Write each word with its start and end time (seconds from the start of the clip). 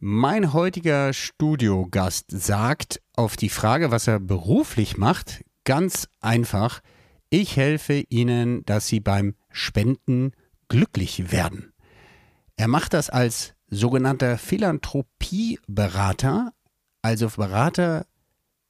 Mein 0.00 0.52
heutiger 0.52 1.12
Studiogast 1.12 2.26
sagt 2.30 3.02
auf 3.16 3.36
die 3.36 3.48
Frage, 3.48 3.90
was 3.90 4.06
er 4.06 4.20
beruflich 4.20 4.96
macht, 4.96 5.44
ganz 5.64 6.08
einfach, 6.20 6.82
ich 7.30 7.56
helfe 7.56 8.04
Ihnen, 8.08 8.64
dass 8.64 8.86
Sie 8.86 9.00
beim 9.00 9.34
Spenden 9.50 10.30
glücklich 10.68 11.32
werden. 11.32 11.72
Er 12.56 12.68
macht 12.68 12.94
das 12.94 13.10
als 13.10 13.54
sogenannter 13.70 14.38
Philanthropieberater, 14.38 16.52
also 17.02 17.28
Berater 17.30 18.06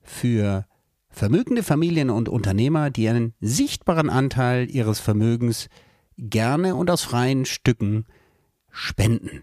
für 0.00 0.64
vermögende 1.10 1.62
Familien 1.62 2.08
und 2.08 2.30
Unternehmer, 2.30 2.88
die 2.88 3.06
einen 3.06 3.34
sichtbaren 3.42 4.08
Anteil 4.08 4.70
ihres 4.70 4.98
Vermögens 4.98 5.68
gerne 6.16 6.74
und 6.74 6.90
aus 6.90 7.02
freien 7.02 7.44
Stücken 7.44 8.06
spenden. 8.70 9.42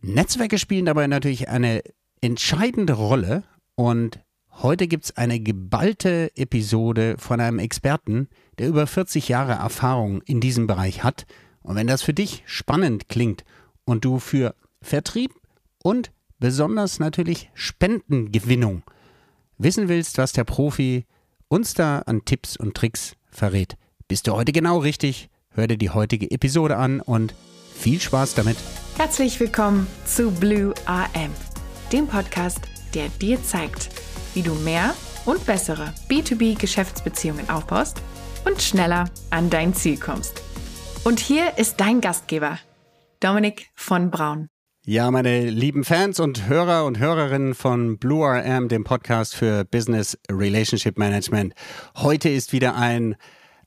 Netzwerke 0.00 0.58
spielen 0.58 0.86
dabei 0.86 1.06
natürlich 1.06 1.48
eine 1.48 1.82
entscheidende 2.20 2.92
Rolle 2.92 3.42
und 3.74 4.20
heute 4.52 4.86
gibt 4.86 5.04
es 5.04 5.16
eine 5.16 5.40
geballte 5.40 6.30
Episode 6.36 7.16
von 7.18 7.40
einem 7.40 7.58
Experten, 7.58 8.28
der 8.58 8.68
über 8.68 8.86
40 8.86 9.28
Jahre 9.28 9.52
Erfahrung 9.52 10.22
in 10.22 10.40
diesem 10.40 10.66
Bereich 10.66 11.02
hat. 11.02 11.26
Und 11.62 11.76
wenn 11.76 11.88
das 11.88 12.02
für 12.02 12.14
dich 12.14 12.42
spannend 12.46 13.08
klingt 13.08 13.44
und 13.84 14.04
du 14.04 14.18
für 14.18 14.54
Vertrieb 14.80 15.32
und 15.82 16.12
besonders 16.38 17.00
natürlich 17.00 17.50
Spendengewinnung 17.54 18.82
wissen 19.58 19.88
willst, 19.88 20.18
was 20.18 20.32
der 20.32 20.44
Profi 20.44 21.06
uns 21.48 21.74
da 21.74 22.00
an 22.00 22.24
Tipps 22.24 22.56
und 22.56 22.76
Tricks 22.76 23.14
verrät, 23.30 23.76
bist 24.06 24.28
du 24.28 24.32
heute 24.32 24.52
genau 24.52 24.78
richtig. 24.78 25.28
Hör 25.50 25.66
dir 25.66 25.78
die 25.78 25.90
heutige 25.90 26.30
Episode 26.30 26.76
an 26.76 27.00
und 27.00 27.34
viel 27.78 28.00
Spaß 28.00 28.34
damit. 28.34 28.56
Herzlich 28.96 29.38
willkommen 29.38 29.86
zu 30.04 30.30
Blue 30.32 30.74
AM, 30.86 31.30
dem 31.92 32.08
Podcast, 32.08 32.60
der 32.94 33.08
dir 33.20 33.42
zeigt, 33.42 33.88
wie 34.34 34.42
du 34.42 34.54
mehr 34.54 34.94
und 35.24 35.46
bessere 35.46 35.94
B2B-Geschäftsbeziehungen 36.08 37.48
aufbaust 37.48 38.02
und 38.44 38.60
schneller 38.60 39.08
an 39.30 39.50
dein 39.50 39.74
Ziel 39.74 39.98
kommst. 39.98 40.42
Und 41.04 41.20
hier 41.20 41.56
ist 41.56 41.78
dein 41.78 42.00
Gastgeber, 42.00 42.58
Dominik 43.20 43.68
von 43.74 44.10
Braun. 44.10 44.48
Ja, 44.84 45.10
meine 45.10 45.48
lieben 45.50 45.84
Fans 45.84 46.18
und 46.18 46.48
Hörer 46.48 46.84
und 46.86 46.98
Hörerinnen 46.98 47.54
von 47.54 47.98
Blue 47.98 48.26
RM, 48.26 48.68
dem 48.68 48.84
Podcast 48.84 49.36
für 49.36 49.64
Business 49.64 50.18
Relationship 50.30 50.98
Management. 50.98 51.54
Heute 51.96 52.30
ist 52.30 52.52
wieder 52.52 52.74
ein, 52.74 53.16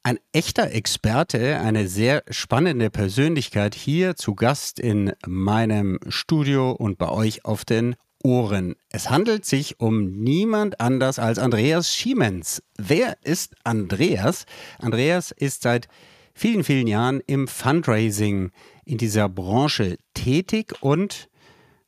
ein 0.03 0.19
echter 0.31 0.71
Experte, 0.71 1.59
eine 1.59 1.87
sehr 1.87 2.23
spannende 2.29 2.89
Persönlichkeit 2.89 3.75
hier 3.75 4.15
zu 4.15 4.33
Gast 4.33 4.79
in 4.79 5.13
meinem 5.27 5.99
Studio 6.07 6.71
und 6.71 6.97
bei 6.97 7.09
euch 7.09 7.45
auf 7.45 7.65
den 7.65 7.95
Ohren. 8.23 8.75
Es 8.89 9.09
handelt 9.09 9.45
sich 9.45 9.79
um 9.79 10.11
niemand 10.11 10.79
anders 10.79 11.19
als 11.19 11.39
Andreas 11.39 11.93
Schiemens. 11.93 12.63
Wer 12.77 13.17
ist 13.23 13.55
Andreas? 13.63 14.45
Andreas 14.79 15.31
ist 15.31 15.63
seit 15.63 15.87
vielen, 16.33 16.63
vielen 16.63 16.87
Jahren 16.87 17.21
im 17.25 17.47
Fundraising 17.47 18.51
in 18.85 18.97
dieser 18.97 19.29
Branche 19.29 19.97
tätig 20.13 20.73
und 20.81 21.29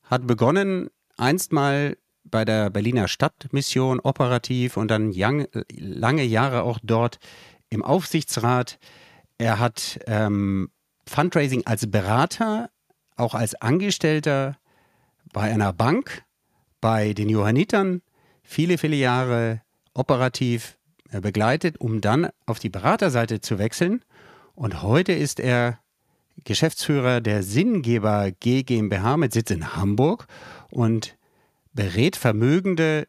hat 0.03 0.27
begonnen 0.27 0.89
einst 1.17 1.51
mal 1.51 1.97
bei 2.23 2.45
der 2.45 2.69
Berliner 2.69 3.07
Stadtmission 3.07 3.99
operativ 3.99 4.77
und 4.77 4.89
dann 4.89 5.13
lange 5.69 6.23
Jahre 6.23 6.63
auch 6.63 6.79
dort 6.81 7.19
im 7.73 7.83
Aufsichtsrat. 7.83 8.79
Er 9.37 9.59
hat 9.59 9.99
ähm, 10.07 10.69
Fundraising 11.07 11.65
als 11.65 11.89
Berater, 11.89 12.69
auch 13.15 13.33
als 13.33 13.55
Angestellter 13.55 14.57
bei 15.31 15.51
einer 15.51 15.73
Bank, 15.73 16.23
bei 16.81 17.13
den 17.13 17.29
Johannitern, 17.29 18.01
viele, 18.43 18.77
viele 18.77 18.95
Jahre 18.95 19.61
operativ 19.93 20.77
äh, 21.11 21.21
begleitet, 21.21 21.79
um 21.79 22.01
dann 22.01 22.29
auf 22.45 22.59
die 22.59 22.69
Beraterseite 22.69 23.41
zu 23.41 23.59
wechseln. 23.59 24.03
Und 24.55 24.81
heute 24.81 25.13
ist 25.13 25.39
er 25.39 25.79
Geschäftsführer 26.43 27.21
der 27.21 27.43
Sinngeber 27.43 28.31
G 28.31 28.63
GmbH 28.63 29.17
mit 29.17 29.33
Sitz 29.33 29.51
in 29.51 29.75
Hamburg 29.75 30.27
und 30.69 31.17
berät 31.73 32.15
vermögende 32.15 33.07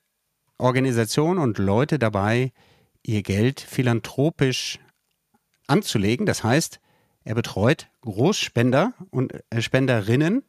Organisationen 0.58 1.38
und 1.38 1.58
Leute 1.58 1.98
dabei, 1.98 2.52
ihr 3.04 3.22
Geld 3.22 3.60
philanthropisch 3.60 4.78
anzulegen. 5.66 6.26
Das 6.26 6.42
heißt, 6.42 6.80
er 7.24 7.34
betreut 7.34 7.88
Großspender 8.02 8.92
und 9.10 9.32
äh, 9.50 9.62
Spenderinnen. 9.62 10.42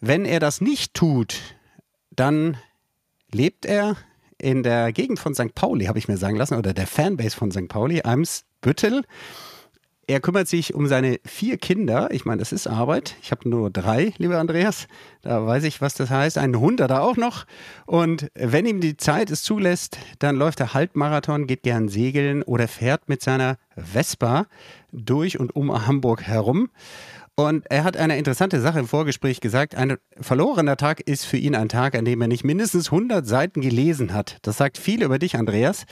Wenn 0.00 0.24
er 0.24 0.40
das 0.40 0.60
nicht 0.60 0.94
tut, 0.94 1.40
dann 2.10 2.56
lebt 3.30 3.64
er 3.64 3.96
in 4.38 4.62
der 4.62 4.92
Gegend 4.92 5.20
von 5.20 5.34
St. 5.34 5.54
Pauli, 5.54 5.86
habe 5.86 5.98
ich 5.98 6.08
mir 6.08 6.16
sagen 6.16 6.36
lassen, 6.36 6.56
oder 6.56 6.74
der 6.74 6.86
Fanbase 6.86 7.36
von 7.36 7.52
St. 7.52 7.68
Pauli, 7.68 8.02
Eimsbüttel. 8.02 9.04
Er 10.08 10.20
kümmert 10.20 10.48
sich 10.48 10.74
um 10.74 10.88
seine 10.88 11.20
vier 11.24 11.58
Kinder. 11.58 12.08
Ich 12.10 12.24
meine, 12.24 12.40
das 12.40 12.50
ist 12.50 12.66
Arbeit. 12.66 13.14
Ich 13.22 13.30
habe 13.30 13.48
nur 13.48 13.70
drei, 13.70 14.12
lieber 14.18 14.38
Andreas. 14.38 14.88
Da 15.22 15.46
weiß 15.46 15.62
ich, 15.62 15.80
was 15.80 15.94
das 15.94 16.10
heißt. 16.10 16.38
Ein 16.38 16.58
Hund 16.58 16.80
hat 16.80 16.90
er 16.90 17.02
auch 17.02 17.16
noch. 17.16 17.44
Und 17.86 18.28
wenn 18.34 18.66
ihm 18.66 18.80
die 18.80 18.96
Zeit 18.96 19.30
es 19.30 19.44
zulässt, 19.44 19.98
dann 20.18 20.34
läuft 20.34 20.58
er 20.58 20.74
Halbmarathon, 20.74 21.46
geht 21.46 21.62
gern 21.62 21.88
segeln 21.88 22.42
oder 22.42 22.66
fährt 22.66 23.08
mit 23.08 23.22
seiner 23.22 23.58
Vespa 23.76 24.46
durch 24.90 25.38
und 25.38 25.54
um 25.54 25.86
Hamburg 25.86 26.22
herum. 26.22 26.70
Und 27.36 27.64
er 27.70 27.84
hat 27.84 27.96
eine 27.96 28.18
interessante 28.18 28.60
Sache 28.60 28.80
im 28.80 28.88
Vorgespräch 28.88 29.40
gesagt. 29.40 29.76
Ein 29.76 29.98
verlorener 30.20 30.76
Tag 30.76 31.00
ist 31.00 31.24
für 31.24 31.36
ihn 31.36 31.54
ein 31.54 31.68
Tag, 31.68 31.94
an 31.94 32.04
dem 32.04 32.20
er 32.20 32.28
nicht 32.28 32.44
mindestens 32.44 32.92
100 32.92 33.24
Seiten 33.24 33.60
gelesen 33.60 34.12
hat. 34.12 34.38
Das 34.42 34.56
sagt 34.56 34.78
viel 34.78 35.02
über 35.04 35.20
dich, 35.20 35.36
Andreas. 35.36 35.86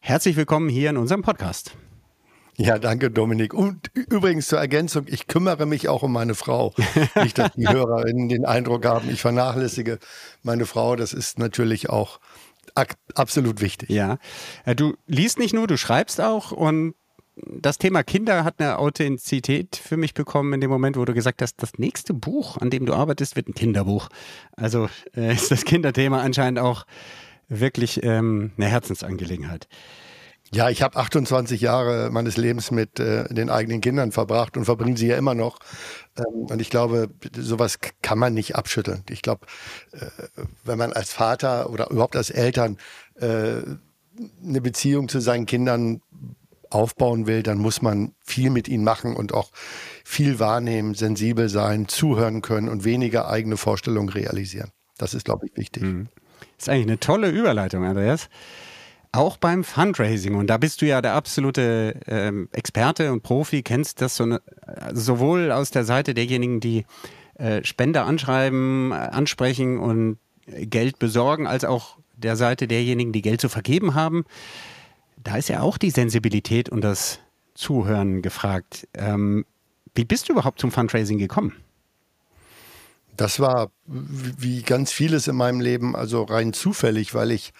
Herzlich 0.00 0.36
willkommen 0.36 0.68
hier 0.68 0.90
in 0.90 0.98
unserem 0.98 1.22
Podcast. 1.22 1.76
Ja, 2.56 2.78
danke, 2.78 3.10
Dominik. 3.10 3.52
Und 3.52 3.90
übrigens 3.94 4.48
zur 4.48 4.60
Ergänzung, 4.60 5.06
ich 5.08 5.26
kümmere 5.26 5.66
mich 5.66 5.88
auch 5.88 6.02
um 6.02 6.12
meine 6.12 6.34
Frau. 6.34 6.72
Nicht, 7.22 7.38
dass 7.38 7.52
die 7.52 7.68
HörerInnen 7.68 8.28
den 8.28 8.44
Eindruck 8.44 8.86
haben, 8.86 9.10
ich 9.10 9.20
vernachlässige 9.20 9.98
meine 10.42 10.66
Frau. 10.66 10.94
Das 10.94 11.12
ist 11.12 11.38
natürlich 11.38 11.90
auch 11.90 12.20
absolut 13.14 13.60
wichtig. 13.60 13.90
Ja. 13.90 14.18
Äh, 14.64 14.74
du 14.74 14.94
liest 15.06 15.38
nicht 15.38 15.54
nur, 15.54 15.66
du 15.66 15.76
schreibst 15.76 16.20
auch 16.20 16.50
und 16.50 16.94
das 17.36 17.78
Thema 17.78 18.02
Kinder 18.02 18.44
hat 18.44 18.60
eine 18.60 18.78
Authentizität 18.78 19.76
für 19.76 19.96
mich 19.96 20.14
bekommen 20.14 20.52
in 20.52 20.60
dem 20.60 20.70
Moment, 20.70 20.96
wo 20.96 21.04
du 21.04 21.14
gesagt 21.14 21.42
hast, 21.42 21.60
das 21.62 21.78
nächste 21.78 22.14
Buch, 22.14 22.58
an 22.58 22.70
dem 22.70 22.86
du 22.86 22.94
arbeitest, 22.94 23.36
wird 23.36 23.48
ein 23.48 23.54
Kinderbuch. 23.54 24.08
Also 24.56 24.88
äh, 25.16 25.34
ist 25.34 25.50
das 25.50 25.64
Kinderthema 25.64 26.20
anscheinend 26.20 26.60
auch 26.60 26.86
wirklich 27.48 28.02
ähm, 28.02 28.52
eine 28.56 28.66
Herzensangelegenheit. 28.66 29.68
Ja, 30.54 30.70
ich 30.70 30.82
habe 30.82 30.96
28 30.96 31.60
Jahre 31.60 32.10
meines 32.12 32.36
Lebens 32.36 32.70
mit 32.70 33.00
äh, 33.00 33.24
den 33.32 33.50
eigenen 33.50 33.80
Kindern 33.80 34.12
verbracht 34.12 34.56
und 34.56 34.64
verbringe 34.64 34.96
sie 34.96 35.08
ja 35.08 35.16
immer 35.16 35.34
noch. 35.34 35.58
Ähm, 36.16 36.46
und 36.48 36.60
ich 36.60 36.70
glaube, 36.70 37.10
sowas 37.36 37.80
kann 38.02 38.20
man 38.20 38.34
nicht 38.34 38.54
abschütteln. 38.54 39.02
Ich 39.10 39.20
glaube, 39.20 39.46
äh, 39.90 40.06
wenn 40.62 40.78
man 40.78 40.92
als 40.92 41.12
Vater 41.12 41.70
oder 41.70 41.90
überhaupt 41.90 42.14
als 42.14 42.30
Eltern 42.30 42.78
äh, 43.16 43.62
eine 44.46 44.60
Beziehung 44.60 45.08
zu 45.08 45.18
seinen 45.18 45.46
Kindern 45.46 46.02
aufbauen 46.70 47.26
will, 47.26 47.42
dann 47.42 47.58
muss 47.58 47.82
man 47.82 48.14
viel 48.24 48.50
mit 48.50 48.68
ihnen 48.68 48.84
machen 48.84 49.16
und 49.16 49.34
auch 49.34 49.50
viel 50.04 50.38
wahrnehmen, 50.38 50.94
sensibel 50.94 51.48
sein, 51.48 51.88
zuhören 51.88 52.42
können 52.42 52.68
und 52.68 52.84
weniger 52.84 53.28
eigene 53.28 53.56
Vorstellungen 53.56 54.08
realisieren. 54.08 54.70
Das 54.98 55.14
ist, 55.14 55.24
glaube 55.24 55.46
ich, 55.46 55.56
wichtig. 55.56 55.82
Mhm. 55.82 56.08
Das 56.56 56.66
ist 56.66 56.68
eigentlich 56.68 56.86
eine 56.86 57.00
tolle 57.00 57.30
Überleitung, 57.30 57.84
Andreas. 57.84 58.28
Auch 59.14 59.36
beim 59.36 59.62
Fundraising, 59.62 60.34
und 60.34 60.48
da 60.48 60.58
bist 60.58 60.82
du 60.82 60.86
ja 60.86 61.00
der 61.00 61.14
absolute 61.14 62.00
ähm, 62.08 62.48
Experte 62.50 63.12
und 63.12 63.22
Profi, 63.22 63.62
kennst 63.62 64.00
das 64.00 64.16
so 64.16 64.26
ne, 64.26 64.42
sowohl 64.92 65.52
aus 65.52 65.70
der 65.70 65.84
Seite 65.84 66.14
derjenigen, 66.14 66.58
die 66.58 66.84
äh, 67.36 67.62
Spender 67.62 68.06
anschreiben, 68.06 68.90
äh, 68.90 68.96
ansprechen 68.96 69.78
und 69.78 70.18
Geld 70.48 70.98
besorgen, 70.98 71.46
als 71.46 71.64
auch 71.64 71.96
der 72.16 72.34
Seite 72.34 72.66
derjenigen, 72.66 73.12
die 73.12 73.22
Geld 73.22 73.40
zu 73.40 73.48
vergeben 73.48 73.94
haben. 73.94 74.24
Da 75.22 75.36
ist 75.36 75.48
ja 75.48 75.60
auch 75.60 75.78
die 75.78 75.90
Sensibilität 75.90 76.68
und 76.68 76.80
das 76.80 77.20
Zuhören 77.54 78.20
gefragt. 78.20 78.88
Ähm, 78.94 79.46
wie 79.94 80.04
bist 80.04 80.28
du 80.28 80.32
überhaupt 80.32 80.58
zum 80.58 80.72
Fundraising 80.72 81.18
gekommen? 81.18 81.52
Das 83.16 83.38
war 83.38 83.70
wie 83.86 84.62
ganz 84.62 84.90
vieles 84.90 85.28
in 85.28 85.36
meinem 85.36 85.60
Leben, 85.60 85.94
also 85.94 86.24
rein 86.24 86.52
zufällig, 86.52 87.14
weil 87.14 87.30
ich 87.30 87.52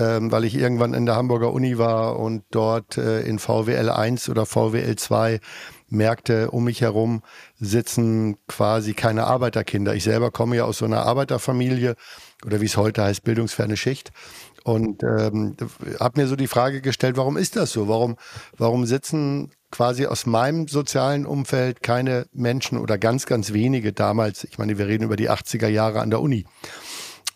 ähm, 0.00 0.32
weil 0.32 0.44
ich 0.44 0.54
irgendwann 0.56 0.94
in 0.94 1.06
der 1.06 1.16
Hamburger 1.16 1.52
Uni 1.52 1.78
war 1.78 2.18
und 2.18 2.44
dort 2.50 2.96
äh, 2.96 3.20
in 3.20 3.38
VWL 3.38 3.90
1 3.90 4.28
oder 4.28 4.46
VWL 4.46 4.96
2 4.96 5.40
merkte, 5.88 6.50
um 6.50 6.64
mich 6.64 6.80
herum 6.80 7.22
sitzen 7.58 8.36
quasi 8.46 8.94
keine 8.94 9.24
Arbeiterkinder. 9.24 9.94
Ich 9.94 10.04
selber 10.04 10.30
komme 10.30 10.56
ja 10.56 10.64
aus 10.64 10.78
so 10.78 10.84
einer 10.84 11.04
Arbeiterfamilie 11.04 11.96
oder 12.46 12.60
wie 12.60 12.66
es 12.66 12.76
heute 12.76 13.02
heißt, 13.02 13.24
bildungsferne 13.24 13.76
Schicht. 13.76 14.10
Und 14.64 15.02
ähm, 15.02 15.56
habe 15.98 16.20
mir 16.20 16.26
so 16.26 16.36
die 16.36 16.46
Frage 16.46 16.80
gestellt, 16.80 17.16
warum 17.16 17.36
ist 17.36 17.56
das 17.56 17.72
so? 17.72 17.88
Warum, 17.88 18.16
warum 18.56 18.86
sitzen 18.86 19.50
quasi 19.70 20.06
aus 20.06 20.26
meinem 20.26 20.68
sozialen 20.68 21.26
Umfeld 21.26 21.82
keine 21.82 22.26
Menschen 22.32 22.78
oder 22.78 22.98
ganz, 22.98 23.26
ganz 23.26 23.52
wenige 23.52 23.92
damals, 23.92 24.44
ich 24.44 24.58
meine, 24.58 24.78
wir 24.78 24.86
reden 24.86 25.04
über 25.04 25.16
die 25.16 25.30
80er 25.30 25.68
Jahre 25.68 26.00
an 26.00 26.10
der 26.10 26.20
Uni. 26.20 26.44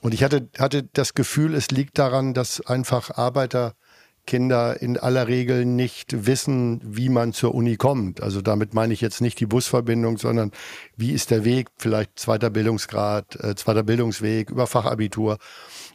Und 0.04 0.12
ich 0.12 0.22
hatte, 0.22 0.50
hatte 0.58 0.82
das 0.92 1.14
Gefühl, 1.14 1.54
es 1.54 1.70
liegt 1.70 1.98
daran, 1.98 2.34
dass 2.34 2.60
einfach 2.60 3.16
Arbeiterkinder 3.16 4.82
in 4.82 4.98
aller 4.98 5.28
Regel 5.28 5.64
nicht 5.64 6.26
wissen, 6.26 6.78
wie 6.84 7.08
man 7.08 7.32
zur 7.32 7.54
Uni 7.54 7.76
kommt. 7.76 8.22
Also 8.22 8.42
damit 8.42 8.74
meine 8.74 8.92
ich 8.92 9.00
jetzt 9.00 9.22
nicht 9.22 9.40
die 9.40 9.46
Busverbindung, 9.46 10.18
sondern 10.18 10.50
wie 10.94 11.12
ist 11.12 11.30
der 11.30 11.46
Weg, 11.46 11.68
vielleicht 11.78 12.18
zweiter 12.18 12.50
Bildungsgrad, 12.50 13.42
äh, 13.42 13.54
zweiter 13.54 13.82
Bildungsweg 13.82 14.50
über 14.50 14.66
Fachabitur. 14.66 15.38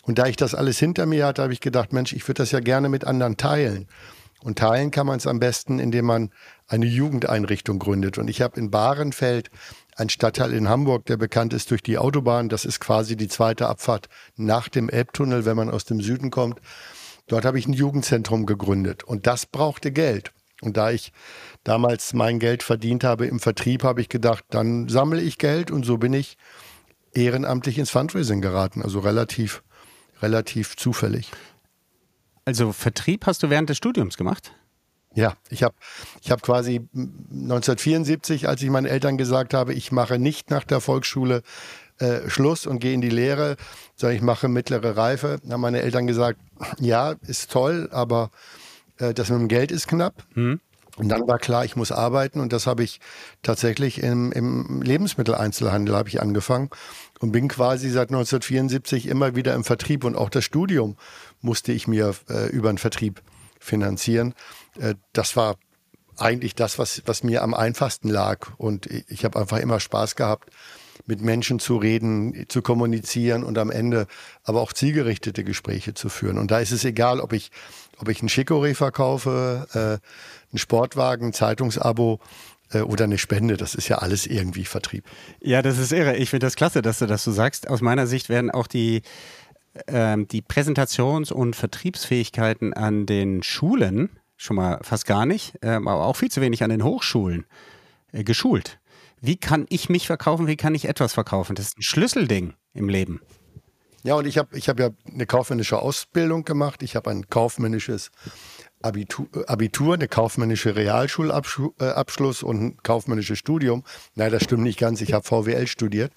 Und 0.02 0.18
da 0.18 0.26
ich 0.26 0.38
das 0.38 0.56
alles 0.56 0.80
hinter 0.80 1.06
mir 1.06 1.28
hatte, 1.28 1.44
habe 1.44 1.54
ich 1.54 1.62
gedacht, 1.62 1.94
Mensch, 1.94 2.12
ich 2.12 2.28
würde 2.28 2.42
das 2.42 2.50
ja 2.50 2.62
gerne 2.62 2.90
mit 2.90 3.06
anderen 3.06 3.38
teilen. 3.38 3.86
Und 4.42 4.58
teilen 4.58 4.90
kann 4.90 5.06
man 5.06 5.18
es 5.18 5.28
am 5.28 5.40
besten, 5.40 5.78
indem 5.78 6.06
man 6.06 6.32
eine 6.68 6.88
Jugendeinrichtung 6.88 7.78
gründet. 7.78 8.18
Und 8.18 8.28
ich 8.28 8.42
habe 8.42 8.60
in 8.60 8.72
Bahrenfeld 8.72 9.52
einen 10.00 10.10
Stadtteil 10.10 10.54
in 10.54 10.70
Hamburg, 10.70 11.06
der 11.06 11.18
bekannt 11.18 11.54
ist 11.54 11.72
durch 11.72 11.84
die 11.84 11.98
Autobahn. 11.98 12.50
Das 12.50 12.66
ist 12.66 12.80
quasi 12.80 13.16
die 13.16 13.28
zweite 13.28 13.68
Abfahrt 13.68 14.08
nach 14.36 14.70
dem 14.70 14.90
Elbtunnel, 14.90 15.46
wenn 15.46 15.58
man 15.58 15.70
aus 15.70 15.86
dem 15.86 16.02
Süden 16.02 16.32
kommt. 16.32 16.60
Dort 17.28 17.46
habe 17.46 17.60
ich 17.60 17.68
ein 17.68 17.74
Jugendzentrum 17.74 18.46
gegründet. 18.46 19.04
Und 19.04 19.28
das 19.28 19.46
brauchte 19.46 19.92
Geld. 19.92 20.32
Und 20.62 20.78
da 20.78 20.92
ich 20.92 21.12
damals 21.64 22.14
mein 22.14 22.40
Geld 22.40 22.64
verdient 22.64 23.04
habe 23.04 23.28
im 23.28 23.40
Vertrieb, 23.40 23.84
habe 23.84 24.02
ich 24.02 24.10
gedacht, 24.10 24.44
dann 24.50 24.90
sammle 24.90 25.22
ich 25.22 25.38
Geld. 25.38 25.72
Und 25.72 25.86
so 25.86 25.98
bin 25.98 26.14
ich 26.14 26.38
ehrenamtlich 27.14 27.78
ins 27.78 27.92
Fundraising 27.92 28.42
geraten. 28.42 28.82
Also 28.82 29.00
relativ, 29.00 29.64
relativ 30.22 30.76
zufällig. 30.76 31.32
Also 32.46 32.72
Vertrieb 32.72 33.26
hast 33.26 33.44
du 33.44 33.50
während 33.50 33.70
des 33.70 33.78
Studiums 33.78 34.18
gemacht? 34.18 34.54
Ja, 35.20 35.34
ich 35.50 35.64
habe 35.64 35.76
ich 36.22 36.32
hab 36.32 36.42
quasi 36.42 36.88
1974, 36.94 38.48
als 38.48 38.62
ich 38.62 38.70
meinen 38.70 38.86
Eltern 38.86 39.18
gesagt 39.18 39.54
habe, 39.54 39.74
ich 39.74 39.92
mache 39.92 40.18
nicht 40.18 40.50
nach 40.50 40.64
der 40.64 40.80
Volksschule 40.80 41.44
äh, 41.98 42.30
Schluss 42.30 42.66
und 42.66 42.80
gehe 42.80 42.94
in 42.94 43.02
die 43.02 43.10
Lehre, 43.10 43.58
sondern 43.98 44.16
ich 44.16 44.22
mache 44.22 44.48
mittlere 44.48 44.96
Reife, 44.96 45.42
haben 45.50 45.60
meine 45.60 45.82
Eltern 45.82 46.08
gesagt, 46.08 46.40
ja, 46.80 47.16
ist 47.28 47.52
toll, 47.52 47.90
aber 47.92 48.32
äh, 48.98 49.14
das 49.14 49.30
mit 49.30 49.40
dem 49.40 49.48
Geld 49.50 49.74
ist 49.74 49.90
knapp. 49.90 50.24
Mhm. 50.36 50.62
Und 50.96 51.10
dann 51.10 51.28
war 51.28 51.38
klar, 51.38 51.66
ich 51.66 51.76
muss 51.76 51.92
arbeiten 51.92 52.40
und 52.40 52.54
das 52.54 52.66
habe 52.66 52.84
ich 52.84 53.02
tatsächlich 53.42 54.02
im, 54.02 54.32
im 54.32 54.82
Lebensmitteleinzelhandel 54.82 55.96
habe 55.98 56.08
ich 56.08 56.22
angefangen 56.22 56.70
und 57.20 57.34
bin 57.34 57.50
quasi 57.50 57.90
seit 57.90 58.08
1974 58.08 59.08
immer 59.08 59.36
wieder 59.36 59.54
im 59.54 59.66
Vertrieb 59.66 60.06
und 60.06 60.16
auch 60.16 60.30
das 60.30 60.46
Studium 60.46 60.96
musste 61.42 61.74
ich 61.74 61.90
mir 61.90 62.16
äh, 62.30 62.48
über 62.48 62.72
den 62.72 62.78
Vertrieb 62.78 63.22
finanzieren. 63.60 64.34
Äh, 64.80 64.96
das 65.14 65.36
war 65.36 65.58
eigentlich 66.18 66.56
das, 66.56 66.78
was, 66.80 67.02
was 67.06 67.24
mir 67.24 67.44
am 67.44 67.54
einfachsten 67.54 68.10
lag. 68.10 68.50
Und 68.58 68.88
ich 68.88 69.24
habe 69.26 69.40
einfach 69.40 69.58
immer 69.58 69.80
Spaß 69.80 70.16
gehabt, 70.16 70.50
mit 71.06 71.22
Menschen 71.22 71.60
zu 71.60 71.78
reden, 71.78 72.46
zu 72.50 72.62
kommunizieren 72.62 73.44
und 73.44 73.58
am 73.58 73.72
Ende 73.72 74.06
aber 74.44 74.62
auch 74.62 74.74
zielgerichtete 74.74 75.44
Gespräche 75.44 75.94
zu 75.94 76.10
führen. 76.10 76.38
Und 76.38 76.52
da 76.52 76.60
ist 76.60 76.72
es 76.72 76.84
egal, 76.86 77.20
ob 77.20 77.34
ich, 77.34 77.52
ob 78.00 78.10
ich 78.10 78.22
ein 78.22 78.30
Chicorée 78.30 78.76
verkaufe, 78.76 79.68
äh, 79.74 79.78
einen 80.52 80.60
Sportwagen, 80.60 81.28
ein 81.28 81.34
Zeitungsabo 81.34 82.20
äh, 82.74 82.82
oder 82.82 83.06
eine 83.06 83.18
Spende. 83.18 83.58
Das 83.58 83.76
ist 83.76 83.88
ja 83.88 84.00
alles 84.00 84.28
irgendwie 84.28 84.66
Vertrieb. 84.66 85.06
Ja, 85.42 85.62
das 85.62 85.78
ist 85.78 85.94
irre. 85.94 86.18
Ich 86.18 86.30
finde 86.30 86.46
das 86.46 86.56
klasse, 86.56 86.82
dass 86.82 87.00
du 87.00 87.08
das 87.08 87.24
so 87.24 87.32
sagst. 87.32 87.70
Aus 87.70 87.82
meiner 87.82 88.06
Sicht 88.06 88.30
werden 88.30 88.52
auch 88.52 88.68
die 88.68 89.02
ähm, 89.88 90.28
die 90.28 90.42
Präsentations- 90.42 91.32
und 91.32 91.56
Vertriebsfähigkeiten 91.56 92.74
an 92.74 93.06
den 93.06 93.44
Schulen 93.44 94.10
schon 94.40 94.56
mal 94.56 94.80
fast 94.82 95.06
gar 95.06 95.26
nicht, 95.26 95.54
ähm, 95.62 95.88
aber 95.88 96.06
auch 96.06 96.16
viel 96.16 96.32
zu 96.32 96.42
wenig 96.42 96.64
an 96.64 96.70
den 96.70 96.84
Hochschulen 96.84 97.46
äh, 98.12 98.24
geschult. 98.24 98.80
Wie 99.22 99.36
kann 99.36 99.66
ich 99.70 99.90
mich 99.90 100.08
verkaufen? 100.08 100.48
Wie 100.48 100.56
kann 100.56 100.74
ich 100.74 100.88
etwas 100.88 101.14
verkaufen? 101.14 101.56
Das 101.56 101.68
ist 101.68 101.78
ein 101.78 101.84
Schlüsselding 101.84 102.54
im 102.74 102.88
Leben. 102.88 103.20
Ja, 104.04 104.16
und 104.16 104.26
ich 104.26 104.38
habe 104.38 104.58
ich 104.58 104.70
hab 104.70 104.80
ja 104.80 104.92
eine 105.12 105.26
kaufmännische 105.26 105.80
Ausbildung 105.80 106.46
gemacht. 106.46 106.84
Ich 106.84 106.96
habe 106.96 107.10
ein 107.12 107.28
kaufmännisches 107.30 108.12
Abitur, 108.82 109.28
Abitur, 109.48 109.96
eine 109.96 110.08
kaufmännische 110.08 110.78
Realschulabschluss 110.78 112.42
und 112.42 112.62
ein 112.62 112.78
kaufmännisches 112.82 113.38
Studium. 113.38 113.84
Nein, 114.16 114.32
das 114.32 114.46
stimmt 114.46 114.64
nicht 114.64 114.80
ganz. 114.80 115.02
Ich 115.02 115.12
habe 115.12 115.26
VWL 115.26 115.68
studiert. 115.68 116.14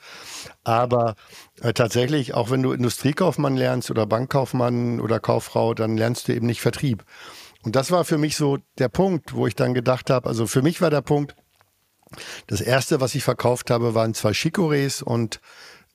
Aber 0.62 1.16
äh, 1.60 1.72
tatsächlich, 1.72 2.34
auch 2.34 2.50
wenn 2.50 2.62
du 2.62 2.70
Industriekaufmann 2.70 3.56
lernst 3.56 3.90
oder 3.90 4.06
Bankkaufmann 4.06 5.00
oder 5.00 5.18
Kauffrau, 5.18 5.74
dann 5.74 5.96
lernst 5.96 6.28
du 6.28 6.34
eben 6.34 6.46
nicht 6.46 6.60
Vertrieb. 6.60 7.04
Und 7.62 7.76
das 7.76 7.90
war 7.90 8.04
für 8.04 8.18
mich 8.18 8.36
so 8.36 8.58
der 8.78 8.88
Punkt, 8.88 9.34
wo 9.34 9.46
ich 9.46 9.54
dann 9.54 9.74
gedacht 9.74 10.10
habe, 10.10 10.28
also 10.28 10.46
für 10.46 10.62
mich 10.62 10.80
war 10.80 10.90
der 10.90 11.02
Punkt, 11.02 11.36
das 12.46 12.60
erste, 12.60 13.00
was 13.00 13.14
ich 13.14 13.24
verkauft 13.24 13.70
habe, 13.70 13.94
waren 13.94 14.14
zwei 14.14 14.32
Chicorées 14.32 15.02
und 15.02 15.40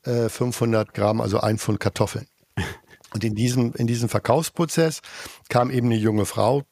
äh, 0.03 0.29
500 0.29 0.93
Gramm, 0.93 1.21
also 1.21 1.39
ein 1.39 1.57
Pfund 1.57 1.79
Kartoffeln. 1.79 2.27
Und 3.13 3.23
in 3.23 3.35
diesem, 3.35 3.73
in 3.73 3.87
diesem 3.87 4.09
Verkaufsprozess 4.09 5.01
kam 5.47 5.71
eben 5.71 5.87
eine 5.87 5.95
junge 5.95 6.25
Frau, 6.25 6.63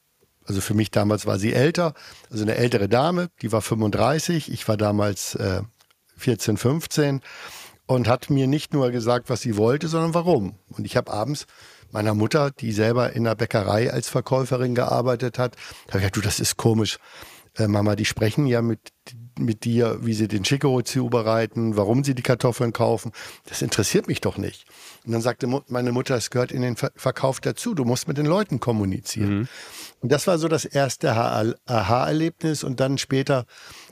also 0.45 0.59
für 0.59 0.73
mich 0.73 0.91
damals 0.91 1.25
war 1.25 1.39
sie 1.39 1.53
älter, 1.53 1.93
also 2.29 2.43
eine 2.43 2.55
ältere 2.55 2.89
Dame, 2.89 3.29
die 3.41 3.51
war 3.51 3.61
35, 3.61 4.51
ich 4.51 4.67
war 4.67 4.75
damals 4.75 5.35
äh, 5.35 5.61
14, 6.17 6.57
15 6.57 7.21
und 7.87 8.07
hat 8.07 8.29
mir 8.29 8.47
nicht 8.47 8.73
nur 8.73 8.91
gesagt, 8.91 9.29
was 9.29 9.41
sie 9.41 9.57
wollte, 9.57 9.87
sondern 9.87 10.13
warum. 10.13 10.59
Und 10.69 10.85
ich 10.85 10.97
habe 10.97 11.11
abends 11.11 11.47
meiner 11.91 12.13
Mutter, 12.13 12.51
die 12.51 12.71
selber 12.71 13.13
in 13.13 13.23
der 13.23 13.35
Bäckerei 13.35 13.91
als 13.91 14.09
Verkäuferin 14.09 14.75
gearbeitet 14.75 15.39
hat, 15.39 15.55
habe 15.87 15.97
ich 15.97 16.01
gesagt, 16.01 16.17
du, 16.17 16.21
das 16.21 16.39
ist 16.39 16.57
komisch. 16.57 16.97
Äh, 17.57 17.67
Mama, 17.67 17.95
die 17.95 18.05
sprechen 18.05 18.47
ja 18.47 18.61
mit, 18.61 18.79
mit 19.39 19.63
dir, 19.63 19.99
wie 20.01 20.13
sie 20.13 20.27
den 20.27 20.43
Chicorée 20.43 20.83
zubereiten, 20.83 21.77
warum 21.77 22.03
sie 22.03 22.15
die 22.15 22.21
Kartoffeln 22.21 22.73
kaufen. 22.73 23.11
Das 23.47 23.61
interessiert 23.61 24.07
mich 24.07 24.21
doch 24.21 24.37
nicht. 24.37 24.65
Und 25.05 25.13
dann 25.13 25.21
sagte 25.21 25.47
meine 25.67 25.91
Mutter, 25.91 26.15
es 26.15 26.29
gehört 26.29 26.51
in 26.51 26.61
den 26.61 26.75
Verkauf 26.75 27.39
dazu. 27.39 27.73
Du 27.73 27.85
musst 27.85 28.07
mit 28.07 28.17
den 28.17 28.25
Leuten 28.25 28.59
kommunizieren. 28.59 29.39
Mhm. 29.39 29.47
Und 30.01 30.11
das 30.11 30.27
war 30.27 30.37
so 30.37 30.47
das 30.47 30.65
erste 30.65 31.11
Aha-Erlebnis. 31.11 32.63
Und 32.63 32.79
dann 32.79 32.97
später, 32.97 33.45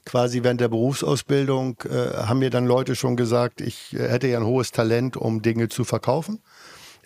quasi 0.05 0.43
während 0.43 0.59
der 0.59 0.69
Berufsausbildung, 0.69 1.77
äh, 1.89 2.25
haben 2.25 2.39
mir 2.39 2.49
dann 2.49 2.65
Leute 2.65 2.95
schon 2.95 3.15
gesagt, 3.15 3.61
ich 3.61 3.93
äh, 3.93 4.09
hätte 4.09 4.27
ja 4.27 4.39
ein 4.39 4.45
hohes 4.45 4.71
Talent, 4.71 5.15
um 5.15 5.41
Dinge 5.41 5.69
zu 5.69 5.85
verkaufen. 5.85 6.41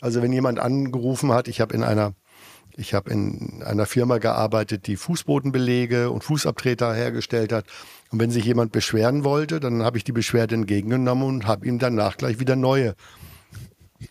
Also 0.02 0.22
wenn 0.22 0.32
jemand 0.32 0.60
angerufen 0.60 1.32
hat, 1.32 1.48
ich 1.48 1.62
habe 1.62 1.74
in 1.74 1.84
einer 1.84 2.14
ich 2.80 2.94
habe 2.94 3.10
in 3.10 3.64
einer 3.64 3.88
Firma 3.88 4.20
gearbeitet, 4.20 4.86
die 4.86 4.98
Fußbodenbelege 4.98 6.12
und 6.12 6.24
Fußabtreter 6.24 6.94
hergestellt 6.94 7.52
hat. 7.52 7.66
Und 8.12 8.20
wenn 8.20 8.30
sich 8.30 8.46
jemand 8.46 8.72
beschweren 8.72 9.24
wollte, 9.24 9.60
dann 9.60 9.82
habe 9.82 9.98
ich 9.98 10.04
die 10.04 10.12
Beschwerde 10.12 10.54
entgegengenommen 10.54 11.28
und 11.28 11.48
habe 11.48 11.66
ihm 11.66 11.80
danach 11.80 12.18
gleich 12.18 12.40
wieder 12.40 12.56
neue 12.56 12.94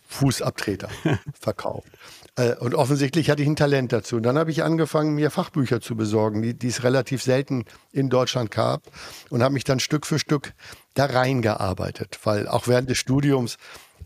Fußabtreter 0.07 0.89
verkauft. 1.39 1.87
Äh, 2.35 2.55
und 2.55 2.75
offensichtlich 2.75 3.29
hatte 3.29 3.41
ich 3.41 3.47
ein 3.47 3.55
Talent 3.55 3.93
dazu. 3.93 4.17
Und 4.17 4.23
dann 4.23 4.37
habe 4.37 4.51
ich 4.51 4.63
angefangen, 4.63 5.15
mir 5.15 5.31
Fachbücher 5.31 5.79
zu 5.79 5.95
besorgen, 5.95 6.41
die, 6.41 6.53
die 6.53 6.67
es 6.67 6.83
relativ 6.83 7.23
selten 7.23 7.63
in 7.91 8.09
Deutschland 8.09 8.51
gab. 8.51 8.83
Und 9.29 9.43
habe 9.43 9.53
mich 9.53 9.63
dann 9.63 9.79
Stück 9.79 10.05
für 10.05 10.19
Stück 10.19 10.53
da 10.93 11.05
reingearbeitet. 11.05 12.19
Weil 12.23 12.47
auch 12.47 12.67
während 12.67 12.89
des 12.89 12.97
Studiums 12.97 13.57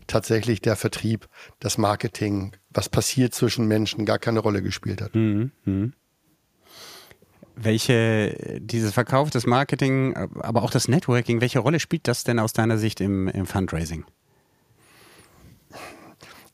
tatsächlich 0.06 0.60
der 0.60 0.76
Vertrieb, 0.76 1.28
das 1.60 1.78
Marketing, 1.78 2.52
was 2.70 2.88
passiert 2.88 3.34
zwischen 3.34 3.66
Menschen, 3.66 4.04
gar 4.04 4.18
keine 4.18 4.40
Rolle 4.40 4.62
gespielt 4.62 5.00
hat. 5.00 5.14
Mhm. 5.14 5.52
Mhm. 5.64 5.92
Welche, 7.54 8.60
dieses 8.60 8.94
Verkauf, 8.94 9.30
das 9.30 9.46
Marketing, 9.46 10.16
aber 10.16 10.62
auch 10.62 10.70
das 10.70 10.88
Networking, 10.88 11.40
welche 11.40 11.58
Rolle 11.58 11.80
spielt 11.80 12.08
das 12.08 12.24
denn 12.24 12.38
aus 12.38 12.54
deiner 12.54 12.78
Sicht 12.78 13.00
im, 13.00 13.28
im 13.28 13.46
Fundraising? 13.46 14.04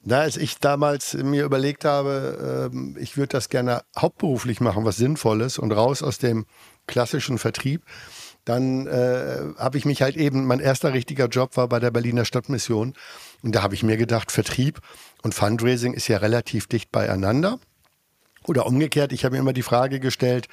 Na, 0.02 0.20
als 0.20 0.36
ich 0.36 0.58
damals 0.58 1.14
mir 1.14 1.44
überlegt 1.44 1.84
habe, 1.84 2.70
ähm, 2.72 2.96
ich 2.98 3.16
würde 3.16 3.28
das 3.28 3.48
gerne 3.48 3.82
hauptberuflich 3.98 4.60
machen, 4.60 4.84
was 4.84 4.96
Sinnvolles 4.96 5.58
und 5.58 5.70
raus 5.72 6.02
aus 6.02 6.18
dem 6.18 6.46
klassischen 6.86 7.38
Vertrieb, 7.38 7.82
dann 8.44 8.86
äh, 8.86 9.54
habe 9.58 9.78
ich 9.78 9.84
mich 9.84 10.02
halt 10.02 10.16
eben, 10.16 10.46
mein 10.46 10.60
erster 10.60 10.94
richtiger 10.94 11.26
Job 11.26 11.56
war 11.56 11.68
bei 11.68 11.80
der 11.80 11.90
Berliner 11.90 12.24
Stadtmission. 12.24 12.94
Und 13.42 13.54
da 13.54 13.62
habe 13.62 13.74
ich 13.74 13.82
mir 13.82 13.96
gedacht, 13.96 14.32
Vertrieb 14.32 14.80
und 15.22 15.34
Fundraising 15.34 15.92
ist 15.92 16.08
ja 16.08 16.18
relativ 16.18 16.66
dicht 16.66 16.90
beieinander. 16.90 17.58
Oder 18.44 18.66
umgekehrt, 18.66 19.12
ich 19.12 19.24
habe 19.24 19.34
mir 19.34 19.40
immer 19.40 19.52
die 19.52 19.62
Frage 19.62 20.00
gestellt, 20.00 20.48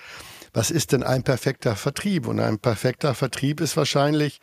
was 0.53 0.71
ist 0.71 0.91
denn 0.91 1.03
ein 1.03 1.23
perfekter 1.23 1.75
Vertrieb? 1.75 2.27
Und 2.27 2.39
ein 2.39 2.59
perfekter 2.59 3.13
Vertrieb 3.13 3.61
ist 3.61 3.77
wahrscheinlich 3.77 4.39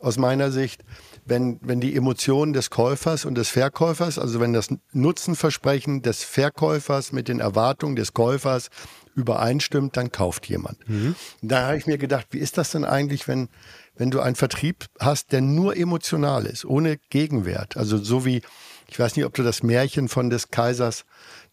aus 0.00 0.16
meiner 0.16 0.50
Sicht 0.50 0.82
wenn, 1.26 1.58
wenn 1.60 1.80
die 1.80 1.94
Emotionen 1.94 2.52
des 2.52 2.70
Käufers 2.70 3.24
und 3.24 3.34
des 3.34 3.48
Verkäufers, 3.48 4.18
also 4.18 4.40
wenn 4.40 4.52
das 4.52 4.68
Nutzenversprechen 4.92 6.02
des 6.02 6.22
Verkäufers 6.22 7.12
mit 7.12 7.28
den 7.28 7.40
Erwartungen 7.40 7.96
des 7.96 8.14
Käufers 8.14 8.68
übereinstimmt, 9.16 9.96
dann 9.96 10.12
kauft 10.12 10.46
jemand. 10.46 10.88
Mhm. 10.88 11.16
Da 11.42 11.66
habe 11.66 11.78
ich 11.78 11.86
mir 11.86 11.98
gedacht, 11.98 12.28
wie 12.30 12.38
ist 12.38 12.58
das 12.58 12.70
denn 12.70 12.84
eigentlich, 12.84 13.26
wenn, 13.26 13.48
wenn 13.96 14.10
du 14.10 14.20
einen 14.20 14.36
Vertrieb 14.36 14.86
hast, 15.00 15.32
der 15.32 15.40
nur 15.40 15.76
emotional 15.76 16.46
ist, 16.46 16.64
ohne 16.64 16.98
Gegenwert. 17.10 17.76
Also 17.76 17.96
so 17.96 18.24
wie, 18.24 18.42
ich 18.88 18.98
weiß 18.98 19.16
nicht, 19.16 19.24
ob 19.24 19.34
du 19.34 19.42
das 19.42 19.62
Märchen 19.62 20.08
von 20.08 20.30
des 20.30 20.50
Kaisers 20.50 21.04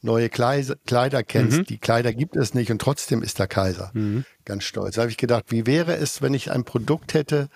neue 0.01 0.29
Kleider 0.29 1.23
kennst. 1.23 1.59
Mhm. 1.59 1.65
Die 1.65 1.77
Kleider 1.77 2.13
gibt 2.13 2.35
es 2.35 2.53
nicht 2.53 2.69
und 2.69 2.79
trotzdem 2.79 3.23
ist 3.23 3.39
der 3.39 3.47
Kaiser 3.47 3.91
mhm. 3.93 4.25
ganz 4.45 4.65
stolz. 4.65 4.95
Da 4.95 5.01
habe 5.01 5.11
ich 5.11 5.17
gedacht, 5.17 5.45
wie 5.47 5.65
wäre 5.65 5.95
es, 5.95 6.21
wenn 6.21 6.33
ich 6.33 6.51
ein 6.51 6.65
Produkt 6.65 7.13
hätte, 7.13 7.49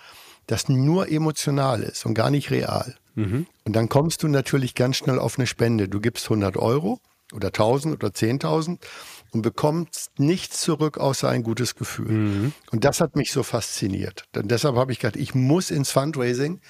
das 0.46 0.70
nur 0.70 1.10
emotional 1.10 1.82
ist 1.82 2.06
und 2.06 2.14
gar 2.14 2.30
nicht 2.30 2.50
real. 2.50 2.96
Mhm. 3.14 3.46
Und 3.64 3.76
dann 3.76 3.90
kommst 3.90 4.22
du 4.22 4.28
natürlich 4.28 4.74
ganz 4.74 4.96
schnell 4.96 5.18
auf 5.18 5.38
eine 5.38 5.46
Spende. 5.46 5.88
Du 5.88 6.00
gibst 6.00 6.24
100 6.24 6.56
Euro 6.56 6.98
oder 7.32 7.48
1000 7.48 7.94
oder 7.94 8.08
10.000 8.08 8.78
und 9.30 9.42
bekommst 9.42 10.18
nichts 10.18 10.60
zurück 10.60 10.98
außer 10.98 11.28
ein 11.28 11.42
gutes 11.42 11.74
Gefühl. 11.74 12.10
Mhm. 12.10 12.52
Und 12.70 12.84
das 12.84 13.00
hat 13.00 13.16
mich 13.16 13.32
so 13.32 13.42
fasziniert. 13.42 14.24
Denn 14.34 14.48
deshalb 14.48 14.76
habe 14.76 14.92
ich 14.92 15.00
gedacht, 15.00 15.16
ich 15.16 15.34
muss 15.34 15.70
ins 15.70 15.90
Fundraising, 15.90 16.60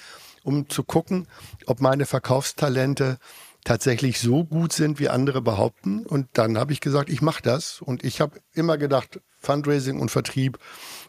um 0.43 0.69
zu 0.69 0.83
gucken, 0.83 1.27
ob 1.65 1.79
meine 1.79 2.05
Verkaufstalente 2.05 3.17
tatsächlich 3.63 4.19
so 4.19 4.45
gut 4.45 4.73
sind, 4.73 4.99
wie 4.99 5.09
andere 5.09 5.41
behaupten. 5.41 6.05
Und 6.05 6.27
dann 6.33 6.57
habe 6.57 6.73
ich 6.73 6.81
gesagt, 6.81 7.09
ich 7.09 7.21
mache 7.21 7.41
das. 7.41 7.81
Und 7.81 8.03
ich 8.03 8.21
habe 8.21 8.39
immer 8.53 8.77
gedacht, 8.77 9.21
Fundraising 9.37 9.99
und 9.99 10.09
Vertrieb, 10.11 10.59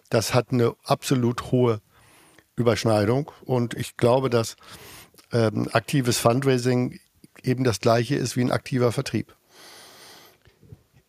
das 0.09 0.35
hat 0.35 0.53
eine 0.53 0.75
absolut 0.85 1.51
hohe 1.51 1.81
Überschneidung. 2.57 3.31
Und 3.45 3.75
ich 3.75 3.97
glaube, 3.97 4.31
dass 4.31 4.57
ähm, 5.33 5.69
aktives 5.73 6.19
Fundraising 6.19 6.99
eben 7.43 7.65
das 7.65 7.81
gleiche 7.81 8.17
ist 8.17 8.37
wie 8.37 8.43
ein 8.43 8.53
aktiver 8.53 8.93
Vertrieb. 8.93 9.35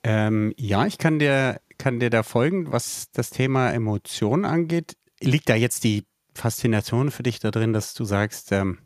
Ähm, 0.03 0.53
ja, 0.57 0.85
ich 0.85 0.97
kann 0.97 1.19
dir, 1.19 1.61
kann 1.77 1.99
dir 1.99 2.09
da 2.09 2.23
folgen, 2.23 2.71
was 2.71 3.11
das 3.11 3.29
Thema 3.29 3.71
Emotionen 3.71 4.45
angeht. 4.45 4.95
Liegt 5.21 5.49
da 5.49 5.55
jetzt 5.55 5.83
die 5.83 6.05
Faszination 6.33 7.11
für 7.11 7.23
dich 7.23 7.39
da 7.39 7.51
drin, 7.51 7.73
dass 7.73 7.93
du 7.93 8.05
sagst, 8.05 8.51
ähm, 8.51 8.79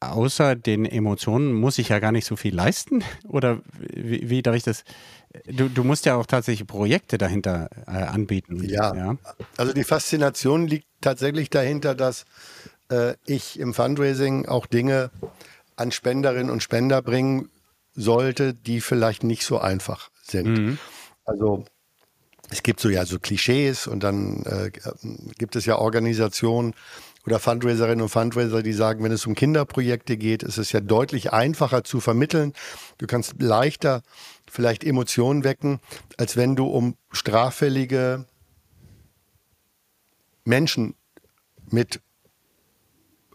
außer 0.00 0.54
den 0.54 0.84
Emotionen 0.84 1.52
muss 1.52 1.78
ich 1.78 1.88
ja 1.88 1.98
gar 1.98 2.12
nicht 2.12 2.24
so 2.24 2.36
viel 2.36 2.54
leisten? 2.54 3.04
Oder 3.28 3.60
wie, 3.78 4.30
wie 4.30 4.42
darf 4.42 4.54
ich 4.54 4.62
das? 4.62 4.84
Du, 5.46 5.68
du 5.68 5.84
musst 5.84 6.06
ja 6.06 6.16
auch 6.16 6.26
tatsächlich 6.26 6.66
Projekte 6.66 7.18
dahinter 7.18 7.68
äh, 7.86 7.90
anbieten. 7.90 8.64
Ja. 8.64 8.94
ja. 8.94 9.16
also 9.56 9.72
die 9.72 9.84
Faszination 9.84 10.66
liegt 10.66 10.86
tatsächlich 11.00 11.50
dahinter, 11.50 11.94
dass 11.94 12.24
äh, 12.90 13.14
ich 13.26 13.58
im 13.58 13.74
Fundraising 13.74 14.46
auch 14.46 14.66
Dinge 14.66 15.10
an 15.76 15.92
Spenderinnen 15.92 16.50
und 16.50 16.62
Spender 16.62 17.02
bringen 17.02 17.50
sollte, 17.98 18.54
die 18.54 18.80
vielleicht 18.80 19.24
nicht 19.24 19.44
so 19.44 19.58
einfach 19.58 20.10
sind. 20.22 20.46
Mhm. 20.46 20.78
Also 21.24 21.64
es 22.50 22.62
gibt 22.62 22.80
so 22.80 22.88
ja 22.88 23.04
so 23.04 23.18
Klischees 23.18 23.86
und 23.86 24.02
dann 24.02 24.44
äh, 24.44 24.70
gibt 25.36 25.56
es 25.56 25.66
ja 25.66 25.76
Organisationen 25.76 26.74
oder 27.26 27.40
Fundraiserinnen 27.40 28.00
und 28.00 28.08
Fundraiser, 28.08 28.62
die 28.62 28.72
sagen, 28.72 29.04
wenn 29.04 29.12
es 29.12 29.26
um 29.26 29.34
Kinderprojekte 29.34 30.16
geht, 30.16 30.42
ist 30.42 30.56
es 30.56 30.72
ja 30.72 30.80
deutlich 30.80 31.32
einfacher 31.32 31.84
zu 31.84 32.00
vermitteln. 32.00 32.54
Du 32.96 33.06
kannst 33.06 33.34
leichter 33.42 34.02
vielleicht 34.50 34.84
Emotionen 34.84 35.44
wecken, 35.44 35.80
als 36.16 36.36
wenn 36.36 36.56
du 36.56 36.66
um 36.66 36.96
straffällige 37.10 38.24
Menschen 40.44 40.94
mit 41.70 42.00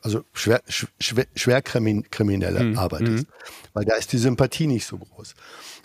also 0.03 0.23
schwer, 0.33 0.61
schwer, 0.67 1.25
Schwerkriminelle 1.33 2.63
mhm. 2.63 2.77
arbeitest, 2.77 3.25
mhm. 3.25 3.33
weil 3.73 3.85
da 3.85 3.95
ist 3.95 4.11
die 4.11 4.17
Sympathie 4.17 4.67
nicht 4.67 4.85
so 4.85 4.97
groß. 4.97 5.33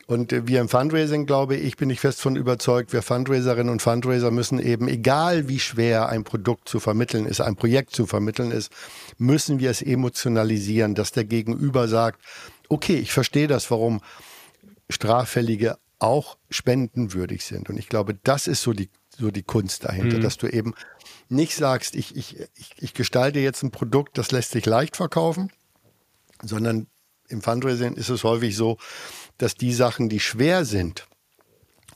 Und 0.09 0.33
äh, 0.33 0.47
wir 0.47 0.61
im 0.61 0.69
Fundraising, 0.69 1.25
glaube 1.25 1.55
ich, 1.55 1.77
bin 1.77 1.89
ich 1.89 2.01
fest 2.01 2.21
von 2.21 2.35
überzeugt, 2.35 2.93
wir 2.93 3.03
Fundraiserinnen 3.03 3.71
und 3.71 3.81
Fundraiser 3.81 4.33
müssen 4.33 4.59
eben, 4.59 4.89
egal 4.89 5.49
wie 5.49 5.61
schwer 5.61 6.09
ein 6.09 6.25
Produkt 6.25 6.69
zu 6.69 6.81
vermitteln 6.81 7.27
ist, 7.27 7.41
ein 7.41 7.55
Projekt 7.55 7.95
zu 7.95 8.07
vermitteln 8.07 8.51
ist, 8.51 8.73
müssen 9.19 9.61
wir 9.61 9.71
es 9.71 9.83
emotionalisieren, 9.83 10.97
dass 10.97 11.13
der 11.13 11.25
Gegenüber 11.25 11.87
sagt, 11.87 12.21
okay, 12.69 12.97
ich 12.97 13.13
verstehe 13.13 13.47
das, 13.47 13.71
warum 13.71 14.01
Straffällige 14.91 15.79
auch 16.01 16.39
spendenwürdig 16.51 17.45
sind. 17.45 17.71
Und 17.71 17.79
ich 17.79 17.89
glaube, 17.89 18.15
das 18.25 18.47
ist 18.49 18.63
so 18.63 18.73
die, 18.73 18.89
so 19.19 19.31
die 19.31 19.43
Kunst 19.43 19.85
dahinter, 19.85 20.19
mhm. 20.19 20.23
dass 20.23 20.37
du 20.37 20.47
eben 20.47 20.75
nicht 21.29 21.55
sagst, 21.55 21.95
ich, 21.95 22.17
ich, 22.17 22.37
ich, 22.55 22.71
ich 22.79 22.95
gestalte 22.95 23.41
jetzt 23.41 23.63
ein 23.63 23.71
Produkt, 23.71 24.17
das 24.17 24.31
lässt 24.31 24.53
sich 24.53 24.65
leicht 24.65 24.97
verkaufen, 24.97 25.53
sondern 26.43 26.87
im 27.29 27.43
Fundraising 27.43 27.95
ist 27.95 28.09
es 28.09 28.25
häufig 28.25 28.57
so, 28.57 28.79
dass 29.37 29.55
die 29.55 29.73
Sachen, 29.73 30.09
die 30.09 30.21
schwer 30.21 30.65
sind, 30.65 31.07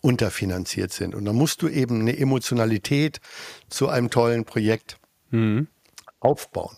unterfinanziert 0.00 0.92
sind. 0.92 1.14
Und 1.14 1.24
da 1.24 1.32
musst 1.32 1.62
du 1.62 1.68
eben 1.68 2.00
eine 2.00 2.18
Emotionalität 2.18 3.20
zu 3.68 3.88
einem 3.88 4.10
tollen 4.10 4.44
Projekt 4.44 4.98
mhm. 5.30 5.68
aufbauen. 6.20 6.76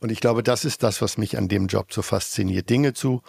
Und 0.00 0.10
ich 0.10 0.20
glaube, 0.20 0.42
das 0.42 0.64
ist 0.64 0.82
das, 0.82 1.00
was 1.00 1.18
mich 1.18 1.38
an 1.38 1.48
dem 1.48 1.68
Job 1.68 1.92
so 1.92 2.02
fasziniert. 2.02 2.70
Dinge 2.70 2.94
zu 2.94 3.22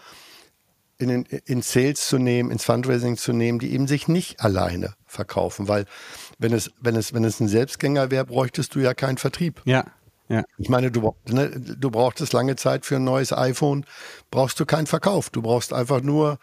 in, 0.97 1.23
in 1.25 1.61
Sales 1.61 2.07
zu 2.07 2.17
nehmen, 2.17 2.49
ins 2.49 2.63
Fundraising 2.63 3.17
zu 3.17 3.33
nehmen, 3.33 3.59
die 3.59 3.73
eben 3.73 3.87
sich 3.87 4.07
nicht 4.07 4.39
alleine 4.39 4.95
verkaufen. 5.13 5.67
Weil 5.67 5.85
wenn 6.37 6.53
es, 6.53 6.71
wenn 6.81 6.95
es, 6.95 7.13
wenn 7.13 7.23
es 7.23 7.39
ein 7.39 7.47
Selbstgänger 7.47 8.11
wäre, 8.11 8.25
bräuchtest 8.25 8.75
du 8.75 8.79
ja 8.79 8.93
keinen 8.93 9.17
Vertrieb. 9.17 9.61
Ja. 9.65 9.85
Ja. 10.29 10.43
Ich 10.57 10.69
meine, 10.69 10.89
du, 10.89 11.13
ne, 11.27 11.49
du 11.49 11.91
brauchtest 11.91 12.33
lange 12.33 12.55
Zeit 12.55 12.85
für 12.85 12.95
ein 12.95 13.03
neues 13.03 13.33
iPhone, 13.33 13.85
brauchst 14.31 14.59
du 14.59 14.65
keinen 14.65 14.87
Verkauf. 14.87 15.29
Du 15.29 15.41
brauchst 15.41 15.73
einfach 15.73 16.01
nur 16.01 16.39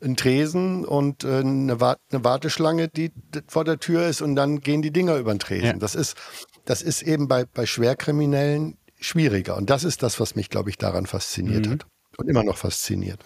einen 0.00 0.16
Tresen 0.16 0.84
und 0.84 1.24
äh, 1.24 1.38
eine, 1.38 1.72
eine, 1.72 2.24
Warteschlange, 2.24 2.88
die 2.88 3.12
vor 3.46 3.64
der 3.64 3.78
Tür 3.78 4.06
ist 4.08 4.20
und 4.20 4.34
dann 4.34 4.60
gehen 4.60 4.82
die 4.82 4.90
Dinger 4.90 5.16
über 5.16 5.32
den 5.32 5.38
Tresen. 5.38 5.66
Ja. 5.66 5.72
Das, 5.74 5.94
ist, 5.94 6.16
das 6.64 6.82
ist 6.82 7.02
eben 7.02 7.28
bei, 7.28 7.44
bei 7.44 7.66
Schwerkriminellen 7.66 8.76
schwieriger. 8.98 9.56
Und 9.56 9.70
das 9.70 9.84
ist 9.84 10.02
das, 10.02 10.20
was 10.20 10.34
mich, 10.34 10.50
glaube 10.50 10.70
ich, 10.70 10.76
daran 10.76 11.06
fasziniert 11.06 11.66
mhm. 11.66 11.72
hat 11.72 11.86
und 12.18 12.28
immer 12.28 12.42
noch 12.42 12.58
fasziniert. 12.58 13.24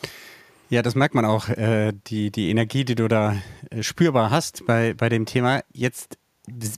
Ja, 0.71 0.83
das 0.83 0.95
merkt 0.95 1.15
man 1.15 1.25
auch, 1.25 1.49
äh, 1.49 1.93
die, 2.07 2.31
die 2.31 2.51
Energie, 2.51 2.85
die 2.85 2.95
du 2.95 3.07
da 3.07 3.37
äh, 3.71 3.83
spürbar 3.83 4.31
hast 4.31 4.65
bei, 4.67 4.95
bei 4.95 5.09
dem 5.09 5.27
Thema. 5.27 5.63
Jetzt 5.73 6.19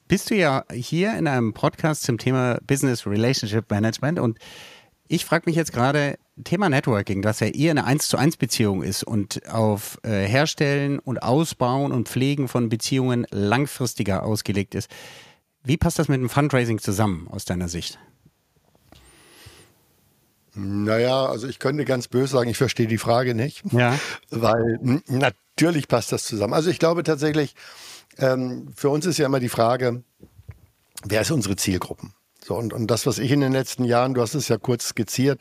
bist 0.08 0.30
du 0.30 0.34
ja 0.34 0.64
hier 0.72 1.16
in 1.16 1.26
einem 1.26 1.52
Podcast 1.52 2.02
zum 2.02 2.18
Thema 2.18 2.58
Business 2.66 3.06
Relationship 3.06 3.70
Management 3.70 4.18
und 4.18 4.38
ich 5.08 5.24
frage 5.24 5.44
mich 5.46 5.54
jetzt 5.54 5.72
gerade, 5.72 6.18
Thema 6.42 6.68
Networking, 6.68 7.22
das 7.22 7.40
ja 7.40 7.46
eher 7.46 7.70
eine 7.70 7.84
1 7.84 8.08
zu 8.08 8.16
1 8.16 8.36
Beziehung 8.36 8.82
ist 8.82 9.04
und 9.04 9.48
auf 9.48 9.98
äh, 10.02 10.26
Herstellen 10.26 10.98
und 10.98 11.22
Ausbauen 11.22 11.92
und 11.92 12.08
Pflegen 12.08 12.48
von 12.48 12.68
Beziehungen 12.68 13.26
langfristiger 13.30 14.24
ausgelegt 14.24 14.74
ist. 14.74 14.90
Wie 15.62 15.76
passt 15.76 15.98
das 15.98 16.08
mit 16.08 16.20
dem 16.20 16.28
Fundraising 16.28 16.78
zusammen 16.78 17.28
aus 17.30 17.44
deiner 17.44 17.68
Sicht? 17.68 17.98
Naja, 20.56 21.26
also 21.26 21.46
ich 21.46 21.58
könnte 21.58 21.84
ganz 21.84 22.08
böse 22.08 22.32
sagen, 22.32 22.48
ich 22.48 22.56
verstehe 22.56 22.86
die 22.86 22.98
Frage 22.98 23.34
nicht. 23.34 23.62
Ja. 23.72 23.98
Weil 24.30 25.02
natürlich 25.06 25.86
passt 25.86 26.12
das 26.12 26.24
zusammen. 26.24 26.54
Also 26.54 26.70
ich 26.70 26.78
glaube 26.78 27.02
tatsächlich, 27.02 27.54
ähm, 28.18 28.68
für 28.74 28.88
uns 28.88 29.06
ist 29.06 29.18
ja 29.18 29.26
immer 29.26 29.40
die 29.40 29.50
Frage, 29.50 30.02
wer 31.04 31.20
ist 31.20 31.30
unsere 31.30 31.56
Zielgruppen? 31.56 32.14
So, 32.42 32.54
und, 32.54 32.72
und 32.72 32.86
das, 32.86 33.06
was 33.06 33.18
ich 33.18 33.32
in 33.32 33.40
den 33.40 33.52
letzten 33.52 33.84
Jahren, 33.84 34.14
du 34.14 34.22
hast 34.22 34.34
es 34.34 34.48
ja 34.48 34.56
kurz 34.56 34.88
skizziert, 34.88 35.40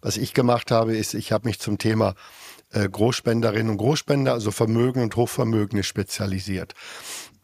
was 0.00 0.16
ich 0.16 0.34
gemacht 0.34 0.70
habe, 0.70 0.96
ist, 0.96 1.14
ich 1.14 1.32
habe 1.32 1.48
mich 1.48 1.58
zum 1.58 1.78
Thema 1.78 2.14
äh, 2.72 2.88
Großspenderinnen 2.88 3.70
und 3.70 3.78
Großspender, 3.78 4.32
also 4.32 4.50
Vermögen 4.50 5.02
und 5.02 5.16
Hochvermögende 5.16 5.82
spezialisiert. 5.82 6.74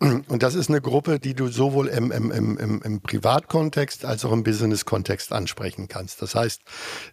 Und 0.00 0.42
das 0.42 0.54
ist 0.54 0.70
eine 0.70 0.80
Gruppe, 0.80 1.20
die 1.20 1.34
du 1.34 1.48
sowohl 1.48 1.88
im, 1.88 2.10
im, 2.10 2.30
im, 2.30 2.80
im 2.82 3.00
Privatkontext 3.02 4.06
als 4.06 4.24
auch 4.24 4.32
im 4.32 4.42
Business-Kontext 4.42 5.30
ansprechen 5.30 5.88
kannst. 5.88 6.22
Das 6.22 6.34
heißt, 6.34 6.62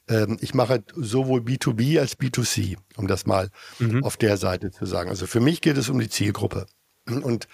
ähm, 0.08 0.38
ich 0.40 0.54
mache 0.54 0.84
sowohl 0.96 1.42
B2B 1.42 2.00
als 2.00 2.18
B2C, 2.18 2.78
um 2.96 3.08
das 3.08 3.26
mal 3.26 3.50
mhm. 3.80 4.06
auf 4.06 4.16
der 4.16 4.38
Seite 4.38 4.72
zu 4.72 4.86
sagen. 4.86 5.10
Also 5.10 5.28
für 5.28 5.42
mich 5.42 5.60
geht 5.60 5.78
es 5.78 5.90
um 5.90 6.00
die 6.00 6.08
Zielgruppe. 6.08 6.66
Und 7.10 7.50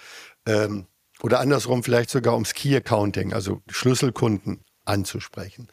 ähm, 0.46 0.86
oder 1.20 1.40
andersrum 1.40 1.82
vielleicht 1.82 2.10
sogar 2.10 2.34
ums 2.34 2.54
Key 2.54 2.76
Accounting, 2.76 3.32
also 3.32 3.60
Schlüsselkunden 3.68 4.64
anzusprechen. 4.84 5.68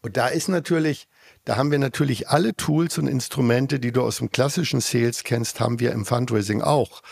Und 0.00 0.16
da 0.16 0.28
ist 0.28 0.48
natürlich, 0.48 1.08
da 1.44 1.56
haben 1.56 1.70
wir 1.70 1.78
natürlich 1.78 2.28
alle 2.28 2.54
Tools 2.54 2.98
und 2.98 3.06
Instrumente, 3.06 3.80
die 3.80 3.92
du 3.92 4.02
aus 4.02 4.18
dem 4.18 4.30
klassischen 4.30 4.80
Sales 4.80 5.24
kennst, 5.24 5.60
haben 5.60 5.78
wir 5.78 5.92
im 5.92 6.04
Fundraising 6.04 6.62
auch. 6.62 7.02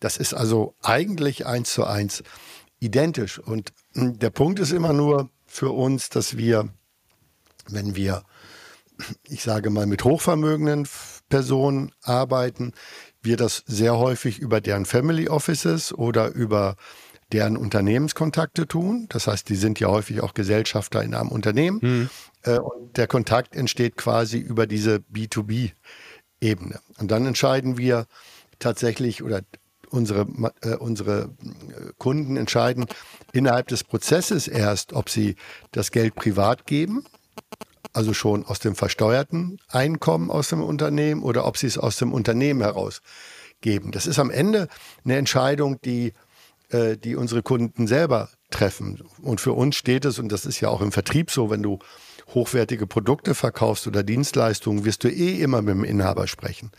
Das 0.00 0.16
ist 0.16 0.34
also 0.34 0.74
eigentlich 0.82 1.46
eins 1.46 1.72
zu 1.72 1.84
eins 1.84 2.22
identisch. 2.78 3.38
Und 3.38 3.72
der 3.94 4.30
Punkt 4.30 4.58
ist 4.58 4.72
immer 4.72 4.92
nur 4.92 5.30
für 5.46 5.70
uns, 5.70 6.10
dass 6.10 6.36
wir, 6.36 6.68
wenn 7.68 7.96
wir, 7.96 8.22
ich 9.28 9.42
sage 9.42 9.70
mal, 9.70 9.86
mit 9.86 10.04
hochvermögenden 10.04 10.86
Personen 11.28 11.92
arbeiten, 12.02 12.72
wir 13.22 13.36
das 13.36 13.62
sehr 13.66 13.96
häufig 13.96 14.38
über 14.38 14.60
deren 14.60 14.84
Family 14.84 15.28
Offices 15.28 15.92
oder 15.92 16.28
über 16.28 16.76
deren 17.32 17.56
Unternehmenskontakte 17.56 18.68
tun. 18.68 19.06
Das 19.08 19.26
heißt, 19.26 19.48
die 19.48 19.56
sind 19.56 19.80
ja 19.80 19.88
häufig 19.88 20.20
auch 20.20 20.34
Gesellschafter 20.34 21.02
in 21.02 21.14
einem 21.14 21.30
Unternehmen. 21.30 21.80
Mhm. 21.82 22.10
und 22.58 22.96
der 22.96 23.08
Kontakt 23.08 23.56
entsteht 23.56 23.96
quasi 23.96 24.38
über 24.38 24.68
diese 24.68 24.98
B2B-Ebene. 25.12 26.78
Und 26.98 27.10
dann 27.10 27.26
entscheiden 27.26 27.78
wir 27.78 28.06
tatsächlich 28.60 29.24
oder 29.24 29.42
unsere, 29.96 30.26
äh, 30.62 30.76
unsere 30.76 31.30
Kunden 31.98 32.36
entscheiden 32.36 32.86
innerhalb 33.32 33.68
des 33.68 33.82
Prozesses 33.82 34.46
erst, 34.46 34.92
ob 34.92 35.10
sie 35.10 35.36
das 35.72 35.90
Geld 35.90 36.14
privat 36.14 36.66
geben, 36.66 37.04
also 37.92 38.12
schon 38.12 38.44
aus 38.44 38.58
dem 38.58 38.74
versteuerten 38.74 39.58
Einkommen 39.68 40.30
aus 40.30 40.48
dem 40.48 40.62
Unternehmen, 40.62 41.22
oder 41.22 41.46
ob 41.46 41.56
sie 41.56 41.66
es 41.66 41.78
aus 41.78 41.96
dem 41.96 42.12
Unternehmen 42.12 42.60
heraus 42.60 43.00
geben. 43.60 43.90
Das 43.90 44.06
ist 44.06 44.18
am 44.18 44.30
Ende 44.30 44.68
eine 45.04 45.16
Entscheidung, 45.16 45.80
die, 45.82 46.12
äh, 46.68 46.96
die 46.96 47.16
unsere 47.16 47.42
Kunden 47.42 47.86
selber 47.86 48.28
treffen. 48.50 49.02
Und 49.22 49.40
für 49.40 49.52
uns 49.52 49.76
steht 49.76 50.04
es, 50.04 50.18
und 50.18 50.30
das 50.30 50.44
ist 50.46 50.60
ja 50.60 50.68
auch 50.68 50.82
im 50.82 50.92
Vertrieb 50.92 51.30
so, 51.30 51.50
wenn 51.50 51.62
du 51.62 51.78
hochwertige 52.34 52.86
Produkte 52.86 53.34
verkaufst 53.34 53.86
oder 53.86 54.02
Dienstleistungen, 54.02 54.84
wirst 54.84 55.04
du 55.04 55.08
eh 55.08 55.40
immer 55.40 55.62
mit 55.62 55.74
dem 55.74 55.84
Inhaber 55.84 56.26
sprechen. 56.26 56.70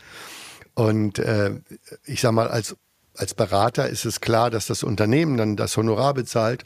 Und 0.74 1.18
äh, 1.18 1.60
ich 2.04 2.20
sage 2.20 2.34
mal, 2.34 2.48
als, 2.48 2.76
als 3.18 3.34
Berater 3.34 3.88
ist 3.88 4.04
es 4.04 4.20
klar, 4.20 4.50
dass 4.50 4.66
das 4.66 4.82
Unternehmen 4.82 5.36
dann 5.36 5.56
das 5.56 5.76
Honorar 5.76 6.14
bezahlt. 6.14 6.64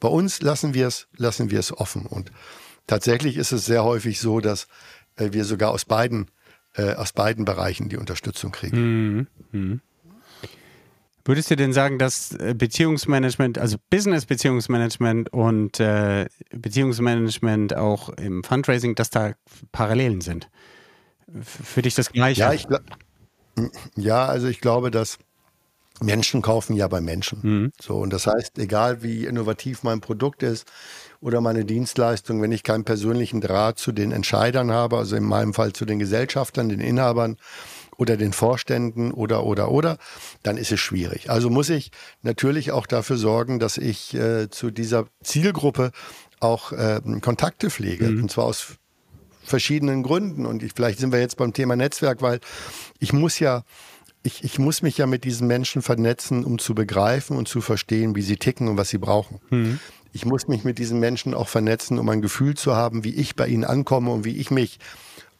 Bei 0.00 0.08
uns 0.08 0.42
lassen 0.42 0.74
wir 0.74 0.88
es 0.88 1.08
lassen 1.16 1.50
wir 1.50 1.60
es 1.60 1.76
offen. 1.76 2.06
Und 2.06 2.32
tatsächlich 2.86 3.36
ist 3.36 3.52
es 3.52 3.64
sehr 3.64 3.84
häufig 3.84 4.20
so, 4.20 4.40
dass 4.40 4.66
äh, 5.16 5.32
wir 5.32 5.44
sogar 5.44 5.70
aus 5.70 5.84
beiden, 5.84 6.30
äh, 6.74 6.94
aus 6.94 7.12
beiden 7.12 7.44
Bereichen 7.44 7.88
die 7.88 7.96
Unterstützung 7.96 8.52
kriegen. 8.52 9.16
Mhm. 9.16 9.26
Mhm. 9.52 9.80
Würdest 11.24 11.52
du 11.52 11.56
denn 11.56 11.72
sagen, 11.72 11.98
dass 11.98 12.32
äh, 12.32 12.54
Beziehungsmanagement, 12.56 13.58
also 13.58 13.76
Business-Beziehungsmanagement 13.90 15.32
und 15.32 15.78
äh, 15.78 16.26
Beziehungsmanagement 16.50 17.76
auch 17.76 18.08
im 18.08 18.42
Fundraising, 18.42 18.96
dass 18.96 19.10
da 19.10 19.34
Parallelen 19.70 20.20
sind? 20.20 20.48
Für 21.40 21.82
dich 21.82 21.94
das 21.94 22.10
Gleiche? 22.10 22.40
Ja, 22.40 22.52
ich, 22.52 22.66
ja 23.94 24.26
also 24.26 24.48
ich 24.48 24.60
glaube, 24.60 24.90
dass 24.90 25.18
Menschen 26.02 26.42
kaufen 26.42 26.74
ja 26.74 26.88
bei 26.88 27.00
Menschen. 27.00 27.38
Mhm. 27.42 27.72
So, 27.80 27.96
und 27.98 28.12
das 28.12 28.26
heißt, 28.26 28.58
egal 28.58 29.02
wie 29.02 29.26
innovativ 29.26 29.82
mein 29.82 30.00
Produkt 30.00 30.42
ist 30.42 30.66
oder 31.20 31.40
meine 31.40 31.64
Dienstleistung, 31.64 32.42
wenn 32.42 32.52
ich 32.52 32.62
keinen 32.62 32.84
persönlichen 32.84 33.40
Draht 33.40 33.78
zu 33.78 33.92
den 33.92 34.12
Entscheidern 34.12 34.70
habe, 34.70 34.98
also 34.98 35.16
in 35.16 35.24
meinem 35.24 35.54
Fall 35.54 35.72
zu 35.72 35.84
den 35.84 35.98
Gesellschaftern, 35.98 36.68
den 36.68 36.80
Inhabern, 36.80 37.36
oder 37.98 38.16
den 38.16 38.32
Vorständen 38.32 39.12
oder, 39.12 39.44
oder, 39.44 39.70
oder, 39.70 39.98
dann 40.42 40.56
ist 40.56 40.72
es 40.72 40.80
schwierig. 40.80 41.30
Also 41.30 41.50
muss 41.50 41.68
ich 41.68 41.92
natürlich 42.22 42.72
auch 42.72 42.86
dafür 42.86 43.16
sorgen, 43.16 43.58
dass 43.58 43.78
ich 43.78 44.14
äh, 44.14 44.48
zu 44.50 44.70
dieser 44.70 45.06
Zielgruppe 45.22 45.92
auch 46.40 46.72
äh, 46.72 47.00
Kontakte 47.20 47.70
pflege. 47.70 48.08
Mhm. 48.08 48.22
Und 48.22 48.30
zwar 48.30 48.46
aus 48.46 48.78
verschiedenen 49.44 50.02
Gründen. 50.02 50.46
Und 50.46 50.62
ich, 50.62 50.72
vielleicht 50.74 50.98
sind 50.98 51.12
wir 51.12 51.20
jetzt 51.20 51.36
beim 51.36 51.52
Thema 51.52 51.76
Netzwerk, 51.76 52.22
weil 52.22 52.40
ich 52.98 53.12
muss 53.12 53.38
ja, 53.38 53.62
ich, 54.22 54.44
ich 54.44 54.58
muss 54.58 54.82
mich 54.82 54.98
ja 54.98 55.06
mit 55.06 55.24
diesen 55.24 55.46
Menschen 55.46 55.82
vernetzen, 55.82 56.44
um 56.44 56.58
zu 56.58 56.74
begreifen 56.74 57.36
und 57.36 57.48
zu 57.48 57.60
verstehen, 57.60 58.14
wie 58.14 58.22
sie 58.22 58.36
ticken 58.36 58.68
und 58.68 58.76
was 58.76 58.88
sie 58.88 58.98
brauchen. 58.98 59.40
Mhm. 59.50 59.80
Ich 60.12 60.24
muss 60.26 60.46
mich 60.46 60.64
mit 60.64 60.78
diesen 60.78 61.00
Menschen 61.00 61.34
auch 61.34 61.48
vernetzen, 61.48 61.98
um 61.98 62.08
ein 62.08 62.22
Gefühl 62.22 62.54
zu 62.54 62.76
haben, 62.76 63.02
wie 63.02 63.14
ich 63.14 63.34
bei 63.34 63.48
ihnen 63.48 63.64
ankomme 63.64 64.10
und 64.10 64.24
wie 64.24 64.36
ich 64.36 64.50
mich 64.50 64.78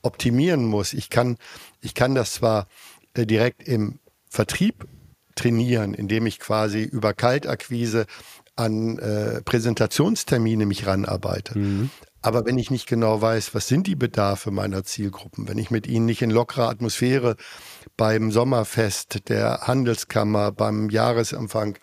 optimieren 0.03 0.65
muss. 0.65 0.95
Ich 0.95 1.11
kann, 1.11 1.37
ich 1.81 1.95
kann 1.95 2.15
das 2.15 2.35
zwar 2.35 2.67
äh, 3.15 3.27
direkt 3.27 3.63
im 3.63 3.99
Vertrieb 4.29 4.87
trainieren, 5.35 5.95
indem 5.95 6.27
ich 6.27 6.39
quasi 6.39 6.83
über 6.83 7.15
Kaltakquise 7.15 8.07
an 8.57 8.99
äh, 8.99 9.43
Präsentationstermine 9.43 10.67
mich 10.67 10.87
ranarbeite. 10.87 11.59
Mhm. 11.59 11.91
Aber 12.21 12.45
wenn 12.47 12.57
ich 12.57 12.71
nicht 12.71 12.87
genau 12.87 13.21
weiß, 13.21 13.55
was 13.55 13.67
sind 13.67 13.87
die 13.87 13.97
Bedarfe 13.97 14.51
meiner 14.51 14.85
Zielgruppen, 14.85 15.49
wenn 15.49 15.59
ich 15.59 15.71
mit 15.71 15.87
ihnen 15.87 16.07
nicht 16.07 16.23
in 16.23 16.31
lockerer 16.31 16.69
Atmosphäre 16.69 17.37
beim 18.03 18.33
Sommerfest 18.33 19.29
der 19.29 19.61
Handelskammer, 19.61 20.51
beim 20.51 20.91
Jahresempfang 20.91 21.79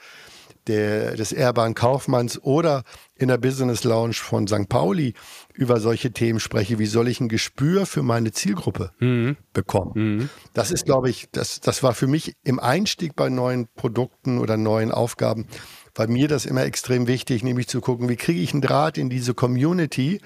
der, 0.67 1.15
des 1.15 1.31
Ehrbaren 1.31 1.75
Kaufmanns 1.75 2.43
oder 2.43 2.83
in 3.15 3.29
der 3.29 3.37
Business 3.37 3.85
Lounge 3.85 4.15
von 4.15 4.45
St. 4.45 4.67
Pauli 4.67 5.13
über 5.53 5.79
solche 5.79 6.11
Themen 6.11 6.41
spreche, 6.41 6.77
wie 6.77 6.87
soll 6.87 7.07
ich 7.07 7.21
ein 7.21 7.29
Gespür 7.29 7.85
für 7.85 8.03
meine 8.03 8.33
Zielgruppe 8.33 8.91
mhm. 8.99 9.37
bekommen? 9.53 9.91
Mhm. 9.95 10.29
Das 10.53 10.71
ist, 10.71 10.83
glaube 10.83 11.09
ich, 11.09 11.29
das, 11.31 11.61
das 11.61 11.83
war 11.83 11.93
für 11.93 12.07
mich 12.07 12.33
im 12.43 12.59
Einstieg 12.59 13.15
bei 13.15 13.29
neuen 13.29 13.69
Produkten 13.75 14.39
oder 14.39 14.57
neuen 14.57 14.91
Aufgaben, 14.91 15.47
war 15.95 16.07
mir 16.07 16.27
das 16.27 16.45
immer 16.45 16.63
extrem 16.63 17.07
wichtig, 17.07 17.43
nämlich 17.43 17.67
zu 17.67 17.79
gucken, 17.79 18.09
wie 18.09 18.17
kriege 18.17 18.41
ich 18.41 18.51
einen 18.51 18.61
Draht 18.61 18.97
in 18.97 19.09
diese 19.09 19.33
Community, 19.33 20.19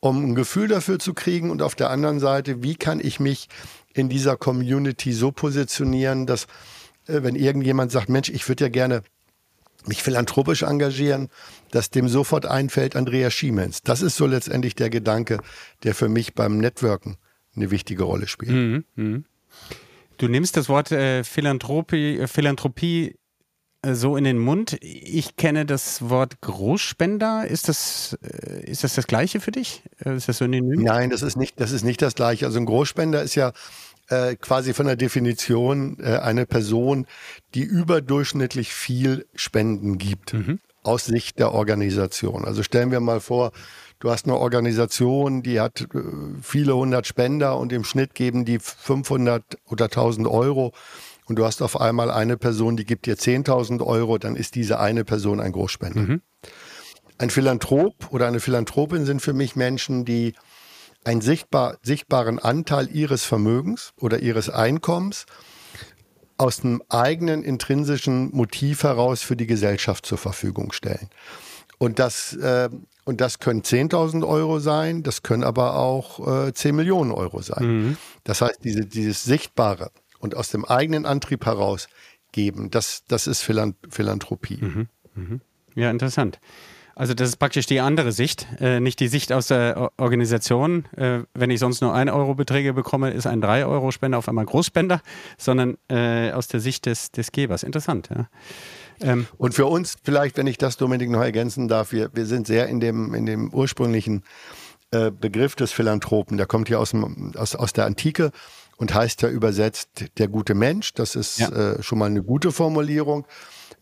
um 0.00 0.22
ein 0.24 0.34
Gefühl 0.34 0.68
dafür 0.68 0.98
zu 0.98 1.14
kriegen 1.14 1.50
und 1.50 1.62
auf 1.62 1.74
der 1.74 1.90
anderen 1.90 2.20
Seite, 2.20 2.62
wie 2.62 2.74
kann 2.74 3.00
ich 3.00 3.20
mich 3.20 3.48
in 3.92 4.08
dieser 4.08 4.36
Community 4.36 5.12
so 5.12 5.32
positionieren, 5.32 6.26
dass 6.26 6.46
äh, 7.06 7.22
wenn 7.22 7.34
irgendjemand 7.34 7.92
sagt, 7.92 8.08
Mensch, 8.08 8.28
ich 8.28 8.48
würde 8.48 8.64
ja 8.64 8.68
gerne 8.68 9.02
mich 9.86 10.02
philanthropisch 10.02 10.62
engagieren, 10.62 11.28
dass 11.70 11.90
dem 11.90 12.08
sofort 12.08 12.46
einfällt 12.46 12.96
Andrea 12.96 13.30
Schiemens. 13.30 13.82
Das 13.82 14.02
ist 14.02 14.16
so 14.16 14.26
letztendlich 14.26 14.74
der 14.74 14.90
Gedanke, 14.90 15.40
der 15.84 15.94
für 15.94 16.08
mich 16.08 16.34
beim 16.34 16.58
Networken 16.58 17.16
eine 17.56 17.70
wichtige 17.70 18.04
Rolle 18.04 18.28
spielt. 18.28 18.52
Mhm, 18.52 18.84
mh. 18.94 19.20
Du 20.18 20.28
nimmst 20.28 20.56
das 20.56 20.68
Wort 20.68 20.92
äh, 20.92 21.24
Philanthropie, 21.24 22.26
Philanthropie 22.26 23.16
so 23.86 24.16
in 24.16 24.24
den 24.24 24.38
Mund. 24.38 24.76
Ich 24.82 25.36
kenne 25.36 25.64
das 25.64 26.08
Wort 26.08 26.40
Großspender. 26.40 27.46
Ist 27.46 27.68
das, 27.68 28.18
äh, 28.22 28.70
ist 28.70 28.84
das 28.84 28.94
das 28.94 29.06
Gleiche 29.06 29.40
für 29.40 29.52
dich? 29.52 29.82
Äh, 30.04 30.16
ist 30.16 30.28
das 30.28 30.38
so 30.38 30.46
Nein, 30.46 31.10
das 31.10 31.22
ist 31.22 31.36
nicht, 31.36 31.60
das 31.60 31.72
ist 31.72 31.84
nicht 31.84 32.02
das 32.02 32.14
Gleiche. 32.14 32.46
Also 32.46 32.58
ein 32.58 32.66
Großspender 32.66 33.22
ist 33.22 33.34
ja 33.34 33.52
äh, 34.08 34.36
quasi 34.36 34.74
von 34.74 34.86
der 34.86 34.96
Definition 34.96 35.96
äh, 36.00 36.18
eine 36.18 36.44
Person, 36.44 37.06
die 37.54 37.62
überdurchschnittlich 37.62 38.72
viel 38.72 39.26
Spenden 39.34 39.98
gibt. 39.98 40.34
Mhm. 40.34 40.60
Aus 40.82 41.04
Sicht 41.04 41.38
der 41.38 41.52
Organisation. 41.52 42.44
Also 42.44 42.62
stellen 42.62 42.90
wir 42.90 43.00
mal 43.00 43.20
vor, 43.20 43.52
du 43.98 44.10
hast 44.10 44.24
eine 44.24 44.36
Organisation, 44.36 45.42
die 45.42 45.60
hat 45.60 45.82
äh, 45.94 46.00
viele 46.42 46.74
hundert 46.74 47.06
Spender 47.06 47.58
und 47.58 47.72
im 47.72 47.84
Schnitt 47.84 48.14
geben 48.14 48.44
die 48.44 48.58
500 48.58 49.42
oder 49.66 49.86
1000 49.86 50.26
Euro 50.26 50.72
und 51.30 51.36
du 51.36 51.44
hast 51.44 51.62
auf 51.62 51.80
einmal 51.80 52.10
eine 52.10 52.36
Person, 52.36 52.76
die 52.76 52.84
gibt 52.84 53.06
dir 53.06 53.16
10.000 53.16 53.86
Euro, 53.86 54.18
dann 54.18 54.34
ist 54.34 54.56
diese 54.56 54.80
eine 54.80 55.04
Person 55.04 55.38
ein 55.38 55.52
Großspender. 55.52 56.00
Mhm. 56.00 56.22
Ein 57.18 57.30
Philanthrop 57.30 58.12
oder 58.12 58.26
eine 58.26 58.40
Philanthropin 58.40 59.04
sind 59.04 59.22
für 59.22 59.32
mich 59.32 59.54
Menschen, 59.54 60.04
die 60.04 60.34
einen 61.04 61.20
sichtbar, 61.20 61.78
sichtbaren 61.82 62.40
Anteil 62.40 62.90
ihres 62.90 63.22
Vermögens 63.22 63.92
oder 64.00 64.18
ihres 64.18 64.50
Einkommens 64.50 65.26
aus 66.36 66.64
einem 66.64 66.82
eigenen 66.88 67.44
intrinsischen 67.44 68.34
Motiv 68.34 68.82
heraus 68.82 69.22
für 69.22 69.36
die 69.36 69.46
Gesellschaft 69.46 70.06
zur 70.06 70.18
Verfügung 70.18 70.72
stellen. 70.72 71.10
Und 71.78 72.00
das, 72.00 72.32
äh, 72.32 72.70
und 73.04 73.20
das 73.20 73.38
können 73.38 73.62
10.000 73.62 74.26
Euro 74.26 74.58
sein, 74.58 75.04
das 75.04 75.22
können 75.22 75.44
aber 75.44 75.76
auch 75.76 76.46
äh, 76.48 76.52
10 76.52 76.74
Millionen 76.74 77.12
Euro 77.12 77.40
sein. 77.40 77.64
Mhm. 77.64 77.96
Das 78.24 78.40
heißt, 78.40 78.58
diese, 78.64 78.84
dieses 78.84 79.22
Sichtbare 79.22 79.92
und 80.20 80.36
aus 80.36 80.50
dem 80.50 80.64
eigenen 80.64 81.06
Antrieb 81.06 81.44
heraus 81.44 81.88
geben, 82.32 82.70
das, 82.70 83.02
das 83.08 83.26
ist 83.26 83.42
Philanthropie. 83.42 84.58
Mhm. 84.60 84.88
Mhm. 85.14 85.40
Ja, 85.74 85.90
interessant. 85.90 86.38
Also 86.94 87.14
das 87.14 87.30
ist 87.30 87.36
praktisch 87.36 87.64
die 87.66 87.80
andere 87.80 88.12
Sicht, 88.12 88.46
äh, 88.60 88.78
nicht 88.78 89.00
die 89.00 89.08
Sicht 89.08 89.32
aus 89.32 89.46
der 89.46 89.90
Organisation. 89.96 90.84
Äh, 90.96 91.20
wenn 91.32 91.50
ich 91.50 91.58
sonst 91.58 91.80
nur 91.80 91.94
1 91.94 92.10
Euro 92.10 92.34
Beträge 92.34 92.74
bekomme, 92.74 93.10
ist 93.10 93.26
ein 93.26 93.40
3 93.40 93.64
Euro 93.64 93.90
Spender 93.90 94.18
auf 94.18 94.28
einmal 94.28 94.44
Großspender, 94.44 95.00
sondern 95.38 95.78
äh, 95.88 96.30
aus 96.32 96.48
der 96.48 96.60
Sicht 96.60 96.86
des, 96.86 97.10
des 97.10 97.32
Gebers. 97.32 97.62
Interessant, 97.62 98.10
ja. 98.14 98.28
Ähm, 99.00 99.26
Und 99.38 99.54
für 99.54 99.64
uns 99.64 99.96
vielleicht, 100.02 100.36
wenn 100.36 100.46
ich 100.46 100.58
das 100.58 100.76
Dominik 100.76 101.08
noch 101.08 101.22
ergänzen 101.22 101.68
darf, 101.68 101.92
wir, 101.92 102.10
wir 102.12 102.26
sind 102.26 102.46
sehr 102.46 102.68
in 102.68 102.80
dem, 102.80 103.14
in 103.14 103.24
dem 103.24 103.54
ursprünglichen 103.54 104.22
äh, 104.90 105.10
Begriff 105.10 105.54
des 105.54 105.72
Philanthropen, 105.72 106.36
der 106.36 106.46
kommt 106.46 106.68
hier 106.68 106.80
aus, 106.80 106.90
dem, 106.90 107.32
aus, 107.36 107.54
aus 107.54 107.72
der 107.72 107.86
Antike 107.86 108.30
und 108.80 108.94
heißt 108.94 109.20
ja 109.20 109.28
übersetzt 109.28 110.06
der 110.16 110.26
gute 110.26 110.54
Mensch. 110.54 110.94
Das 110.94 111.14
ist 111.14 111.38
ja. 111.38 111.50
äh, 111.50 111.82
schon 111.82 111.98
mal 111.98 112.06
eine 112.06 112.22
gute 112.22 112.50
Formulierung. 112.50 113.26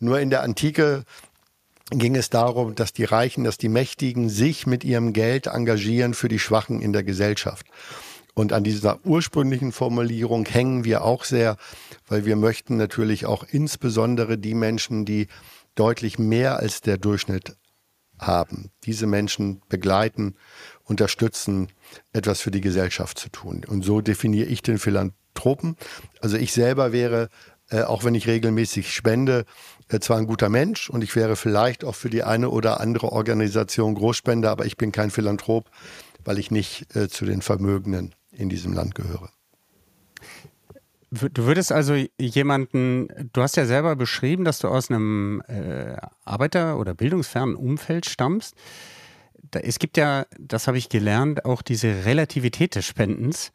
Nur 0.01 0.19
in 0.19 0.29
der 0.29 0.43
Antike 0.43 1.05
ging 1.91 2.17
es 2.17 2.31
darum, 2.31 2.75
dass 2.75 2.93
die 2.93 3.05
Reichen, 3.05 3.45
dass 3.45 3.59
die 3.59 3.69
Mächtigen 3.69 4.29
sich 4.29 4.67
mit 4.67 4.83
ihrem 4.83 5.13
Geld 5.13 5.47
engagieren 5.47 6.15
für 6.15 6.29
die 6.29 6.41
Schwachen 6.41 6.81
in 6.83 6.93
der 6.93 7.05
Gesellschaft. 7.05 7.67
Und 8.35 8.53
an 8.53 8.65
dieser 8.65 8.99
ursprünglichen 9.07 9.71
Formulierung 9.71 10.47
hängen 10.47 10.85
wir 10.85 11.05
auch 11.05 11.23
sehr, 11.23 11.57
weil 12.09 12.25
wir 12.25 12.35
möchten 12.35 12.77
natürlich 12.77 13.25
auch 13.25 13.45
insbesondere 13.49 14.37
die 14.37 14.55
Menschen, 14.55 15.05
die 15.05 15.29
deutlich 15.77 16.19
mehr 16.19 16.59
als 16.59 16.81
der 16.81 16.99
Durchschnitt 16.99 17.57
haben, 18.19 18.73
diese 18.83 19.07
Menschen 19.07 19.63
begleiten, 19.69 20.35
unterstützen, 20.83 21.69
etwas 22.13 22.41
für 22.41 22.51
die 22.51 22.61
Gesellschaft 22.61 23.19
zu 23.19 23.29
tun. 23.29 23.65
Und 23.67 23.85
so 23.85 24.01
definiere 24.01 24.49
ich 24.49 24.63
den 24.63 24.79
Philanthropen. 24.79 25.77
Also 26.21 26.37
ich 26.37 26.53
selber 26.53 26.93
wäre, 26.93 27.29
äh, 27.71 27.83
auch 27.83 28.05
wenn 28.05 28.15
ich 28.15 28.27
regelmäßig 28.27 28.93
spende, 28.93 29.45
äh, 29.89 30.01
zwar 30.01 30.19
ein 30.19 30.27
guter 30.27 30.49
Mensch 30.49 30.89
und 30.91 31.03
ich 31.03 31.15
wäre 31.17 31.37
vielleicht 31.37 31.85
auch 31.85 31.95
für 31.95 32.11
die 32.11 32.23
eine 32.23 32.51
oder 32.51 32.81
andere 32.81 33.13
Organisation 33.13 33.95
Großspender, 33.95 34.51
aber 34.51 34.67
ich 34.67 34.77
bin 34.77 34.93
kein 34.93 35.11
Philanthrop, 35.11 35.71
weil 36.25 36.39
ich 36.39 36.51
nicht 36.51 36.95
äh, 36.97 37.09
zu 37.09 37.25
den 37.25 37.43
Vermögenden 37.43 38.15
in 38.33 38.49
diesem 38.49 38.73
Land 38.73 38.95
gehöre. 38.95 39.31
Du 41.11 41.47
würdest 41.47 41.73
also 41.73 41.95
jemanden, 42.19 43.09
du 43.33 43.41
hast 43.41 43.57
ja 43.57 43.65
selber 43.65 43.97
beschrieben, 43.97 44.45
dass 44.45 44.59
du 44.59 44.69
aus 44.69 44.91
einem 44.91 45.43
äh, 45.49 45.97
Arbeiter- 46.25 46.79
oder 46.79 46.93
bildungsfernen 46.93 47.55
Umfeld 47.55 48.05
stammst. 48.05 48.55
Da, 49.51 49.61
es 49.61 49.79
gibt 49.79 49.97
ja, 49.97 50.27
das 50.39 50.67
habe 50.67 50.79
ich 50.79 50.89
gelernt, 50.89 51.45
auch 51.45 51.63
diese 51.63 52.05
Relativität 52.05 52.75
des 52.75 52.87
Spendens. 52.87 53.53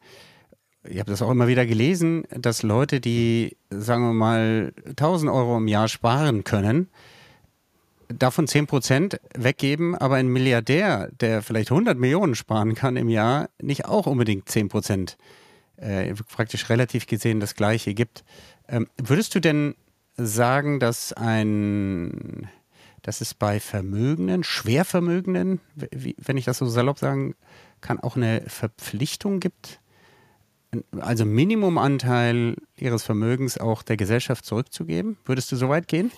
Ich 0.86 0.98
habe 0.98 1.10
das 1.10 1.22
auch 1.22 1.30
immer 1.30 1.48
wieder 1.48 1.64
gelesen, 1.66 2.24
dass 2.30 2.62
Leute, 2.62 3.00
die, 3.00 3.56
sagen 3.70 4.04
wir 4.04 4.12
mal, 4.12 4.72
1000 4.86 5.30
Euro 5.30 5.56
im 5.56 5.68
Jahr 5.68 5.88
sparen 5.88 6.44
können, 6.44 6.88
davon 8.08 8.46
10 8.46 8.66
Prozent 8.66 9.20
weggeben, 9.36 9.94
aber 9.94 10.16
ein 10.16 10.28
Milliardär, 10.28 11.10
der 11.20 11.42
vielleicht 11.42 11.70
100 11.70 11.98
Millionen 11.98 12.34
sparen 12.34 12.74
kann 12.74 12.96
im 12.96 13.08
Jahr, 13.08 13.48
nicht 13.60 13.86
auch 13.86 14.06
unbedingt 14.06 14.48
10 14.48 14.68
Prozent 14.68 15.16
äh, 15.76 16.14
praktisch 16.14 16.68
relativ 16.68 17.06
gesehen 17.06 17.40
das 17.40 17.54
Gleiche 17.54 17.94
gibt. 17.94 18.24
Ähm, 18.68 18.88
würdest 18.96 19.34
du 19.34 19.40
denn 19.40 19.74
sagen, 20.16 20.80
dass 20.80 21.12
ein, 21.12 22.48
dass 23.04 23.20
es 23.20 23.34
bei 23.34 23.60
Vermögenden, 23.60 24.42
Schwervermögenden, 24.42 25.60
wenn 25.76 26.36
ich 26.38 26.46
das 26.46 26.58
so 26.58 26.66
salopp 26.66 26.98
sagen 26.98 27.34
kann, 27.82 28.00
auch 28.00 28.16
eine 28.16 28.42
Verpflichtung 28.46 29.40
gibt, 29.40 29.80
also 30.98 31.26
Minimumanteil 31.26 32.56
ihres 32.76 33.04
Vermögens 33.04 33.58
auch 33.58 33.82
der 33.82 33.98
Gesellschaft 33.98 34.46
zurückzugeben? 34.46 35.18
Würdest 35.26 35.52
du 35.52 35.56
so 35.56 35.68
weit 35.68 35.86
gehen? 35.86 36.10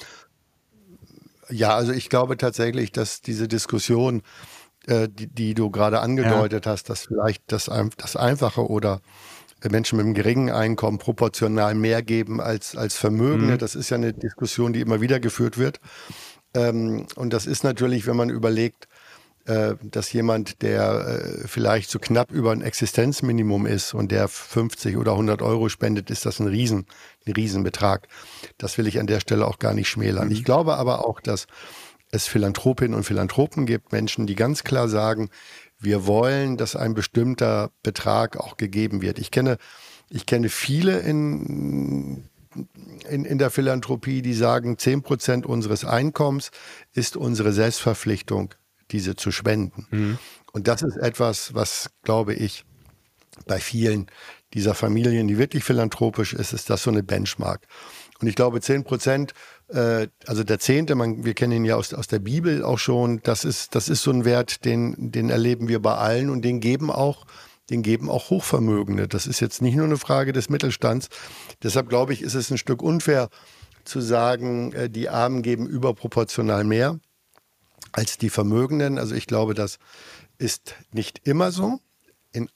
Ja, 1.50 1.74
also 1.74 1.92
ich 1.92 2.08
glaube 2.08 2.36
tatsächlich, 2.36 2.92
dass 2.92 3.20
diese 3.20 3.48
Diskussion, 3.48 4.22
äh, 4.86 5.08
die, 5.08 5.26
die, 5.26 5.54
du 5.54 5.70
gerade 5.70 6.00
angedeutet 6.00 6.66
ja. 6.66 6.72
hast, 6.72 6.88
dass 6.88 7.06
vielleicht 7.06 7.42
das, 7.48 7.68
das 7.96 8.16
Einfache 8.16 8.64
oder 8.64 9.00
Menschen 9.68 9.96
mit 9.96 10.04
einem 10.04 10.14
geringen 10.14 10.50
Einkommen 10.50 10.98
proportional 10.98 11.74
mehr 11.74 12.02
geben 12.02 12.40
als, 12.40 12.76
als 12.76 12.96
Vermögende, 12.96 13.54
mhm. 13.54 13.58
das 13.58 13.74
ist 13.74 13.90
ja 13.90 13.96
eine 13.96 14.12
Diskussion, 14.12 14.72
die 14.72 14.80
immer 14.80 15.00
wieder 15.00 15.18
geführt 15.18 15.58
wird. 15.58 15.80
Ähm, 16.56 17.06
und 17.14 17.32
das 17.32 17.46
ist 17.46 17.64
natürlich, 17.64 18.06
wenn 18.06 18.16
man 18.16 18.30
überlegt, 18.30 18.88
äh, 19.44 19.74
dass 19.82 20.12
jemand, 20.12 20.62
der 20.62 21.06
äh, 21.06 21.46
vielleicht 21.46 21.90
so 21.90 21.98
knapp 21.98 22.32
über 22.32 22.50
ein 22.50 22.62
Existenzminimum 22.62 23.66
ist 23.66 23.94
und 23.94 24.10
der 24.10 24.26
50 24.26 24.96
oder 24.96 25.12
100 25.12 25.42
Euro 25.42 25.68
spendet, 25.68 26.10
ist 26.10 26.26
das 26.26 26.40
ein 26.40 26.48
Riesen, 26.48 26.86
ein 27.26 27.32
Riesenbetrag. 27.32 28.08
Das 28.58 28.78
will 28.78 28.86
ich 28.86 28.98
an 28.98 29.06
der 29.06 29.20
Stelle 29.20 29.46
auch 29.46 29.58
gar 29.58 29.74
nicht 29.74 29.88
schmälern. 29.88 30.28
Mhm. 30.28 30.32
Ich 30.32 30.44
glaube 30.44 30.76
aber 30.76 31.06
auch, 31.06 31.20
dass 31.20 31.46
es 32.10 32.26
Philanthropinnen 32.26 32.96
und 32.96 33.04
Philanthropen 33.04 33.66
gibt, 33.66 33.92
Menschen, 33.92 34.26
die 34.26 34.34
ganz 34.34 34.64
klar 34.64 34.88
sagen, 34.88 35.28
wir 35.78 36.06
wollen, 36.06 36.56
dass 36.56 36.74
ein 36.74 36.94
bestimmter 36.94 37.70
Betrag 37.82 38.38
auch 38.38 38.56
gegeben 38.56 39.02
wird. 39.02 39.18
Ich 39.18 39.30
kenne, 39.30 39.58
ich 40.08 40.24
kenne 40.24 40.48
viele 40.48 41.00
in, 41.00 42.28
in, 43.08 43.24
in 43.24 43.38
der 43.38 43.50
Philanthropie, 43.50 44.22
die 44.22 44.34
sagen, 44.34 44.78
10 44.78 45.02
Prozent 45.02 45.46
unseres 45.46 45.84
Einkommens 45.84 46.50
ist 46.92 47.16
unsere 47.16 47.52
Selbstverpflichtung, 47.52 48.54
diese 48.90 49.16
zu 49.16 49.30
spenden. 49.30 49.86
Mhm. 49.90 50.18
Und 50.52 50.68
das 50.68 50.82
ist 50.82 50.96
etwas, 50.96 51.54
was, 51.54 51.90
glaube 52.02 52.34
ich, 52.34 52.64
bei 53.46 53.60
vielen 53.60 54.06
dieser 54.54 54.74
Familien, 54.74 55.28
die 55.28 55.38
wirklich 55.38 55.64
philanthropisch 55.64 56.32
ist, 56.32 56.52
ist 56.52 56.70
das 56.70 56.82
so 56.82 56.90
eine 56.90 57.02
Benchmark. 57.02 57.66
Und 58.20 58.28
ich 58.28 58.34
glaube, 58.34 58.60
10 58.60 58.84
Prozent, 58.84 59.34
äh, 59.68 60.08
also 60.26 60.42
der 60.42 60.58
Zehnte, 60.58 60.94
man, 60.94 61.24
wir 61.24 61.34
kennen 61.34 61.52
ihn 61.52 61.64
ja 61.64 61.76
aus, 61.76 61.92
aus 61.92 62.06
der 62.06 62.20
Bibel 62.20 62.64
auch 62.64 62.78
schon, 62.78 63.20
das 63.22 63.44
ist, 63.44 63.74
das 63.74 63.88
ist 63.88 64.02
so 64.02 64.10
ein 64.10 64.24
Wert, 64.24 64.64
den, 64.64 64.94
den 65.12 65.28
erleben 65.28 65.68
wir 65.68 65.80
bei 65.82 65.94
allen 65.94 66.30
und 66.30 66.42
den 66.42 66.60
geben 66.60 66.90
auch, 66.90 67.26
den 67.70 67.82
geben 67.82 68.08
auch 68.08 68.30
Hochvermögende. 68.30 69.08
Das 69.08 69.26
ist 69.26 69.40
jetzt 69.40 69.62
nicht 69.62 69.76
nur 69.76 69.86
eine 69.86 69.96
Frage 69.96 70.32
des 70.32 70.48
Mittelstands. 70.48 71.08
Deshalb 71.62 71.88
glaube 71.88 72.12
ich, 72.12 72.22
ist 72.22 72.34
es 72.34 72.50
ein 72.50 72.58
Stück 72.58 72.82
unfair 72.82 73.28
zu 73.84 74.00
sagen, 74.00 74.72
äh, 74.72 74.90
die 74.90 75.08
Armen 75.08 75.42
geben 75.42 75.66
überproportional 75.66 76.64
mehr 76.64 76.98
als 77.92 78.18
die 78.18 78.30
Vermögenden. 78.30 78.98
Also 78.98 79.14
ich 79.14 79.26
glaube, 79.26 79.54
das 79.54 79.78
ist 80.38 80.74
nicht 80.92 81.26
immer 81.26 81.50
so. 81.52 81.80
In 82.32 82.48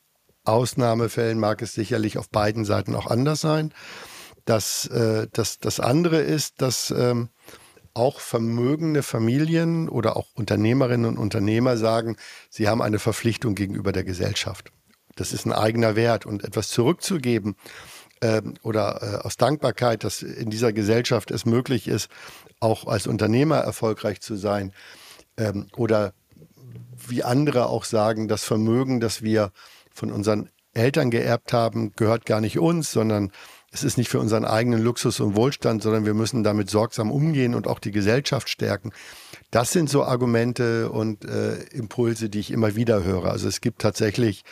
Ausnahmefällen 0.45 1.39
mag 1.39 1.63
es 1.63 1.75
sicherlich 1.75 2.19
auf 2.19 2.29
beiden 2.29 2.65
Seiten 2.65 2.95
auch 2.95 3.07
anders 3.07 3.41
sein. 3.41 3.73
Das, 4.45 4.87
äh, 4.87 5.29
das, 5.33 5.59
das 5.59 5.81
andere 5.81 6.21
ist, 6.21 6.61
dass 6.61 6.91
ähm, 6.91 7.29
auch 7.95 8.21
vermögende 8.21 9.03
Familien 9.03 9.89
oder 9.89 10.17
auch 10.17 10.29
Unternehmerinnen 10.35 11.07
und 11.07 11.19
Unternehmer 11.19 11.77
sagen, 11.77 12.17
sie 12.49 12.69
haben 12.69 12.83
eine 12.83 12.99
Verpflichtung 12.99 13.55
gegenüber 13.55 13.93
der 13.93 14.05
Gesellschaft. 14.05 14.73
Das 15.17 15.33
ist 15.33 15.47
ein 15.47 15.53
eigener 15.53 15.97
Wert 15.97 16.27
und 16.27 16.45
etwas 16.45 16.69
zurückzugeben 16.69 17.57
äh, 18.21 18.43
oder 18.63 19.01
äh, 19.03 19.27
aus 19.27 19.37
Dankbarkeit, 19.37 20.05
dass 20.05 20.23
in 20.23 20.51
dieser 20.51 20.73
Gesellschaft 20.73 21.31
es 21.31 21.47
möglich 21.47 21.89
ist, 21.89 22.11
auch 22.61 22.87
als 22.87 23.07
Unternehmer 23.07 23.57
erfolgreich 23.57 24.21
zu 24.21 24.37
sein 24.37 24.73
ähm, 25.37 25.69
oder 25.77 26.13
wie 27.09 27.25
andere 27.25 27.67
auch 27.67 27.85
sagen, 27.85 28.29
das 28.29 28.45
Vermögen, 28.45 29.01
das 29.01 29.23
wir 29.23 29.53
von 29.93 30.13
unseren 30.13 30.51
Eltern 30.75 31.11
geerbt 31.11 31.53
haben, 31.53 31.93
gehört 31.97 32.27
gar 32.27 32.41
nicht 32.41 32.59
uns, 32.59 32.93
sondern 32.93 33.33
es 33.73 33.85
ist 33.85 33.99
nicht 33.99 34.09
für 34.09 34.19
unseren 34.19 34.45
eigenen 34.45 34.83
Luxus 34.83 35.21
und 35.21 35.37
Wohlstand, 35.37 35.83
sondern 35.83 36.05
wir 36.05 36.15
müssen 36.15 36.43
damit 36.43 36.71
sorgsam 36.71 37.11
umgehen 37.11 37.55
und 37.55 37.67
auch 37.67 37.79
die 37.79 37.93
Gesellschaft 37.93 38.49
stärken. 38.49 38.93
Das 39.51 39.73
sind 39.73 39.89
so 39.89 40.05
Argumente 40.05 40.91
und 40.91 41.25
äh, 41.25 41.55
Impulse, 41.73 42.29
die 42.29 42.41
ich 42.41 42.51
immer 42.51 42.75
wieder 42.75 43.05
höre. 43.05 43.27
Also 43.27 43.49
es 43.49 43.61
gibt 43.61 43.81
tatsächlich 43.81 44.43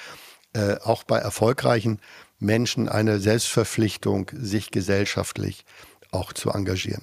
äh, 0.55 0.77
auch 0.83 1.05
bei 1.05 1.19
erfolgreichen 1.19 2.01
Menschen 2.39 2.89
eine 2.89 3.19
Selbstverpflichtung, 3.19 4.31
sich 4.33 4.71
gesellschaftlich 4.71 5.65
auch 6.11 6.33
zu 6.33 6.51
engagieren. 6.51 7.03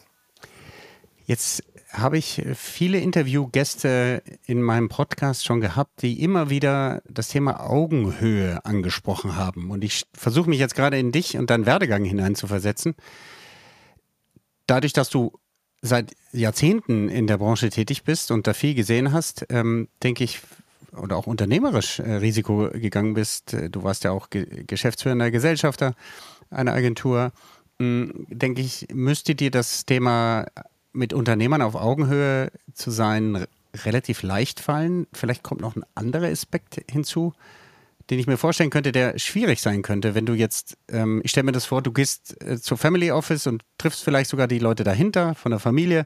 Jetzt 1.25 1.63
habe 1.91 2.17
ich 2.17 2.43
viele 2.55 2.99
Interviewgäste 2.99 4.21
in 4.45 4.62
meinem 4.62 4.89
Podcast 4.89 5.45
schon 5.45 5.62
gehabt, 5.62 6.01
die 6.01 6.21
immer 6.21 6.49
wieder 6.49 7.01
das 7.10 7.29
Thema 7.29 7.62
Augenhöhe 7.62 8.63
angesprochen 8.65 9.36
haben. 9.36 9.71
Und 9.71 9.84
ich 9.84 10.05
versuche 10.13 10.49
mich 10.49 10.60
jetzt 10.60 10.75
gerade 10.75 10.99
in 10.99 11.12
dich 11.12 11.38
und 11.38 11.49
deinen 11.49 11.65
Werdegang 11.65 12.03
hineinzuversetzen. 12.03 12.95
Dadurch, 14.67 14.93
dass 14.93 15.10
du 15.10 15.39
seit 15.81 16.15
Jahrzehnten 16.31 17.10
in 17.10 17.27
der 17.27 17.38
Branche 17.38 17.69
tätig 17.69 18.03
bist 18.03 18.31
und 18.31 18.47
da 18.47 18.53
viel 18.53 18.75
gesehen 18.75 19.13
hast, 19.13 19.45
ähm, 19.49 19.88
denke 20.03 20.23
ich, 20.23 20.41
oder 21.01 21.17
auch 21.17 21.27
unternehmerisch 21.27 21.99
äh, 21.99 22.13
Risiko 22.15 22.69
gegangen 22.73 23.13
bist. 23.13 23.53
Äh, 23.53 23.69
du 23.69 23.84
warst 23.84 24.03
ja 24.03 24.12
auch 24.12 24.29
Ge 24.29 24.63
Geschäftsführender 24.65 25.31
Gesellschafter 25.31 25.95
einer 26.49 26.73
Agentur. 26.73 27.31
Ähm, 27.79 28.25
denke 28.29 28.62
ich, 28.62 28.88
müsste 28.93 29.36
dir 29.36 29.51
das 29.51 29.86
Thema 29.86 30.45
mit 30.93 31.13
Unternehmern 31.13 31.62
auf 31.62 31.75
Augenhöhe 31.75 32.51
zu 32.73 32.91
sein 32.91 33.45
relativ 33.84 34.23
leicht 34.23 34.60
fallen. 34.60 35.08
Vielleicht 35.13 35.43
kommt 35.43 35.62
noch 35.62 35.75
ein 35.75 35.84
anderer 35.95 36.27
Aspekt 36.27 36.81
hinzu, 36.89 37.34
den 38.10 38.19
ich 38.19 38.27
mir 38.27 38.38
vorstellen 38.38 38.69
könnte, 38.69 38.91
der 38.91 39.19
schwierig 39.19 39.62
sein 39.62 39.81
könnte, 39.81 40.15
wenn 40.15 40.25
du 40.25 40.34
jetzt, 40.34 40.77
ähm, 40.89 41.21
ich 41.23 41.31
stelle 41.31 41.45
mir 41.45 41.51
das 41.51 41.65
vor, 41.65 41.81
du 41.81 41.91
gehst 41.91 42.41
äh, 42.41 42.60
zur 42.60 42.77
Family 42.77 43.12
Office 43.12 43.47
und 43.47 43.63
triffst 43.77 44.03
vielleicht 44.03 44.29
sogar 44.29 44.47
die 44.47 44.60
Leute 44.60 44.84
dahinter 44.84 45.36
von 45.36 45.51
der 45.51 45.60
Familie 45.60 46.05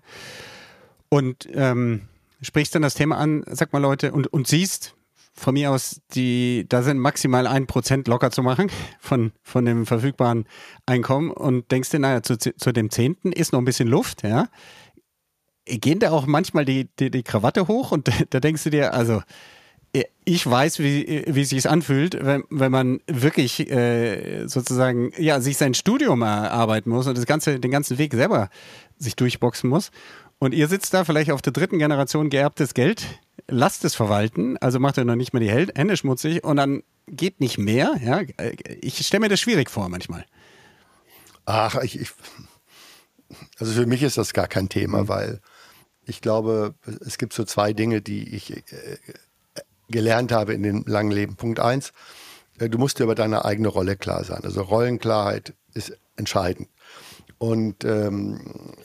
und 1.09 1.47
ähm, 1.53 2.07
sprichst 2.41 2.75
dann 2.75 2.81
das 2.81 2.93
Thema 2.93 3.17
an, 3.17 3.43
sag 3.47 3.73
mal 3.73 3.79
Leute, 3.79 4.11
und, 4.11 4.27
und 4.27 4.47
siehst 4.47 4.95
von 5.33 5.53
mir 5.53 5.71
aus, 5.71 6.01
die, 6.13 6.65
da 6.67 6.81
sind 6.81 6.97
maximal 6.97 7.47
ein 7.47 7.65
Prozent 7.65 8.07
locker 8.07 8.31
zu 8.31 8.43
machen 8.43 8.69
von, 8.99 9.31
von 9.41 9.63
dem 9.65 9.85
verfügbaren 9.85 10.45
Einkommen 10.85 11.31
und 11.31 11.71
denkst 11.71 11.91
dir, 11.91 11.99
naja, 11.99 12.21
zu, 12.23 12.37
zu 12.37 12.71
dem 12.71 12.89
Zehnten 12.89 13.31
ist 13.31 13.53
noch 13.53 13.59
ein 13.59 13.65
bisschen 13.65 13.87
Luft, 13.87 14.23
ja 14.23 14.47
gehen 15.77 15.99
da 15.99 16.11
auch 16.11 16.25
manchmal 16.25 16.65
die, 16.65 16.89
die, 16.99 17.11
die 17.11 17.23
Krawatte 17.23 17.67
hoch 17.67 17.91
und 17.91 18.09
da 18.31 18.39
denkst 18.39 18.63
du 18.63 18.69
dir, 18.69 18.93
also 18.93 19.21
ich 20.23 20.45
weiß, 20.45 20.79
wie, 20.79 21.23
wie 21.27 21.41
es 21.41 21.49
sich 21.49 21.67
anfühlt, 21.67 22.23
wenn, 22.23 22.43
wenn 22.51 22.71
man 22.71 22.99
wirklich 23.07 23.71
äh, 23.71 24.45
sozusagen 24.45 25.11
ja, 25.17 25.41
sich 25.41 25.57
sein 25.57 25.73
Studium 25.73 26.21
erarbeiten 26.21 26.91
muss 26.91 27.07
und 27.07 27.17
das 27.17 27.25
ganze, 27.25 27.59
den 27.59 27.71
ganzen 27.71 27.97
Weg 27.97 28.13
selber 28.13 28.49
sich 28.99 29.15
durchboxen 29.15 29.67
muss. 29.67 29.89
Und 30.39 30.53
ihr 30.53 30.67
sitzt 30.69 30.93
da 30.93 31.03
vielleicht 31.03 31.31
auf 31.31 31.41
der 31.41 31.51
dritten 31.51 31.79
Generation 31.79 32.29
geerbtes 32.29 32.73
Geld, 32.73 33.05
lasst 33.47 33.83
es 33.83 33.93
verwalten, 33.93 34.57
also 34.57 34.79
macht 34.79 34.97
ihr 34.97 35.03
noch 35.03 35.15
nicht 35.15 35.33
mal 35.33 35.39
die 35.41 35.51
Hände 35.51 35.97
schmutzig 35.97 36.43
und 36.45 36.55
dann 36.55 36.83
geht 37.07 37.41
nicht 37.41 37.57
mehr. 37.57 37.99
Ja? 38.03 38.21
Ich 38.81 39.05
stelle 39.05 39.21
mir 39.21 39.29
das 39.29 39.41
schwierig 39.41 39.69
vor 39.69 39.89
manchmal. 39.89 40.25
Ach, 41.45 41.75
ich, 41.81 41.99
ich, 41.99 42.11
also 43.59 43.73
für 43.73 43.85
mich 43.85 44.01
ist 44.01 44.17
das 44.17 44.33
gar 44.33 44.47
kein 44.47 44.69
Thema, 44.69 45.03
mhm. 45.03 45.07
weil 45.09 45.41
ich 46.05 46.21
glaube, 46.21 46.73
es 47.05 47.17
gibt 47.17 47.33
so 47.33 47.43
zwei 47.43 47.73
Dinge, 47.73 48.01
die 48.01 48.33
ich 48.35 48.55
äh, 48.55 48.61
gelernt 49.89 50.31
habe 50.31 50.53
in 50.53 50.63
dem 50.63 50.83
langen 50.87 51.11
Leben. 51.11 51.35
Punkt 51.35 51.59
eins, 51.59 51.91
äh, 52.59 52.69
du 52.69 52.77
musst 52.77 52.99
dir 52.99 53.03
über 53.03 53.15
deine 53.15 53.45
eigene 53.45 53.67
Rolle 53.67 53.97
klar 53.97 54.23
sein. 54.23 54.43
Also 54.43 54.61
Rollenklarheit 54.61 55.53
ist 55.73 55.97
entscheidend. 56.15 56.69
Und 57.37 57.83
ähm, 57.83 58.75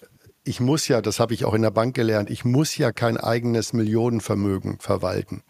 ich 0.45 0.61
muss 0.61 0.89
ja, 0.89 1.01
das 1.01 1.21
habe 1.21 1.35
ich 1.35 1.45
auch 1.45 1.55
in 1.55 1.63
der 1.63 1.71
Bank 1.71 1.95
gelernt, 1.95 2.31
ich 2.31 2.45
muss 2.45 2.77
ja 2.77 2.93
kein 2.93 3.17
eigenes 3.17 3.73
Millionenvermögen 3.73 4.79
verwalten, 4.79 5.43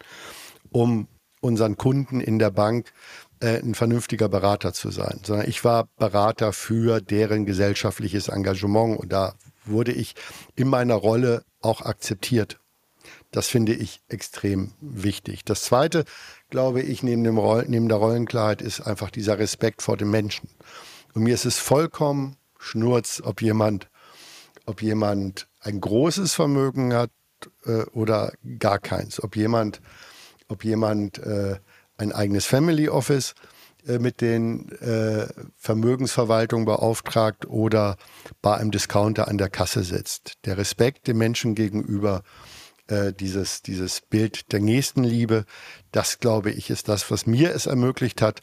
um 0.71 1.07
unseren 1.41 1.77
Kunden 1.77 2.21
in 2.21 2.39
der 2.39 2.49
Bank 2.49 2.91
äh, 3.39 3.59
ein 3.59 3.75
vernünftiger 3.75 4.29
Berater 4.29 4.73
zu 4.73 4.89
sein, 4.91 5.19
sondern 5.23 5.47
ich 5.47 5.63
war 5.63 5.87
Berater 5.97 6.53
für 6.53 7.01
deren 7.01 7.45
gesellschaftliches 7.45 8.29
Engagement 8.29 8.99
und 8.99 9.11
da 9.11 9.35
wurde 9.65 9.91
ich 9.91 10.15
in 10.55 10.69
meiner 10.69 10.95
Rolle 10.95 11.43
auch 11.61 11.81
akzeptiert. 11.81 12.59
Das 13.31 13.47
finde 13.47 13.73
ich 13.73 14.01
extrem 14.07 14.71
wichtig. 14.79 15.43
Das 15.43 15.63
Zweite, 15.63 16.05
glaube 16.49 16.81
ich, 16.81 17.03
neben, 17.03 17.23
dem 17.23 17.37
Roll 17.37 17.65
neben 17.67 17.89
der 17.89 17.97
Rollenklarheit 17.97 18.61
ist 18.61 18.81
einfach 18.81 19.09
dieser 19.09 19.37
Respekt 19.39 19.81
vor 19.81 19.97
dem 19.97 20.09
Menschen. 20.09 20.49
Und 21.13 21.23
mir 21.23 21.33
ist 21.33 21.45
es 21.45 21.57
vollkommen 21.57 22.37
schnurz, 22.59 23.21
ob 23.23 23.41
jemand, 23.41 23.89
ob 24.65 24.81
jemand 24.81 25.47
ein 25.59 25.79
großes 25.79 26.33
Vermögen 26.33 26.93
hat 26.93 27.11
äh, 27.65 27.83
oder 27.91 28.33
gar 28.59 28.79
keins. 28.79 29.21
Ob 29.21 29.35
jemand, 29.35 29.81
ob 30.47 30.63
jemand 30.63 31.19
äh, 31.19 31.57
ein 31.97 32.11
eigenes 32.11 32.45
Family 32.45 32.89
Office 32.89 33.35
äh, 33.87 33.99
mit 33.99 34.21
den 34.21 34.71
äh, 34.79 35.27
Vermögensverwaltung 35.57 36.65
beauftragt 36.65 37.45
oder 37.45 37.97
bei 38.41 38.55
einem 38.55 38.71
Discounter 38.71 39.27
an 39.27 39.37
der 39.37 39.49
Kasse 39.49 39.83
sitzt. 39.83 40.33
Der 40.45 40.57
Respekt 40.57 41.07
dem 41.07 41.17
Menschen 41.17 41.55
gegenüber, 41.55 42.23
äh, 42.87 43.13
dieses, 43.13 43.61
dieses 43.61 44.01
Bild 44.01 44.51
der 44.51 44.59
Nächstenliebe, 44.59 45.45
das 45.91 46.19
glaube 46.19 46.51
ich, 46.51 46.69
ist 46.69 46.89
das, 46.89 47.09
was 47.11 47.25
mir 47.25 47.53
es 47.53 47.65
ermöglicht 47.65 48.21
hat, 48.21 48.41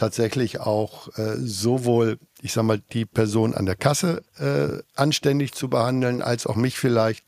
tatsächlich 0.00 0.60
auch 0.60 1.16
äh, 1.18 1.36
sowohl, 1.36 2.18
ich 2.40 2.52
sag 2.52 2.64
mal, 2.64 2.80
die 2.92 3.04
Person 3.04 3.54
an 3.54 3.66
der 3.66 3.76
Kasse 3.76 4.22
äh, 4.38 4.82
anständig 4.98 5.52
zu 5.52 5.68
behandeln, 5.68 6.22
als 6.22 6.46
auch 6.46 6.56
mich 6.56 6.78
vielleicht 6.78 7.24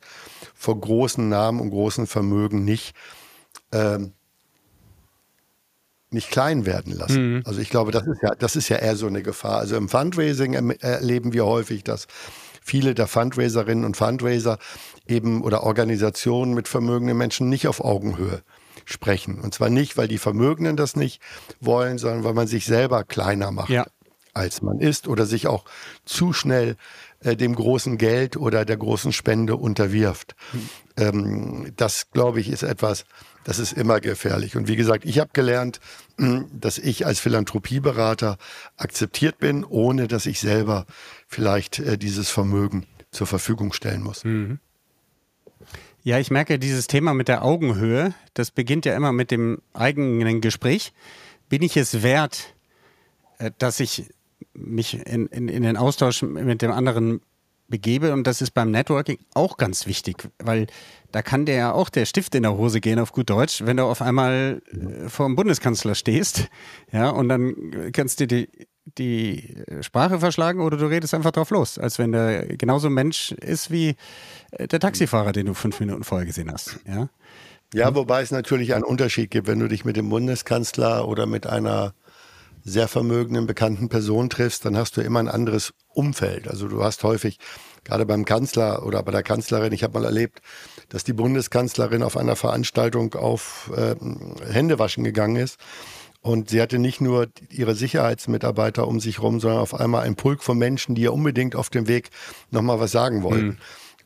vor 0.54 0.80
großen 0.80 1.28
Namen 1.28 1.60
und 1.60 1.70
großen 1.70 2.06
Vermögen 2.06 2.64
nicht 2.64 2.94
ähm, 3.72 4.12
nicht 6.10 6.30
klein 6.30 6.66
werden 6.66 6.94
lassen. 6.94 7.36
Mhm. 7.36 7.42
Also 7.46 7.60
ich 7.60 7.70
glaube, 7.70 7.90
das 7.90 8.06
ist 8.06 8.22
ja, 8.22 8.34
das 8.34 8.56
ist 8.56 8.68
ja 8.68 8.76
eher 8.76 8.96
so 8.96 9.06
eine 9.06 9.22
Gefahr. 9.22 9.58
Also 9.58 9.76
im 9.76 9.88
Fundraising 9.88 10.52
erleben 10.80 11.32
wir 11.32 11.46
häufig, 11.46 11.84
dass 11.84 12.06
viele 12.62 12.94
der 12.94 13.06
Fundraiserinnen 13.06 13.84
und 13.84 13.96
Fundraiser 13.96 14.58
eben 15.06 15.42
oder 15.42 15.62
Organisationen 15.62 16.54
mit 16.54 16.68
vermögenden 16.68 17.16
Menschen 17.16 17.48
nicht 17.48 17.66
auf 17.66 17.82
Augenhöhe 17.82 18.42
sprechen. 18.84 19.40
Und 19.40 19.54
zwar 19.54 19.70
nicht, 19.70 19.96
weil 19.96 20.08
die 20.08 20.18
Vermögenden 20.18 20.76
das 20.76 20.96
nicht 20.96 21.20
wollen, 21.60 21.98
sondern 21.98 22.24
weil 22.24 22.34
man 22.34 22.46
sich 22.46 22.66
selber 22.66 23.04
kleiner 23.04 23.50
macht, 23.50 23.70
ja. 23.70 23.86
als 24.34 24.62
man 24.62 24.80
ist 24.80 25.08
oder 25.08 25.26
sich 25.26 25.46
auch 25.46 25.64
zu 26.04 26.32
schnell 26.32 26.76
äh, 27.20 27.36
dem 27.36 27.54
großen 27.54 27.98
Geld 27.98 28.36
oder 28.36 28.64
der 28.64 28.76
großen 28.76 29.12
Spende 29.12 29.56
unterwirft. 29.56 30.34
Mhm. 30.52 30.68
Ähm, 30.96 31.72
das, 31.76 32.10
glaube 32.10 32.40
ich, 32.40 32.48
ist 32.48 32.62
etwas, 32.62 33.04
das 33.44 33.58
ist 33.58 33.72
immer 33.72 34.00
gefährlich. 34.00 34.56
Und 34.56 34.68
wie 34.68 34.76
gesagt, 34.76 35.04
ich 35.04 35.18
habe 35.18 35.30
gelernt, 35.32 35.80
dass 36.52 36.78
ich 36.78 37.06
als 37.06 37.20
Philanthropieberater 37.20 38.38
akzeptiert 38.76 39.38
bin, 39.38 39.64
ohne 39.64 40.08
dass 40.08 40.26
ich 40.26 40.40
selber 40.40 40.86
vielleicht 41.28 41.78
äh, 41.78 41.98
dieses 41.98 42.30
Vermögen 42.30 42.86
zur 43.10 43.26
Verfügung 43.26 43.72
stellen 43.72 44.02
muss. 44.02 44.24
Mhm. 44.24 44.58
Ja, 46.04 46.18
ich 46.18 46.30
merke 46.32 46.58
dieses 46.58 46.88
Thema 46.88 47.14
mit 47.14 47.28
der 47.28 47.44
Augenhöhe, 47.44 48.12
das 48.34 48.50
beginnt 48.50 48.84
ja 48.86 48.96
immer 48.96 49.12
mit 49.12 49.30
dem 49.30 49.62
eigenen 49.72 50.40
Gespräch. 50.40 50.92
Bin 51.48 51.62
ich 51.62 51.76
es 51.76 52.02
wert, 52.02 52.54
äh, 53.38 53.52
dass 53.58 53.78
ich 53.78 54.10
mich 54.52 55.06
in, 55.06 55.26
in, 55.26 55.48
in 55.48 55.62
den 55.62 55.76
Austausch 55.76 56.22
mit 56.22 56.60
dem 56.60 56.72
anderen 56.72 57.20
begebe. 57.68 58.12
Und 58.12 58.26
das 58.26 58.42
ist 58.42 58.50
beim 58.50 58.70
Networking 58.70 59.18
auch 59.34 59.56
ganz 59.56 59.86
wichtig, 59.86 60.28
weil 60.38 60.66
da 61.12 61.22
kann 61.22 61.46
der 61.46 61.54
ja 61.54 61.72
auch 61.72 61.88
der 61.88 62.06
Stift 62.06 62.34
in 62.34 62.42
der 62.42 62.56
Hose 62.56 62.80
gehen, 62.80 62.98
auf 62.98 63.12
gut 63.12 63.30
Deutsch, 63.30 63.62
wenn 63.64 63.76
du 63.76 63.84
auf 63.84 64.02
einmal 64.02 64.60
äh, 64.72 65.08
vor 65.08 65.26
dem 65.26 65.36
Bundeskanzler 65.36 65.94
stehst. 65.94 66.48
Ja, 66.90 67.10
und 67.10 67.28
dann 67.28 67.92
kannst 67.92 68.18
du 68.18 68.26
die, 68.26 68.48
die 68.84 69.56
Sprache 69.80 70.18
verschlagen 70.18 70.60
oder 70.60 70.76
du 70.76 70.86
redest 70.86 71.14
einfach 71.14 71.30
drauf 71.30 71.50
los, 71.50 71.78
als 71.78 71.98
wenn 71.98 72.12
der 72.12 72.46
genauso 72.56 72.90
Mensch 72.90 73.32
ist 73.32 73.70
wie 73.70 73.96
äh, 74.52 74.66
der 74.66 74.80
Taxifahrer, 74.80 75.32
den 75.32 75.46
du 75.46 75.54
fünf 75.54 75.80
Minuten 75.80 76.04
vorher 76.04 76.26
gesehen 76.26 76.50
hast. 76.52 76.78
Ja, 76.86 77.08
ja 77.72 77.94
wobei 77.94 78.22
es 78.22 78.30
natürlich 78.30 78.74
einen 78.74 78.84
Unterschied 78.84 79.30
gibt, 79.30 79.46
wenn 79.46 79.60
du 79.60 79.68
dich 79.68 79.84
mit 79.84 79.96
dem 79.96 80.08
Bundeskanzler 80.08 81.06
oder 81.06 81.26
mit 81.26 81.46
einer 81.46 81.94
sehr 82.64 82.88
vermögenden, 82.88 83.46
bekannten 83.46 83.88
Person 83.88 84.30
triffst, 84.30 84.64
dann 84.64 84.76
hast 84.76 84.96
du 84.96 85.00
immer 85.00 85.18
ein 85.18 85.28
anderes 85.28 85.74
Umfeld. 85.88 86.48
Also 86.48 86.68
du 86.68 86.82
hast 86.84 87.02
häufig, 87.02 87.38
gerade 87.84 88.06
beim 88.06 88.24
Kanzler 88.24 88.86
oder 88.86 89.02
bei 89.02 89.10
der 89.10 89.24
Kanzlerin, 89.24 89.72
ich 89.72 89.82
habe 89.82 89.98
mal 89.98 90.04
erlebt, 90.04 90.40
dass 90.88 91.02
die 91.02 91.12
Bundeskanzlerin 91.12 92.02
auf 92.02 92.16
einer 92.16 92.36
Veranstaltung 92.36 93.14
auf 93.14 93.70
äh, 93.76 93.96
Händewaschen 94.52 95.02
gegangen 95.02 95.36
ist. 95.36 95.58
Und 96.22 96.50
sie 96.50 96.62
hatte 96.62 96.78
nicht 96.78 97.00
nur 97.00 97.28
ihre 97.50 97.74
Sicherheitsmitarbeiter 97.74 98.86
um 98.86 99.00
sich 99.00 99.20
rum, 99.20 99.40
sondern 99.40 99.60
auf 99.60 99.74
einmal 99.74 100.04
ein 100.04 100.14
Pulk 100.14 100.42
von 100.42 100.56
Menschen, 100.56 100.94
die 100.94 101.02
ihr 101.02 101.12
unbedingt 101.12 101.56
auf 101.56 101.68
dem 101.68 101.88
Weg 101.88 102.10
nochmal 102.50 102.78
was 102.80 102.92
sagen 102.92 103.22
wollten. 103.22 103.46
Mhm. 103.46 103.58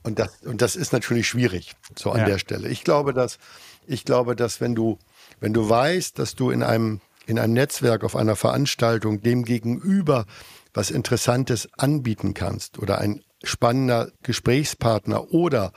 Und, 0.03 0.19
das, 0.19 0.43
und 0.43 0.63
das 0.63 0.77
ist 0.77 0.93
natürlich 0.93 1.29
schwierig, 1.29 1.75
so 1.95 2.13
an 2.13 2.21
ja. 2.21 2.27
der 2.27 2.39
Stelle. 2.39 2.69
Ich 2.69 2.85
glaube, 2.85 3.13
dass, 3.13 3.39
ich 3.87 4.05
glaube, 4.05 4.35
dass 4.35 4.61
wenn 4.61 4.75
du, 4.75 4.99
wenn 5.41 5.53
du 5.53 5.69
weißt, 5.69 6.19
dass 6.19 6.35
du 6.35 6.51
in 6.51 6.63
einem 6.63 7.01
in 7.27 7.39
einem 7.39 7.53
Netzwerk, 7.53 8.05
auf 8.05 8.17
einer 8.17 8.37
Veranstaltung 8.37 9.21
dem 9.21 9.45
gegenüber 9.45 10.27
was 10.73 10.91
Interessantes 10.91 11.69
anbieten 11.77 12.35
kannst 12.35 12.79
oder 12.79 12.99
ein 12.99 13.23
spannender 13.43 14.13
Gesprächspartner 14.23 15.33
oder 15.33 15.73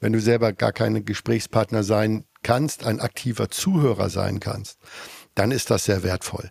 wenn 0.00 0.12
du 0.12 0.20
selber 0.20 0.52
gar 0.52 0.72
keine 0.72 1.02
Gesprächspartner 1.02 1.82
sein 1.82 2.24
kannst, 2.42 2.84
ein 2.84 3.00
aktiver 3.00 3.50
Zuhörer 3.50 4.10
sein 4.10 4.40
kannst, 4.40 4.78
dann 5.38 5.50
ist 5.50 5.70
das 5.70 5.84
sehr 5.84 6.02
wertvoll. 6.02 6.50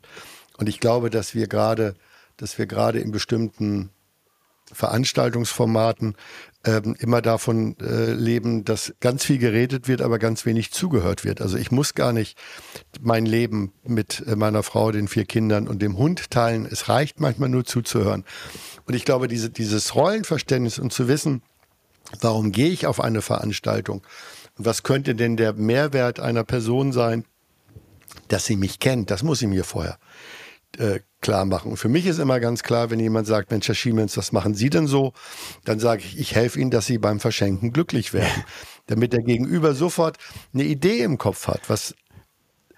Und 0.57 0.69
ich 0.69 0.79
glaube, 0.79 1.09
dass 1.09 1.35
wir 1.35 1.47
gerade, 1.47 1.95
dass 2.37 2.57
wir 2.57 2.65
gerade 2.65 2.99
in 2.99 3.11
bestimmten 3.11 3.89
Veranstaltungsformaten 4.71 6.15
ähm, 6.65 6.95
immer 6.99 7.21
davon 7.21 7.77
äh, 7.79 8.11
leben, 8.11 8.65
dass 8.65 8.93
ganz 8.99 9.23
viel 9.23 9.37
geredet 9.37 9.87
wird, 9.87 10.01
aber 10.01 10.19
ganz 10.19 10.45
wenig 10.45 10.71
zugehört 10.71 11.23
wird. 11.23 11.41
Also 11.41 11.57
ich 11.57 11.71
muss 11.71 11.93
gar 11.93 12.11
nicht 12.11 12.37
mein 12.99 13.25
Leben 13.25 13.71
mit 13.83 14.23
äh, 14.27 14.35
meiner 14.35 14.63
Frau, 14.63 14.91
den 14.91 15.07
vier 15.07 15.25
Kindern 15.25 15.67
und 15.67 15.81
dem 15.81 15.97
Hund 15.97 16.29
teilen. 16.31 16.67
Es 16.69 16.89
reicht 16.89 17.21
manchmal 17.21 17.49
nur 17.49 17.63
zuzuhören. 17.63 18.25
Und 18.85 18.93
ich 18.93 19.05
glaube, 19.05 19.29
diese, 19.29 19.49
dieses 19.49 19.95
Rollenverständnis 19.95 20.79
und 20.79 20.91
zu 20.91 21.07
wissen, 21.07 21.41
warum 22.19 22.51
gehe 22.51 22.69
ich 22.69 22.87
auf 22.87 22.99
eine 22.99 23.21
Veranstaltung 23.21 24.01
was 24.57 24.83
könnte 24.83 25.15
denn 25.15 25.37
der 25.37 25.53
Mehrwert 25.53 26.19
einer 26.19 26.43
Person 26.43 26.91
sein, 26.91 27.25
dass 28.27 28.45
sie 28.45 28.55
mich 28.55 28.79
kennt, 28.79 29.11
das 29.11 29.23
muss 29.23 29.41
ich 29.41 29.47
mir 29.47 29.63
vorher 29.63 29.99
äh, 30.77 30.99
klar 31.21 31.45
machen. 31.45 31.71
Und 31.71 31.77
für 31.77 31.89
mich 31.89 32.05
ist 32.05 32.19
immer 32.19 32.39
ganz 32.39 32.63
klar, 32.63 32.89
wenn 32.89 32.99
jemand 32.99 33.27
sagt, 33.27 33.51
Mensch, 33.51 33.67
Herr 33.67 33.75
Schiemens, 33.75 34.17
was 34.17 34.31
machen 34.31 34.53
Sie 34.53 34.69
denn 34.69 34.87
so? 34.87 35.13
Dann 35.65 35.79
sage 35.79 36.03
ich, 36.05 36.19
ich 36.19 36.35
helfe 36.35 36.59
Ihnen, 36.59 36.71
dass 36.71 36.85
Sie 36.85 36.97
beim 36.97 37.19
Verschenken 37.19 37.73
glücklich 37.73 38.13
werden. 38.13 38.43
Damit 38.87 39.13
der 39.13 39.23
Gegenüber 39.23 39.73
sofort 39.73 40.17
eine 40.53 40.63
Idee 40.63 40.99
im 41.01 41.17
Kopf 41.17 41.47
hat, 41.47 41.69
was 41.69 41.95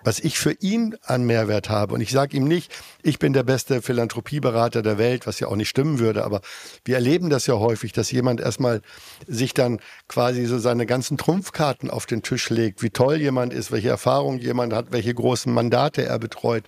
was 0.09 0.19
ich 0.19 0.39
für 0.39 0.53
ihn 0.53 0.95
an 1.03 1.23
Mehrwert 1.23 1.69
habe. 1.69 1.93
Und 1.93 2.01
ich 2.01 2.09
sage 2.09 2.35
ihm 2.35 2.45
nicht, 2.45 2.71
ich 3.03 3.19
bin 3.19 3.31
der 3.31 3.43
beste 3.43 3.83
Philanthropieberater 3.83 4.81
der 4.81 4.97
Welt, 4.97 5.27
was 5.27 5.39
ja 5.39 5.47
auch 5.47 5.55
nicht 5.55 5.69
stimmen 5.69 5.99
würde, 5.99 6.25
aber 6.25 6.41
wir 6.83 6.95
erleben 6.95 7.29
das 7.29 7.45
ja 7.45 7.53
häufig, 7.59 7.91
dass 7.91 8.11
jemand 8.11 8.41
erstmal 8.41 8.81
sich 9.27 9.53
dann 9.53 9.79
quasi 10.07 10.47
so 10.47 10.57
seine 10.57 10.87
ganzen 10.87 11.19
Trumpfkarten 11.19 11.91
auf 11.91 12.07
den 12.07 12.23
Tisch 12.23 12.49
legt, 12.49 12.81
wie 12.81 12.89
toll 12.89 13.17
jemand 13.17 13.53
ist, 13.53 13.71
welche 13.71 13.89
Erfahrung 13.89 14.39
jemand 14.39 14.73
hat, 14.73 14.91
welche 14.91 15.13
großen 15.13 15.53
Mandate 15.53 16.03
er 16.03 16.17
betreut. 16.17 16.63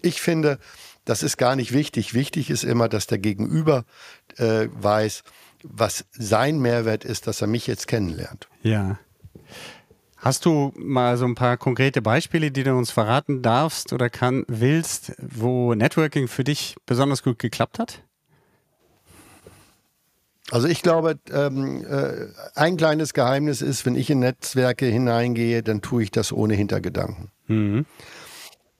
Ich 0.00 0.22
finde, 0.22 0.58
das 1.04 1.22
ist 1.22 1.36
gar 1.36 1.56
nicht 1.56 1.74
wichtig. 1.74 2.14
Wichtig 2.14 2.48
ist 2.48 2.64
immer, 2.64 2.88
dass 2.88 3.06
der 3.06 3.18
Gegenüber 3.18 3.84
äh, 4.38 4.68
weiß, 4.72 5.24
was 5.62 6.06
sein 6.12 6.58
Mehrwert 6.58 7.04
ist, 7.04 7.26
dass 7.26 7.42
er 7.42 7.48
mich 7.48 7.66
jetzt 7.66 7.86
kennenlernt. 7.86 8.48
Ja. 8.62 8.98
Hast 10.20 10.44
du 10.44 10.72
mal 10.76 11.16
so 11.16 11.24
ein 11.26 11.36
paar 11.36 11.56
konkrete 11.56 12.02
Beispiele, 12.02 12.50
die 12.50 12.64
du 12.64 12.74
uns 12.74 12.90
verraten 12.90 13.40
darfst 13.40 13.92
oder 13.92 14.10
kann, 14.10 14.44
willst, 14.48 15.12
wo 15.18 15.74
Networking 15.74 16.26
für 16.26 16.42
dich 16.42 16.76
besonders 16.86 17.22
gut 17.22 17.38
geklappt 17.38 17.78
hat? 17.78 18.02
Also 20.50 20.66
ich 20.66 20.82
glaube, 20.82 21.18
ähm, 21.30 21.84
äh, 21.84 22.28
ein 22.54 22.76
kleines 22.76 23.12
Geheimnis 23.12 23.60
ist, 23.62 23.84
wenn 23.86 23.94
ich 23.94 24.10
in 24.10 24.20
Netzwerke 24.20 24.86
hineingehe, 24.86 25.62
dann 25.62 25.82
tue 25.82 26.02
ich 26.02 26.10
das 26.10 26.32
ohne 26.32 26.54
Hintergedanken. 26.54 27.30
Mhm. 27.46 27.86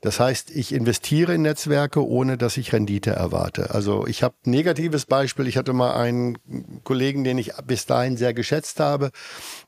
Das 0.01 0.21
heißt, 0.21 0.51
ich 0.53 0.73
investiere 0.73 1.35
in 1.35 1.43
Netzwerke, 1.43 2.07
ohne 2.07 2.39
dass 2.39 2.57
ich 2.57 2.73
Rendite 2.73 3.11
erwarte. 3.11 3.71
Also 3.75 4.07
ich 4.07 4.23
habe 4.23 4.37
negatives 4.45 5.07
Beispiel. 5.07 5.49
Ich 5.49 5.57
hatte 5.57 5.73
mal 5.73 5.95
einen 5.95 6.39
Kollegen, 6.85 7.25
den 7.25 7.37
ich 7.37 7.53
bis 7.67 7.87
dahin 7.87 8.17
sehr 8.17 8.33
geschätzt 8.33 8.79
habe. 8.79 9.11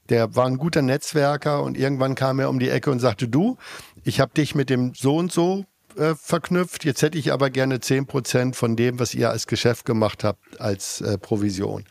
Der 0.08 0.36
war 0.36 0.46
ein 0.46 0.58
guter 0.58 0.82
Netzwerker 0.82 1.62
und 1.64 1.76
irgendwann 1.76 2.14
kam 2.14 2.38
er 2.38 2.48
um 2.48 2.60
die 2.60 2.68
Ecke 2.68 2.92
und 2.92 3.00
sagte, 3.00 3.26
du, 3.26 3.56
ich 4.04 4.20
habe 4.20 4.32
dich 4.32 4.54
mit 4.54 4.70
dem 4.70 4.92
so 4.94 5.16
und 5.16 5.32
so 5.32 5.64
äh, 5.96 6.14
verknüpft. 6.14 6.84
Jetzt 6.84 7.02
hätte 7.02 7.18
ich 7.18 7.32
aber 7.32 7.50
gerne 7.50 7.80
zehn 7.80 8.06
Prozent 8.06 8.54
von 8.54 8.76
dem, 8.76 9.00
was 9.00 9.14
ihr 9.14 9.30
als 9.30 9.48
Geschäft 9.48 9.84
gemacht 9.84 10.22
habt, 10.22 10.60
als 10.60 11.00
äh, 11.00 11.18
Provision. 11.18 11.84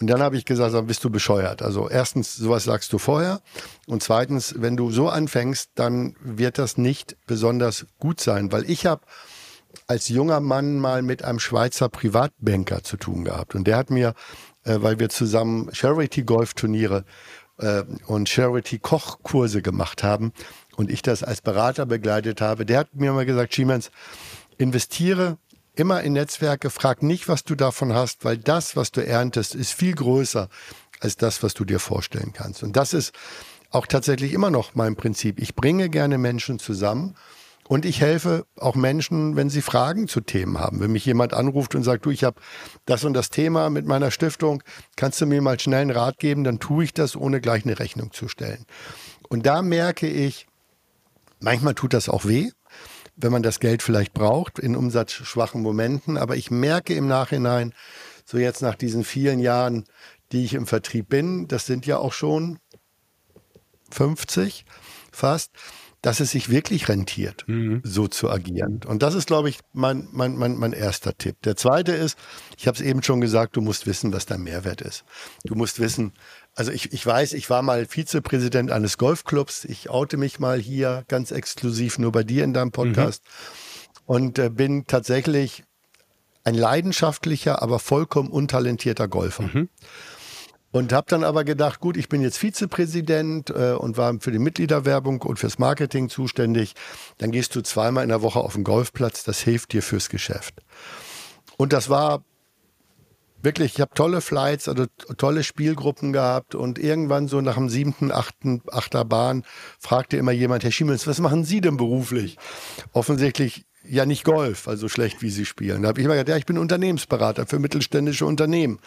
Und 0.00 0.08
dann 0.08 0.22
habe 0.22 0.36
ich 0.36 0.44
gesagt, 0.44 0.74
dann 0.74 0.86
bist 0.86 1.04
du 1.04 1.10
bescheuert. 1.10 1.62
Also 1.62 1.88
erstens, 1.88 2.34
sowas 2.34 2.64
sagst 2.64 2.92
du 2.92 2.98
vorher. 2.98 3.40
Und 3.86 4.02
zweitens, 4.02 4.54
wenn 4.58 4.76
du 4.76 4.90
so 4.90 5.08
anfängst, 5.08 5.70
dann 5.74 6.16
wird 6.20 6.58
das 6.58 6.76
nicht 6.76 7.16
besonders 7.26 7.86
gut 7.98 8.20
sein. 8.20 8.50
Weil 8.50 8.68
ich 8.68 8.86
habe 8.86 9.02
als 9.86 10.08
junger 10.08 10.40
Mann 10.40 10.78
mal 10.78 11.02
mit 11.02 11.24
einem 11.24 11.38
Schweizer 11.38 11.88
Privatbanker 11.88 12.82
zu 12.82 12.96
tun 12.96 13.24
gehabt. 13.24 13.54
Und 13.54 13.66
der 13.66 13.76
hat 13.76 13.90
mir, 13.90 14.14
äh, 14.64 14.78
weil 14.80 14.98
wir 14.98 15.08
zusammen 15.08 15.72
Charity-Golf-Turniere 15.72 17.04
äh, 17.58 17.84
und 18.06 18.28
Charity-Kochkurse 18.28 19.62
gemacht 19.62 20.02
haben 20.02 20.32
und 20.76 20.90
ich 20.90 21.02
das 21.02 21.22
als 21.22 21.40
Berater 21.40 21.86
begleitet 21.86 22.40
habe, 22.40 22.66
der 22.66 22.80
hat 22.80 22.94
mir 22.94 23.12
mal 23.12 23.26
gesagt, 23.26 23.54
Schiemens, 23.54 23.90
investiere 24.58 25.38
immer 25.74 26.02
in 26.02 26.12
Netzwerke, 26.12 26.70
frag 26.70 27.02
nicht, 27.02 27.28
was 27.28 27.44
du 27.44 27.54
davon 27.54 27.92
hast, 27.92 28.24
weil 28.24 28.38
das, 28.38 28.76
was 28.76 28.92
du 28.92 29.04
erntest, 29.04 29.54
ist 29.54 29.72
viel 29.72 29.94
größer 29.94 30.48
als 31.00 31.16
das, 31.16 31.42
was 31.42 31.54
du 31.54 31.64
dir 31.64 31.80
vorstellen 31.80 32.32
kannst. 32.32 32.62
Und 32.62 32.76
das 32.76 32.94
ist 32.94 33.12
auch 33.70 33.86
tatsächlich 33.86 34.32
immer 34.32 34.50
noch 34.50 34.74
mein 34.74 34.96
Prinzip. 34.96 35.40
Ich 35.40 35.54
bringe 35.54 35.88
gerne 35.88 36.18
Menschen 36.18 36.58
zusammen 36.58 37.16
und 37.66 37.86
ich 37.86 38.00
helfe 38.00 38.44
auch 38.56 38.74
Menschen, 38.74 39.34
wenn 39.34 39.48
sie 39.48 39.62
Fragen 39.62 40.08
zu 40.08 40.20
Themen 40.20 40.58
haben. 40.58 40.80
Wenn 40.80 40.92
mich 40.92 41.06
jemand 41.06 41.32
anruft 41.32 41.74
und 41.74 41.82
sagt, 41.82 42.04
du, 42.04 42.10
ich 42.10 42.22
habe 42.22 42.40
das 42.84 43.04
und 43.04 43.14
das 43.14 43.30
Thema 43.30 43.70
mit 43.70 43.86
meiner 43.86 44.10
Stiftung, 44.10 44.62
kannst 44.96 45.20
du 45.20 45.26
mir 45.26 45.40
mal 45.40 45.58
schnell 45.58 45.82
einen 45.82 45.90
Rat 45.90 46.18
geben, 46.18 46.44
dann 46.44 46.60
tue 46.60 46.84
ich 46.84 46.92
das, 46.92 47.16
ohne 47.16 47.40
gleich 47.40 47.64
eine 47.64 47.78
Rechnung 47.78 48.12
zu 48.12 48.28
stellen. 48.28 48.66
Und 49.28 49.46
da 49.46 49.62
merke 49.62 50.06
ich, 50.06 50.46
manchmal 51.40 51.74
tut 51.74 51.94
das 51.94 52.08
auch 52.10 52.26
weh, 52.26 52.50
wenn 53.16 53.32
man 53.32 53.42
das 53.42 53.60
Geld 53.60 53.82
vielleicht 53.82 54.14
braucht 54.14 54.58
in 54.58 54.76
umsatzschwachen 54.76 55.62
Momenten. 55.62 56.16
Aber 56.16 56.36
ich 56.36 56.50
merke 56.50 56.94
im 56.94 57.06
Nachhinein, 57.06 57.74
so 58.24 58.38
jetzt 58.38 58.62
nach 58.62 58.74
diesen 58.74 59.04
vielen 59.04 59.38
Jahren, 59.38 59.84
die 60.32 60.44
ich 60.44 60.54
im 60.54 60.66
Vertrieb 60.66 61.08
bin, 61.08 61.48
das 61.48 61.66
sind 61.66 61.86
ja 61.86 61.98
auch 61.98 62.12
schon 62.12 62.58
50 63.90 64.64
fast, 65.12 65.52
dass 66.02 66.18
es 66.18 66.32
sich 66.32 66.50
wirklich 66.50 66.88
rentiert, 66.88 67.44
mhm. 67.46 67.80
so 67.84 68.08
zu 68.08 68.28
agieren. 68.28 68.80
Und 68.84 69.04
das 69.04 69.14
ist, 69.14 69.28
glaube 69.28 69.48
ich, 69.48 69.60
mein, 69.72 70.08
mein, 70.10 70.36
mein, 70.36 70.56
mein 70.56 70.72
erster 70.72 71.16
Tipp. 71.16 71.40
Der 71.42 71.54
zweite 71.54 71.92
ist, 71.92 72.18
ich 72.58 72.66
habe 72.66 72.74
es 72.74 72.80
eben 72.80 73.04
schon 73.04 73.20
gesagt, 73.20 73.56
du 73.56 73.60
musst 73.60 73.86
wissen, 73.86 74.12
was 74.12 74.26
dein 74.26 74.42
Mehrwert 74.42 74.80
ist. 74.80 75.04
Du 75.44 75.54
musst 75.54 75.78
wissen, 75.78 76.12
also 76.54 76.70
ich, 76.70 76.92
ich 76.92 77.04
weiß, 77.04 77.32
ich 77.32 77.48
war 77.48 77.62
mal 77.62 77.86
Vizepräsident 77.86 78.70
eines 78.70 78.98
Golfclubs. 78.98 79.64
Ich 79.64 79.88
oute 79.88 80.16
mich 80.16 80.38
mal 80.38 80.58
hier 80.58 81.04
ganz 81.08 81.30
exklusiv 81.30 81.98
nur 81.98 82.12
bei 82.12 82.24
dir 82.24 82.44
in 82.44 82.52
deinem 82.52 82.72
Podcast 82.72 83.24
mhm. 83.24 84.00
und 84.04 84.38
äh, 84.38 84.50
bin 84.50 84.86
tatsächlich 84.86 85.64
ein 86.44 86.54
leidenschaftlicher, 86.54 87.62
aber 87.62 87.78
vollkommen 87.78 88.28
untalentierter 88.30 89.08
Golfer. 89.08 89.44
Mhm. 89.44 89.68
Und 90.72 90.92
habe 90.92 91.06
dann 91.08 91.22
aber 91.22 91.44
gedacht, 91.44 91.80
gut, 91.80 91.98
ich 91.98 92.08
bin 92.08 92.22
jetzt 92.22 92.38
Vizepräsident 92.38 93.50
äh, 93.50 93.72
und 93.72 93.98
war 93.98 94.14
für 94.20 94.32
die 94.32 94.38
Mitgliederwerbung 94.38 95.20
und 95.20 95.38
fürs 95.38 95.58
Marketing 95.58 96.08
zuständig. 96.08 96.74
Dann 97.18 97.30
gehst 97.30 97.54
du 97.54 97.62
zweimal 97.62 98.02
in 98.02 98.08
der 98.08 98.22
Woche 98.22 98.40
auf 98.40 98.54
den 98.54 98.64
Golfplatz, 98.64 99.22
das 99.22 99.40
hilft 99.40 99.74
dir 99.74 99.82
fürs 99.82 100.08
Geschäft. 100.08 100.54
Und 101.58 101.74
das 101.74 101.90
war 101.90 102.24
wirklich, 103.42 103.74
ich 103.74 103.80
habe 103.80 103.94
tolle 103.94 104.20
Flights, 104.20 104.68
also 104.68 104.86
tolle 105.16 105.44
Spielgruppen 105.44 106.12
gehabt 106.12 106.54
und 106.54 106.78
irgendwann 106.78 107.28
so 107.28 107.40
nach 107.40 107.56
dem 107.56 107.68
siebten, 107.68 108.10
achten, 108.10 108.62
achter 108.70 109.04
Bahn 109.04 109.44
fragte 109.78 110.16
immer 110.16 110.32
jemand, 110.32 110.64
Herr 110.64 110.72
Schiemens, 110.72 111.06
was 111.06 111.18
machen 111.18 111.44
Sie 111.44 111.60
denn 111.60 111.76
beruflich? 111.76 112.38
Offensichtlich 112.92 113.64
ja 113.84 114.06
nicht 114.06 114.24
Golf, 114.24 114.68
also 114.68 114.88
schlecht, 114.88 115.22
wie 115.22 115.30
Sie 115.30 115.44
spielen. 115.44 115.82
Da 115.82 115.88
habe 115.88 116.00
ich 116.00 116.04
immer 116.04 116.14
gesagt, 116.14 116.28
ja, 116.28 116.36
ich 116.36 116.46
bin 116.46 116.58
Unternehmensberater 116.58 117.46
für 117.46 117.58
mittelständische 117.58 118.26
Unternehmen. 118.26 118.78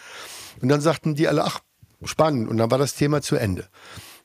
Und 0.60 0.68
dann 0.68 0.80
sagten 0.80 1.14
die 1.14 1.28
alle, 1.28 1.44
ach, 1.44 1.60
spannend. 2.04 2.48
Und 2.48 2.56
dann 2.56 2.70
war 2.70 2.78
das 2.78 2.94
Thema 2.94 3.22
zu 3.22 3.36
Ende. 3.36 3.68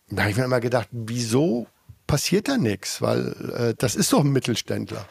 Da 0.09 0.23
habe 0.23 0.31
ich 0.31 0.37
mir 0.37 0.45
immer 0.45 0.59
gedacht, 0.59 0.87
wieso 0.91 1.67
passiert 2.07 2.47
da 2.47 2.57
nichts? 2.57 3.01
Weil 3.01 3.35
äh, 3.55 3.73
das 3.77 3.95
ist 3.95 4.11
doch 4.13 4.21
ein 4.21 4.31
Mittelständler. 4.31 5.05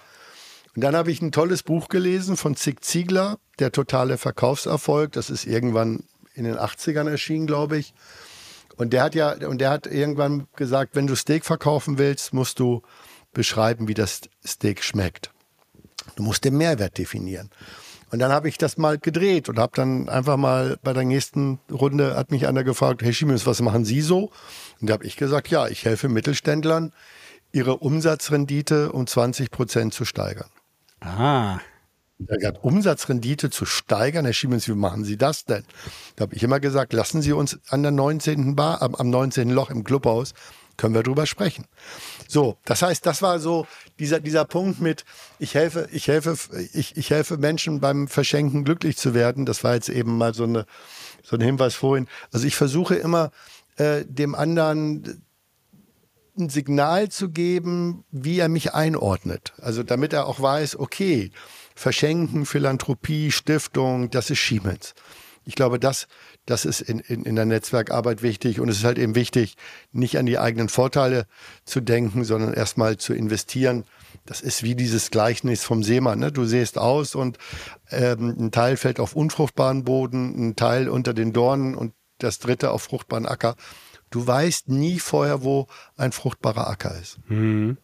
Und 0.77 0.83
dann 0.83 0.95
habe 0.95 1.11
ich 1.11 1.21
ein 1.21 1.33
tolles 1.33 1.63
Buch 1.63 1.89
gelesen 1.89 2.37
von 2.37 2.55
Zig 2.57 2.81
Ziegler, 2.83 3.39
Der 3.59 3.73
totale 3.73 4.19
Verkaufserfolg. 4.19 5.13
Das 5.13 5.29
ist 5.29 5.47
irgendwann 5.47 6.05
in 6.35 6.45
den 6.45 6.57
80ern 6.57 7.09
erschienen, 7.09 7.47
glaube 7.47 7.77
ich. 7.77 7.93
Und 8.77 8.93
der 8.93 9.03
hat 9.03 9.15
ja, 9.15 9.33
und 9.47 9.61
der 9.61 9.71
hat 9.71 9.87
irgendwann 9.87 10.47
gesagt, 10.57 10.95
wenn 10.95 11.07
du 11.07 11.15
Steak 11.15 11.45
verkaufen 11.45 11.99
willst, 11.99 12.33
musst 12.33 12.59
du 12.59 12.83
beschreiben, 13.33 13.89
wie 13.89 13.95
das 13.95 14.23
Steak 14.47 14.83
schmeckt. 14.83 15.33
Du 16.17 16.23
musst 16.23 16.45
den 16.45 16.57
Mehrwert 16.57 16.97
definieren. 16.97 17.51
Und 18.11 18.19
dann 18.19 18.33
habe 18.33 18.49
ich 18.49 18.59
das 18.59 18.77
mal 18.77 18.99
gedreht 18.99 19.49
und 19.49 19.59
habe 19.59 19.73
dann 19.75 20.09
einfach 20.09 20.37
mal 20.37 20.79
bei 20.83 20.93
der 20.93 21.05
nächsten 21.05 21.61
Runde 21.71 22.17
hat 22.17 22.33
mich 22.33 22.49
einer 22.49 22.65
gefragt, 22.65 23.03
Herr 23.03 23.13
Schiemens, 23.13 23.47
was 23.47 23.61
machen 23.61 23.85
Sie 23.85 24.01
so? 24.01 24.31
Und 24.81 24.91
da 24.91 24.95
habe 24.95 25.05
ich 25.05 25.17
gesagt, 25.17 25.49
ja, 25.49 25.69
ich 25.69 25.85
helfe 25.85 26.09
Mittelständlern, 26.09 26.93
ihre 27.53 27.77
Umsatzrendite 27.77 28.93
um 28.93 29.07
20 29.07 29.51
Prozent 29.51 29.95
zu 29.95 30.05
steigern. 30.05 30.49
Ah. 31.01 31.61
Er 32.27 32.49
hat 32.49 32.63
Umsatzrendite 32.63 33.51
zu 33.51 33.65
steigern. 33.65 34.27
Herr 34.27 34.35
Schiemens, 34.35 34.69
wie 34.69 34.75
machen 34.75 35.05
Sie 35.05 35.17
das 35.17 35.47
denn? 35.47 35.65
Da 36.17 36.23
habe 36.23 36.35
ich 36.35 36.43
immer 36.43 36.61
gesagt, 36.61 36.93
lassen 36.93 37.23
Sie 37.23 37.33
uns 37.33 37.59
an 37.69 37.83
der 37.83 37.93
19. 37.93 38.57
Bar, 38.57 38.83
am 38.83 39.09
19. 39.09 39.49
Loch 39.51 39.71
im 39.71 39.85
Clubhaus, 39.85 40.35
können 40.77 40.95
wir 40.95 41.03
drüber 41.03 41.27
sprechen. 41.27 41.67
So, 42.29 42.59
das 42.65 42.83
heißt, 42.83 43.05
das 43.05 43.23
war 43.23 43.39
so 43.39 43.67
dieser, 43.99 44.21
dieser 44.21 44.45
Punkt 44.45 44.81
mit, 44.81 45.05
ich 45.39 45.55
helfe, 45.55 45.89
ich 45.93 46.09
helfe, 46.09 46.37
ich, 46.73 46.97
ich 46.97 47.11
helfe 47.11 47.39
Menschen 47.39 47.81
beim 47.81 48.09
Verschenken 48.09 48.65
glücklich 48.65 48.97
zu 48.97 49.15
werden. 49.15 49.47
Das 49.47 49.65
war 49.65 49.75
jetzt 49.75 49.89
eben 49.89 50.17
mal 50.17 50.35
so, 50.35 50.45
eine, 50.45 50.67
so 51.23 51.37
ein 51.37 51.43
Hinweis 51.43 51.75
vorhin. 51.75 52.07
Also 52.33 52.47
ich 52.47 52.57
versuche 52.57 52.95
immer, 52.97 53.31
äh, 53.77 54.05
dem 54.07 54.35
anderen 54.35 55.23
ein 56.41 56.49
Signal 56.49 57.09
zu 57.11 57.31
geben, 57.31 58.05
wie 58.11 58.39
er 58.39 58.49
mich 58.49 58.75
einordnet. 58.75 59.53
Also 59.59 59.83
damit 59.83 60.13
er 60.13 60.27
auch 60.27 60.41
weiß, 60.41 60.79
okay, 60.79 61.31
Verschenken, 61.75 62.47
Philanthropie, 62.47 63.31
Stiftung, 63.31 64.11
das 64.11 64.31
ist 64.31 64.39
Schiemens. 64.39 64.95
Ich 65.45 65.55
glaube, 65.55 65.79
das, 65.79 66.07
das 66.47 66.65
ist 66.65 66.81
in, 66.81 67.01
in, 67.01 67.25
in 67.25 67.35
der 67.35 67.47
Netzwerkarbeit 67.47 68.23
wichtig 68.23 68.61
und 68.61 68.69
es 68.69 68.79
ist 68.79 68.85
halt 68.85 68.99
eben 68.99 69.15
wichtig, 69.15 69.57
nicht 69.91 70.19
an 70.19 70.27
die 70.27 70.39
eigenen 70.39 70.69
Vorteile 70.69 71.27
zu 71.65 71.81
denken, 71.81 72.25
sondern 72.25 72.53
erstmal 72.53 72.99
zu 72.99 73.15
investieren. 73.15 73.85
Das 74.27 74.43
ist 74.43 74.63
wie 74.63 74.75
dieses 74.75 75.11
Gleichnis 75.11 75.65
vom 75.65 75.83
Seemann. 75.83 76.19
Ne? 76.19 76.31
Du 76.31 76.45
siehst 76.45 76.77
aus 76.77 77.15
und 77.15 77.39
ähm, 77.91 78.37
ein 78.39 78.51
Teil 78.51 78.77
fällt 78.77 79.01
auf 79.01 79.17
unfruchtbaren 79.17 79.85
Boden, 79.85 80.51
ein 80.51 80.57
Teil 80.57 80.89
unter 80.89 81.15
den 81.15 81.33
Dornen 81.33 81.75
und 81.75 81.95
das 82.19 82.39
dritte 82.39 82.71
auf 82.71 82.83
fruchtbaren 82.83 83.27
Acker. 83.27 83.57
Du 84.11 84.27
weißt 84.27 84.69
nie 84.69 84.99
vorher, 84.99 85.43
wo 85.43 85.69
ein 85.97 86.13
fruchtbarer 86.13 86.69
Acker 86.69 86.99
ist. 87.01 87.19
Hm. 87.29 87.79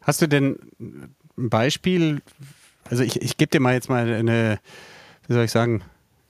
Hast 0.00 0.22
du 0.22 0.28
denn 0.28 0.58
ein 0.80 1.50
Beispiel? 1.50 2.22
Also 2.90 3.02
ich, 3.02 3.20
ich 3.22 3.36
gebe 3.36 3.50
dir 3.50 3.60
mal 3.60 3.74
jetzt 3.74 3.88
mal 3.88 4.12
eine, 4.12 4.58
wie 5.26 5.32
soll 5.32 5.44
ich 5.44 5.50
sagen, 5.50 5.82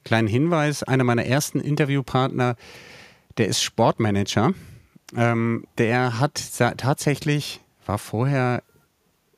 kleinen 0.04 0.28
Hinweis. 0.28 0.82
Einer 0.82 1.04
meiner 1.04 1.24
ersten 1.24 1.60
Interviewpartner, 1.60 2.56
der 3.38 3.48
ist 3.48 3.62
Sportmanager. 3.62 4.52
Ähm, 5.16 5.66
der 5.78 6.18
hat 6.18 6.42
tatsächlich, 6.76 7.60
war 7.86 7.98
vorher, 7.98 8.62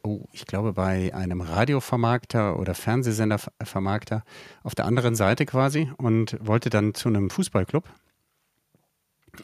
oh, 0.03 0.25
ich 0.33 0.47
glaube, 0.47 0.73
bei 0.73 1.15
einem 1.15 1.41
Radiovermarkter 1.43 2.59
oder 2.59 2.75
Fernsehsendervermarkter 2.75 4.25
auf 4.63 4.75
der 4.75 4.87
anderen 4.87 5.15
Seite 5.15 5.45
quasi 5.45 5.91
und 5.99 6.39
wollte 6.41 6.71
dann 6.71 6.95
zu 6.95 7.09
einem 7.09 7.31
Fußballclub 7.31 7.85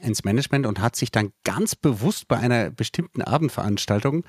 ins 0.00 0.24
Management 0.24 0.66
und 0.66 0.81
hat 0.81 0.96
sich 0.96 1.11
dann 1.11 1.33
ganz 1.44 1.74
bewusst 1.74 2.28
bei 2.28 2.38
einer 2.38 2.70
bestimmten 2.70 3.22
Abendveranstaltung 3.22 4.24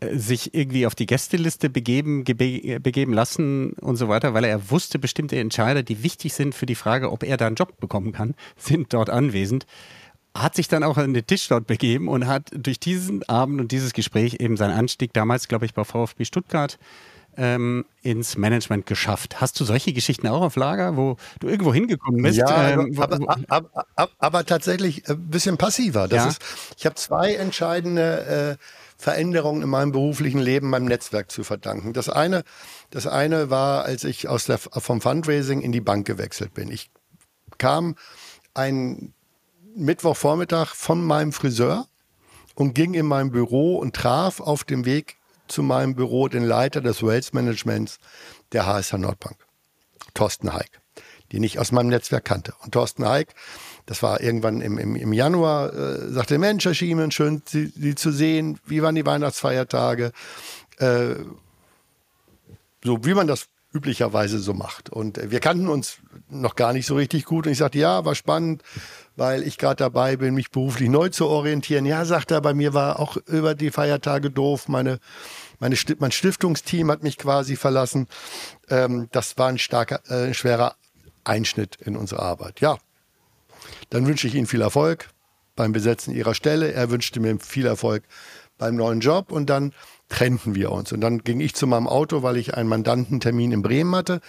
äh, 0.00 0.16
sich 0.16 0.54
irgendwie 0.54 0.86
auf 0.86 0.94
die 0.94 1.06
Gästeliste 1.06 1.70
begeben, 1.70 2.24
begeben 2.24 3.12
lassen 3.12 3.72
und 3.74 3.96
so 3.96 4.08
weiter, 4.08 4.34
weil 4.34 4.44
er 4.44 4.70
wusste, 4.70 4.98
bestimmte 4.98 5.38
Entscheider, 5.38 5.82
die 5.82 6.02
wichtig 6.02 6.34
sind 6.34 6.54
für 6.54 6.66
die 6.66 6.74
Frage, 6.74 7.10
ob 7.10 7.22
er 7.22 7.36
da 7.36 7.46
einen 7.46 7.56
Job 7.56 7.78
bekommen 7.80 8.12
kann, 8.12 8.34
sind 8.56 8.92
dort 8.92 9.10
anwesend. 9.10 9.66
Hat 10.36 10.56
sich 10.56 10.66
dann 10.66 10.82
auch 10.82 10.96
an 10.96 11.14
den 11.14 11.26
Tisch 11.26 11.46
dort 11.46 11.68
begeben 11.68 12.08
und 12.08 12.26
hat 12.26 12.50
durch 12.52 12.80
diesen 12.80 13.22
Abend 13.28 13.60
und 13.60 13.70
dieses 13.70 13.92
Gespräch 13.92 14.38
eben 14.40 14.56
seinen 14.56 14.76
Anstieg 14.76 15.12
damals, 15.12 15.46
glaube 15.46 15.64
ich, 15.64 15.74
bei 15.74 15.84
VfB 15.84 16.24
Stuttgart 16.24 16.78
ähm, 17.36 17.84
ins 18.02 18.36
Management 18.36 18.86
geschafft. 18.86 19.40
Hast 19.40 19.58
du 19.60 19.64
solche 19.64 19.92
Geschichten 19.92 20.26
auch 20.28 20.42
auf 20.42 20.56
Lager, 20.56 20.96
wo 20.96 21.16
du 21.40 21.48
irgendwo 21.48 21.72
hingekommen 21.72 22.22
bist? 22.22 22.38
Ja, 22.38 22.70
ähm, 22.70 22.94
aber, 22.98 23.18
aber, 23.48 23.86
aber, 23.96 24.10
aber, 24.18 24.46
tatsächlich 24.46 25.08
ein 25.08 25.28
bisschen 25.28 25.56
passiver. 25.56 26.08
Das 26.08 26.24
ja? 26.24 26.28
ist, 26.28 26.42
ich 26.76 26.86
habe 26.86 26.94
zwei 26.96 27.34
entscheidende 27.34 28.58
äh, 28.60 28.64
Veränderungen 28.96 29.62
in 29.62 29.68
meinem 29.68 29.92
beruflichen 29.92 30.38
Leben 30.38 30.70
meinem 30.70 30.86
Netzwerk 30.86 31.30
zu 31.30 31.44
verdanken. 31.44 31.92
Das 31.92 32.08
eine, 32.08 32.44
das 32.90 33.06
eine 33.06 33.50
war, 33.50 33.84
als 33.84 34.04
ich 34.04 34.28
aus 34.28 34.46
der, 34.46 34.58
vom 34.58 35.00
Fundraising 35.00 35.60
in 35.60 35.72
die 35.72 35.80
Bank 35.80 36.06
gewechselt 36.06 36.54
bin. 36.54 36.70
Ich 36.70 36.90
kam 37.58 37.96
einen 38.54 39.12
Mittwochvormittag 39.76 40.74
von 40.74 41.04
meinem 41.04 41.32
Friseur 41.32 41.86
und 42.54 42.74
ging 42.74 42.94
in 42.94 43.06
mein 43.06 43.30
Büro 43.30 43.76
und 43.76 43.94
traf 43.94 44.40
auf 44.40 44.64
dem 44.64 44.84
Weg 44.84 45.16
zu 45.48 45.62
meinem 45.62 45.94
Büro 45.94 46.28
den 46.28 46.44
Leiter 46.44 46.80
des 46.80 47.02
Wealth 47.02 47.34
Managements 47.34 47.98
der 48.52 48.66
HSH 48.66 48.94
Nordbank, 48.94 49.36
Thorsten 50.14 50.52
Heik. 50.52 50.80
den 51.32 51.42
ich 51.42 51.58
aus 51.58 51.72
meinem 51.72 51.88
Netzwerk 51.88 52.24
kannte. 52.24 52.54
Und 52.62 52.72
Thorsten 52.72 53.06
Heik, 53.06 53.34
das 53.86 54.02
war 54.02 54.20
irgendwann 54.20 54.60
im, 54.60 54.78
im, 54.78 54.94
im 54.94 55.12
Januar, 55.12 55.72
äh, 55.72 56.12
sagte, 56.12 56.38
Mensch, 56.38 56.64
Herr 56.64 56.74
Schiemen, 56.74 57.10
schön, 57.10 57.42
Sie, 57.46 57.66
Sie 57.66 57.94
zu 57.94 58.12
sehen. 58.12 58.60
Wie 58.66 58.82
waren 58.82 58.94
die 58.94 59.06
Weihnachtsfeiertage? 59.06 60.12
Äh, 60.78 61.14
so 62.84 63.04
wie 63.04 63.14
man 63.14 63.26
das 63.26 63.46
üblicherweise 63.74 64.38
so 64.38 64.54
macht. 64.54 64.90
Und 64.90 65.18
äh, 65.18 65.30
wir 65.30 65.40
kannten 65.40 65.68
uns 65.68 65.98
noch 66.30 66.54
gar 66.54 66.72
nicht 66.72 66.86
so 66.86 66.94
richtig 66.94 67.24
gut. 67.24 67.46
Und 67.46 67.52
ich 67.52 67.58
sagte, 67.58 67.78
ja, 67.78 68.04
war 68.04 68.14
spannend, 68.14 68.62
weil 69.16 69.42
ich 69.42 69.58
gerade 69.58 69.76
dabei 69.76 70.16
bin, 70.16 70.34
mich 70.34 70.50
beruflich 70.50 70.88
neu 70.88 71.08
zu 71.08 71.28
orientieren. 71.28 71.86
Ja, 71.86 72.04
sagt 72.04 72.30
er, 72.30 72.40
bei 72.40 72.54
mir 72.54 72.74
war 72.74 72.98
auch 72.98 73.16
über 73.26 73.54
die 73.54 73.70
Feiertage 73.70 74.30
doof. 74.30 74.68
Meine, 74.68 74.98
meine 75.60 75.76
St 75.76 76.00
mein 76.00 76.12
Stiftungsteam 76.12 76.90
hat 76.90 77.02
mich 77.02 77.18
quasi 77.18 77.56
verlassen. 77.56 78.08
Ähm, 78.68 79.08
das 79.12 79.38
war 79.38 79.48
ein 79.48 79.58
starker, 79.58 80.00
äh, 80.10 80.34
schwerer 80.34 80.76
Einschnitt 81.24 81.76
in 81.76 81.96
unsere 81.96 82.22
Arbeit. 82.22 82.60
Ja, 82.60 82.78
dann 83.90 84.06
wünsche 84.06 84.26
ich 84.26 84.34
Ihnen 84.34 84.46
viel 84.46 84.60
Erfolg 84.60 85.08
beim 85.56 85.72
Besetzen 85.72 86.14
Ihrer 86.14 86.34
Stelle. 86.34 86.72
Er 86.72 86.90
wünschte 86.90 87.20
mir 87.20 87.38
viel 87.38 87.66
Erfolg 87.66 88.04
beim 88.58 88.76
neuen 88.76 89.00
Job 89.00 89.32
und 89.32 89.50
dann 89.50 89.72
trennten 90.08 90.54
wir 90.54 90.70
uns. 90.70 90.92
Und 90.92 91.00
dann 91.00 91.18
ging 91.18 91.40
ich 91.40 91.54
zu 91.54 91.66
meinem 91.66 91.88
Auto, 91.88 92.22
weil 92.22 92.36
ich 92.36 92.54
einen 92.54 92.68
Mandantentermin 92.68 93.52
in 93.52 93.62
Bremen 93.62 93.94
hatte. 93.94 94.20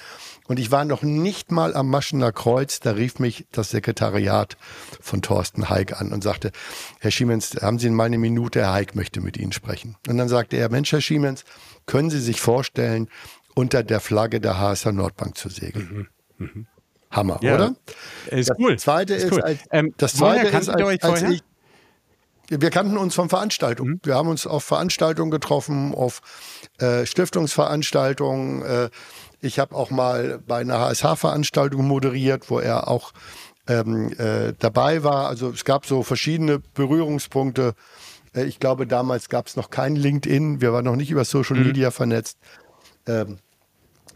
Und 0.48 0.60
ich 0.60 0.72
war 0.72 0.86
noch 0.86 1.02
nicht 1.02 1.52
mal 1.52 1.76
am 1.76 1.90
Maschener 1.90 2.32
Kreuz. 2.32 2.80
Da 2.80 2.92
rief 2.92 3.20
mich 3.20 3.48
das 3.52 3.72
Sekretariat 3.72 4.58
von 5.02 5.22
Thorsten 5.22 5.70
Heik 5.70 6.00
an 6.00 6.14
und 6.14 6.24
sagte, 6.24 6.52
Herr 7.00 7.12
Schiemens, 7.12 7.58
haben 7.62 7.80
Sie 7.80 7.90
mal 7.90 8.06
eine 8.06 8.20
Minute? 8.20 8.62
Herr 8.62 8.74
Heik 8.74 8.96
möchte 8.96 9.22
mit 9.22 9.38
Ihnen 9.38 9.54
sprechen. 9.54 9.96
Und 10.08 10.18
dann 10.18 10.30
sagte 10.30 10.58
er, 10.58 10.70
Mensch, 10.70 10.92
Herr 10.92 11.02
Schiemens, 11.02 11.46
können 11.88 12.10
Sie 12.10 12.20
sich 12.20 12.42
vorstellen, 12.42 13.10
unter 13.56 13.84
der 13.84 14.00
Flagge 14.00 14.40
der 14.40 14.60
HSR 14.60 14.92
Nordbank 14.92 15.38
zu 15.38 15.50
segeln? 15.50 16.08
Mhm. 16.38 16.46
Mhm. 16.46 16.68
Hammer, 17.10 17.40
ja, 17.42 17.56
oder? 17.56 17.76
Ist 18.28 18.50
das 18.50 18.60
cool. 18.60 18.78
Zweite 18.78 19.14
ist, 19.16 19.32
cool. 19.32 19.42
als, 19.42 19.60
ähm, 19.72 19.94
das 19.98 20.16
zweite 20.16 20.48
ist, 20.48 20.70
als, 20.70 21.04
als 21.04 21.22
ich, 21.24 21.44
wir 22.50 22.70
kannten 22.70 22.98
uns 22.98 23.16
von 23.16 23.30
Veranstaltungen. 23.30 23.94
Mhm. 23.94 24.00
Wir 24.04 24.16
haben 24.16 24.28
uns 24.28 24.46
auf 24.46 24.64
Veranstaltungen 24.64 25.32
getroffen, 25.32 25.96
auf 25.96 26.22
äh, 26.80 27.06
Stiftungsveranstaltungen. 27.06 28.62
Äh, 28.62 28.90
ich 29.46 29.60
habe 29.60 29.76
auch 29.76 29.92
mal 29.92 30.40
bei 30.46 30.60
einer 30.60 30.80
HSH-Veranstaltung 30.80 31.86
moderiert, 31.88 32.50
wo 32.50 32.60
er 32.60 32.88
auch 32.88 33.14
ähm, 33.68 34.12
äh, 34.18 34.54
dabei 34.60 35.04
war. 35.04 35.28
Also 35.28 35.50
es 35.50 35.66
gab 35.66 35.86
so 35.86 36.04
verschiedene 36.04 36.60
Berührungspunkte. 36.74 37.76
Äh, 38.34 38.46
ich 38.46 38.60
glaube, 38.60 38.88
damals 38.88 39.30
gab 39.30 39.48
es 39.48 39.56
noch 39.56 39.70
kein 39.70 39.96
LinkedIn. 39.96 40.62
Wir 40.62 40.74
waren 40.74 40.86
noch 40.86 40.96
nicht 40.96 41.12
über 41.12 41.26
Social 41.26 41.58
mhm. 41.58 41.68
Media 41.68 41.92
vernetzt. 41.92 42.38
Ähm, 43.08 43.38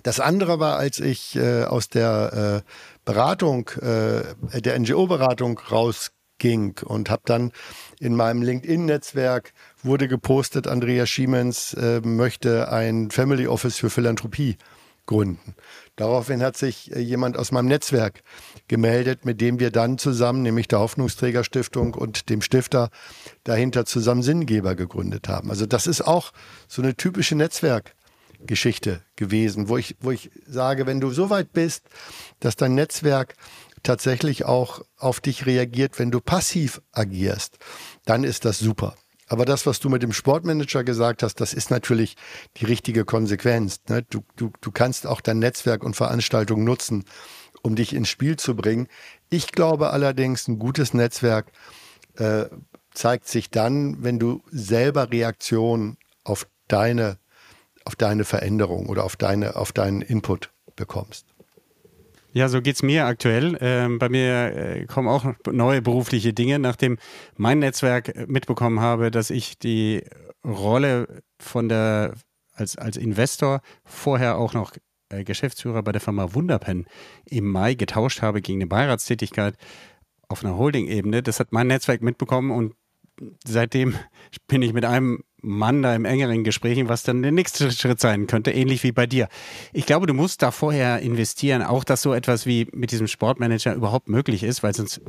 das 0.04 0.20
andere 0.20 0.60
war, 0.60 0.78
als 0.78 1.00
ich 1.00 1.36
äh, 1.36 1.64
aus 1.66 1.90
der 1.90 2.64
äh, 2.66 2.70
Beratung, 3.06 3.70
äh, 3.82 4.62
der 4.62 4.80
NGO-Beratung 4.80 5.60
rausging 5.60 6.80
und 6.86 7.10
habe 7.10 7.24
dann 7.26 7.52
in 8.00 8.16
meinem 8.16 8.42
LinkedIn-Netzwerk 8.42 9.52
wurde 9.84 10.08
gepostet, 10.08 10.68
Andrea 10.68 11.06
Schiemens 11.06 11.74
äh, 11.74 12.02
möchte 12.02 12.72
ein 12.72 13.12
Family 13.12 13.48
Office 13.48 13.78
für 13.78 13.90
Philanthropie 13.90 14.58
gründen. 15.10 15.56
Daraufhin 15.96 16.44
hat 16.44 16.56
sich 16.56 16.96
äh, 16.96 17.00
jemand 17.00 17.36
aus 17.36 17.52
meinem 17.52 17.66
Netzwerk 17.66 18.22
gemeldet, 18.68 19.26
mit 19.26 19.42
dem 19.42 19.60
wir 19.60 19.72
dann 19.72 19.98
zusammen, 19.98 20.44
nämlich 20.44 20.68
der 20.68 20.80
Hoffnungsträgerstiftung 20.80 21.96
und 21.96 22.30
dem 22.30 22.44
Stifter 22.44 22.92
dahinter 23.44 23.86
zusammen 23.86 24.22
Sinngeber 24.22 24.76
gegründet 24.76 25.28
haben. 25.28 25.50
Also 25.50 25.66
das 25.66 25.88
ist 25.88 26.02
auch 26.02 26.32
so 26.68 26.84
eine 26.84 26.96
typische 26.96 27.34
Netzwerkgeschichte 27.34 29.02
gewesen, 29.16 29.68
wo 29.68 29.78
ich, 29.78 29.96
wo 30.00 30.12
ich 30.12 30.30
sage, 30.46 30.86
wenn 30.86 31.02
du 31.02 31.10
so 31.10 31.32
weit 31.32 31.54
bist, 31.54 31.86
dass 32.40 32.56
dein 32.56 32.76
Netzwerk 32.76 33.34
tatsächlich 33.82 34.46
auch 34.46 34.84
auf 34.96 35.22
dich 35.22 35.48
reagiert, 35.48 35.98
wenn 35.98 36.12
du 36.12 36.22
passiv 36.22 36.82
agierst, 36.92 37.58
dann 38.06 38.24
ist 38.24 38.46
das 38.46 38.60
super. 38.60 38.94
Aber 39.30 39.46
das, 39.46 39.68
was 39.68 39.80
du 39.80 39.90
mit 39.90 40.02
dem 40.02 40.12
Sportmanager 40.12 40.84
gesagt 40.84 41.22
hast, 41.22 41.36
das 41.36 41.54
ist 41.54 41.70
natürlich 41.70 42.18
die 42.58 42.66
richtige 42.66 43.06
Konsequenz. 43.06 43.80
Ne? 43.88 44.04
Du, 44.10 44.22
du, 44.36 44.52
du 44.60 44.72
kannst 44.72 45.06
auch 45.06 45.22
dein 45.22 45.38
Netzwerk 45.38 45.84
und 45.84 45.96
Veranstaltungen 45.96 46.64
nutzen, 46.64 47.06
um 47.62 47.76
dich 47.76 47.94
ins 47.94 48.10
Spiel 48.10 48.38
zu 48.38 48.56
bringen. 48.56 48.88
Ich 49.30 49.52
glaube 49.52 49.92
allerdings, 49.92 50.48
ein 50.48 50.58
gutes 50.58 50.96
Netzwerk 50.96 51.52
äh, 52.18 52.46
zeigt 52.92 53.28
sich 53.28 53.52
dann, 53.52 54.04
wenn 54.04 54.18
du 54.18 54.42
selber 54.50 55.12
Reaktion 55.12 55.98
auf 56.24 56.48
deine, 56.68 57.20
auf 57.86 57.96
deine 57.96 58.26
Veränderung 58.26 58.88
oder 58.88 59.04
auf, 59.04 59.16
deine, 59.16 59.56
auf 59.56 59.72
deinen 59.72 60.02
Input 60.02 60.50
bekommst. 60.76 61.29
Ja, 62.32 62.48
so 62.48 62.62
geht 62.62 62.76
es 62.76 62.84
mir 62.84 63.06
aktuell. 63.06 63.58
Ähm, 63.60 63.98
bei 63.98 64.10
mir 64.10 64.56
äh, 64.56 64.86
kommen 64.86 65.08
auch 65.08 65.26
neue 65.52 65.82
berufliche 65.82 66.34
Dinge, 66.34 66.60
nachdem 66.60 66.98
mein 67.38 67.60
Netzwerk 67.60 68.28
mitbekommen 68.28 68.80
habe, 68.80 69.10
dass 69.10 69.30
ich 69.32 69.58
die 69.58 70.04
Rolle 70.46 71.24
von 71.40 71.70
der 71.70 72.14
als, 72.54 72.78
als 72.78 72.98
Investor 72.98 73.62
vorher 73.84 74.38
auch 74.38 74.54
noch 74.54 74.74
äh, 75.10 75.24
Geschäftsführer 75.24 75.82
bei 75.82 75.92
der 75.92 76.02
Firma 76.02 76.34
Wunderpen 76.34 76.86
im 77.26 77.48
Mai 77.48 77.74
getauscht 77.74 78.22
habe 78.22 78.42
gegen 78.42 78.60
eine 78.60 78.68
Beiratstätigkeit 78.68 79.56
auf 80.28 80.44
einer 80.44 80.58
Holding-Ebene. 80.58 81.24
Das 81.24 81.40
hat 81.40 81.52
mein 81.52 81.68
Netzwerk 81.68 82.02
mitbekommen 82.02 82.52
und 82.52 82.76
seitdem 83.46 83.96
bin 84.48 84.62
ich 84.62 84.74
mit 84.74 84.86
einem 84.86 85.24
Mann 85.42 85.82
da 85.82 85.96
im 85.96 86.06
engeren 86.06 86.44
Gesprächen, 86.44 86.90
was 86.90 87.04
dann 87.04 87.22
der 87.22 87.32
nächste 87.32 87.72
Schritt 87.72 88.00
sein 88.00 88.28
könnte, 88.28 88.52
ähnlich 88.52 88.84
wie 88.84 88.92
bei 88.92 89.08
dir. 89.08 89.28
Ich 89.74 89.86
glaube, 89.86 90.08
du 90.08 90.14
musst 90.14 90.42
da 90.42 90.52
vorher 90.52 91.00
investieren, 91.00 91.62
auch 91.62 91.84
dass 91.84 92.02
so 92.02 92.14
etwas 92.14 92.46
wie 92.46 92.68
mit 92.74 92.92
diesem 92.92 93.08
Sportmanager 93.08 93.74
überhaupt 93.74 94.10
möglich 94.10 94.44
ist, 94.44 94.64
weil 94.64 94.74
sonst 94.74 95.02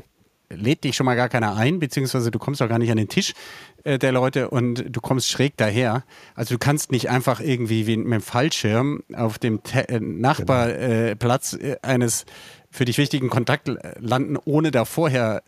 lädt 0.50 0.84
dich 0.84 0.96
schon 0.96 1.06
mal 1.06 1.14
gar 1.14 1.28
keiner 1.28 1.56
ein, 1.56 1.78
beziehungsweise 1.78 2.30
du 2.30 2.38
kommst 2.38 2.60
auch 2.60 2.68
gar 2.68 2.78
nicht 2.78 2.90
an 2.90 2.96
den 2.96 3.08
Tisch 3.08 3.34
äh, 3.84 3.98
der 3.98 4.12
Leute 4.12 4.50
und 4.50 4.84
du 4.88 5.00
kommst 5.00 5.30
schräg 5.30 5.56
daher. 5.56 6.04
Also 6.34 6.54
du 6.54 6.58
kannst 6.58 6.90
nicht 6.90 7.08
einfach 7.08 7.40
irgendwie 7.40 7.86
wie 7.86 7.96
mit 7.96 8.12
dem 8.12 8.20
Fallschirm 8.20 9.02
auf 9.14 9.38
dem 9.38 9.62
Te 9.62 9.88
äh, 9.88 10.00
Nachbarplatz 10.00 11.52
äh, 11.54 11.76
eines 11.82 12.26
für 12.70 12.84
dich 12.84 12.98
wichtigen 12.98 13.30
Kontakt 13.30 13.70
landen, 13.98 14.36
ohne 14.44 14.70
da 14.70 14.84
vorher 14.84 15.42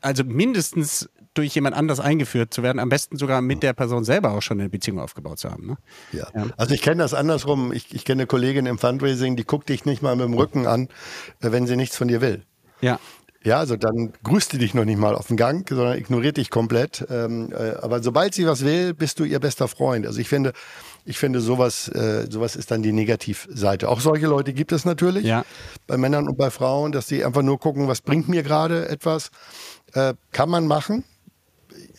also 0.00 0.24
mindestens 0.24 1.08
durch 1.38 1.54
jemand 1.54 1.76
anders 1.76 2.00
eingeführt 2.00 2.52
zu 2.52 2.62
werden, 2.62 2.78
am 2.78 2.88
besten 2.88 3.16
sogar 3.16 3.40
mit 3.40 3.62
der 3.62 3.72
Person 3.72 4.04
selber 4.04 4.32
auch 4.32 4.42
schon 4.42 4.60
eine 4.60 4.68
Beziehung 4.68 4.98
aufgebaut 4.98 5.38
zu 5.38 5.50
haben. 5.50 5.66
Ne? 5.66 5.76
Ja. 6.12 6.26
ja. 6.34 6.46
also 6.56 6.74
ich 6.74 6.82
kenne 6.82 7.02
das 7.02 7.14
andersrum. 7.14 7.72
Ich, 7.72 7.94
ich 7.94 8.04
kenne 8.04 8.22
eine 8.22 8.26
Kollegin 8.26 8.66
im 8.66 8.78
Fundraising, 8.78 9.36
die 9.36 9.44
guckt 9.44 9.68
dich 9.68 9.84
nicht 9.84 10.02
mal 10.02 10.16
mit 10.16 10.26
dem 10.26 10.34
Rücken 10.34 10.66
an, 10.66 10.88
äh, 11.40 11.52
wenn 11.52 11.66
sie 11.66 11.76
nichts 11.76 11.96
von 11.96 12.08
dir 12.08 12.20
will. 12.20 12.42
Ja. 12.80 12.98
Ja, 13.44 13.60
also 13.60 13.76
dann 13.76 14.12
grüßt 14.24 14.52
die 14.52 14.58
dich 14.58 14.74
noch 14.74 14.84
nicht 14.84 14.98
mal 14.98 15.14
auf 15.14 15.28
den 15.28 15.36
Gang, 15.36 15.66
sondern 15.68 15.96
ignoriert 15.96 16.38
dich 16.38 16.50
komplett. 16.50 17.06
Ähm, 17.08 17.52
äh, 17.52 17.76
aber 17.80 18.02
sobald 18.02 18.34
sie 18.34 18.46
was 18.46 18.64
will, 18.64 18.94
bist 18.94 19.20
du 19.20 19.24
ihr 19.24 19.38
bester 19.38 19.68
Freund. 19.68 20.06
Also 20.06 20.20
ich 20.20 20.28
finde, 20.28 20.52
ich 21.04 21.18
finde 21.18 21.40
sowas, 21.40 21.88
äh, 21.88 22.26
sowas 22.28 22.56
ist 22.56 22.72
dann 22.72 22.82
die 22.82 22.92
Negativseite. 22.92 23.88
Auch 23.88 24.00
solche 24.00 24.26
Leute 24.26 24.52
gibt 24.52 24.72
es 24.72 24.84
natürlich 24.84 25.24
ja. 25.24 25.44
bei 25.86 25.96
Männern 25.96 26.26
und 26.26 26.36
bei 26.36 26.50
Frauen, 26.50 26.90
dass 26.90 27.06
sie 27.06 27.24
einfach 27.24 27.42
nur 27.42 27.60
gucken, 27.60 27.86
was 27.86 28.00
bringt 28.00 28.28
mir 28.28 28.42
gerade 28.42 28.88
etwas. 28.88 29.30
Äh, 29.92 30.14
kann 30.32 30.50
man 30.50 30.66
machen. 30.66 31.04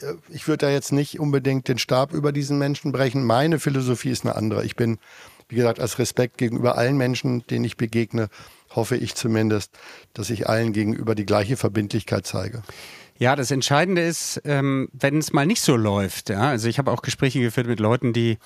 Äh, 0.01 0.13
ich 0.29 0.47
würde 0.47 0.65
da 0.65 0.71
jetzt 0.71 0.91
nicht 0.91 1.19
unbedingt 1.19 1.67
den 1.67 1.77
Stab 1.77 2.13
über 2.13 2.31
diesen 2.31 2.57
Menschen 2.57 2.91
brechen. 2.91 3.23
Meine 3.23 3.59
Philosophie 3.59 4.09
ist 4.09 4.25
eine 4.25 4.35
andere. 4.35 4.65
Ich 4.65 4.75
bin, 4.75 4.99
wie 5.47 5.55
gesagt, 5.55 5.79
als 5.79 5.99
Respekt 5.99 6.37
gegenüber 6.37 6.77
allen 6.77 6.97
Menschen, 6.97 7.45
denen 7.47 7.65
ich 7.65 7.77
begegne, 7.77 8.29
hoffe 8.71 8.95
ich 8.95 9.15
zumindest, 9.15 9.71
dass 10.13 10.29
ich 10.29 10.47
allen 10.47 10.73
gegenüber 10.73 11.15
die 11.15 11.25
gleiche 11.25 11.57
Verbindlichkeit 11.57 12.25
zeige. 12.25 12.61
Ja, 13.17 13.35
das 13.35 13.51
Entscheidende 13.51 14.01
ist, 14.01 14.41
ähm, 14.45 14.87
wenn 14.93 15.17
es 15.17 15.33
mal 15.33 15.45
nicht 15.45 15.61
so 15.61 15.75
läuft. 15.75 16.31
Also 16.31 16.69
ich 16.69 16.77
habe 16.77 16.91
auch 16.91 17.01
Gespräche 17.01 17.41
geführt 17.41 17.67
mit 17.67 17.79
Leuten, 17.79 18.13
die, 18.13 18.37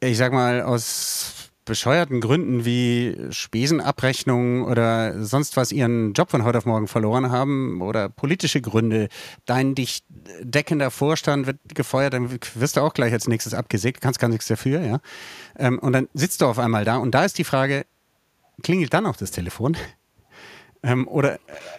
ich 0.00 0.18
sag 0.18 0.32
mal, 0.32 0.60
aus 0.62 1.50
bescheuerten 1.64 2.20
Gründen 2.20 2.64
wie 2.64 3.16
Spesenabrechnung 3.30 4.64
oder 4.64 5.24
sonst 5.24 5.56
was 5.56 5.72
ihren 5.72 6.14
Job 6.14 6.30
von 6.30 6.42
heute 6.42 6.58
auf 6.58 6.66
morgen 6.66 6.88
verloren 6.88 7.30
haben 7.30 7.80
oder 7.80 8.08
politische 8.08 8.60
Gründe. 8.60 9.08
Dein 9.46 9.74
dich 9.74 10.02
deckender 10.40 10.90
Vorstand 10.90 11.46
wird 11.46 11.58
gefeuert, 11.74 12.14
dann 12.14 12.30
wirst 12.30 12.76
du 12.76 12.80
auch 12.80 12.94
gleich 12.94 13.12
als 13.12 13.28
nächstes 13.28 13.54
abgesägt, 13.54 14.00
kannst 14.00 14.20
gar 14.20 14.28
nichts 14.28 14.46
dafür, 14.46 14.80
ja. 14.80 15.00
Ähm, 15.58 15.78
und 15.78 15.92
dann 15.92 16.08
sitzt 16.14 16.40
du 16.40 16.46
auf 16.46 16.58
einmal 16.58 16.84
da 16.84 16.96
und 16.96 17.14
da 17.14 17.24
ist 17.24 17.38
die 17.38 17.44
Frage, 17.44 17.86
klingelt 18.62 18.92
dann 18.94 19.06
auch 19.06 19.16
das 19.16 19.30
Telefon? 19.30 19.76
Ähm, 20.82 21.06
oder, 21.08 21.32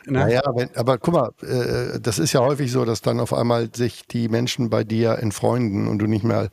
ne? 0.05 0.19
Naja, 0.19 0.43
wenn, 0.53 0.69
aber 0.75 0.99
guck 0.99 1.15
mal, 1.15 1.31
äh, 1.41 1.99
das 1.99 2.19
ist 2.19 2.33
ja 2.33 2.41
häufig 2.41 2.71
so, 2.71 2.85
dass 2.85 3.01
dann 3.01 3.19
auf 3.19 3.33
einmal 3.33 3.69
sich 3.73 4.05
die 4.05 4.29
Menschen 4.29 4.69
bei 4.69 4.83
dir 4.83 5.17
entfreunden 5.17 5.87
und 5.87 5.97
du 5.97 6.05
nicht 6.05 6.23
mehr 6.23 6.49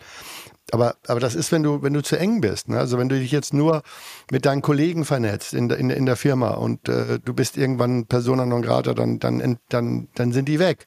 aber, 0.73 0.97
aber 1.07 1.21
das 1.21 1.35
ist, 1.35 1.51
wenn 1.53 1.62
du, 1.62 1.83
wenn 1.83 1.95
du 1.95 2.03
zu 2.03 2.19
eng 2.19 2.41
bist. 2.41 2.69
Ne? 2.69 2.79
Also 2.79 2.99
wenn 2.99 3.09
du 3.09 3.19
dich 3.19 3.33
jetzt 3.33 3.55
nur 3.55 3.83
mit 4.31 4.45
deinen 4.45 4.62
Kollegen 4.62 5.05
vernetzt 5.05 5.55
in, 5.55 5.71
in, 5.71 5.91
in 5.91 6.07
der 6.07 6.16
Firma 6.16 6.51
und 6.51 6.89
äh, 6.89 7.19
du 7.25 7.33
bist 7.33 7.57
irgendwann 7.57 8.07
Persona 8.07 8.45
non 8.45 8.62
grata, 8.62 8.95
dann, 8.95 9.19
dann, 9.19 9.59
dann, 9.69 10.09
dann 10.14 10.33
sind 10.33 10.49
die 10.49 10.59
weg. 10.59 10.87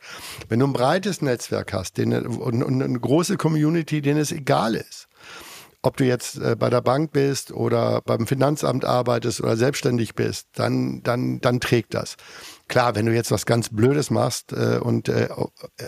Wenn 0.50 0.60
du 0.60 0.68
ein 0.68 0.74
breites 0.74 1.22
Netzwerk 1.22 1.74
hast 1.74 1.98
den, 1.98 2.14
und, 2.14 2.64
und 2.64 2.82
eine 2.82 3.00
große 3.00 3.38
Community, 3.38 4.02
denen 4.02 4.20
es 4.20 4.32
egal 4.32 4.76
ist, 4.76 5.08
ob 5.84 5.98
du 5.98 6.06
jetzt 6.06 6.38
äh, 6.38 6.56
bei 6.56 6.70
der 6.70 6.82
Bank 6.82 7.12
bist 7.12 7.52
oder 7.52 8.02
beim 8.06 8.28
Finanzamt 8.28 8.86
arbeitest 8.86 9.42
oder 9.42 9.58
selbstständig 9.58 10.14
bist, 10.16 10.48
dann, 10.54 11.02
dann, 11.04 11.42
dann 11.42 11.60
trägt 11.60 11.94
das. 11.94 12.18
Klar, 12.68 12.96
wenn 12.96 13.06
du 13.06 13.14
jetzt 13.14 13.32
was 13.32 13.46
ganz 13.46 13.70
Blödes 13.70 14.12
machst 14.12 14.54
äh, 14.54 14.78
und 14.78 15.10
äh, 15.10 15.30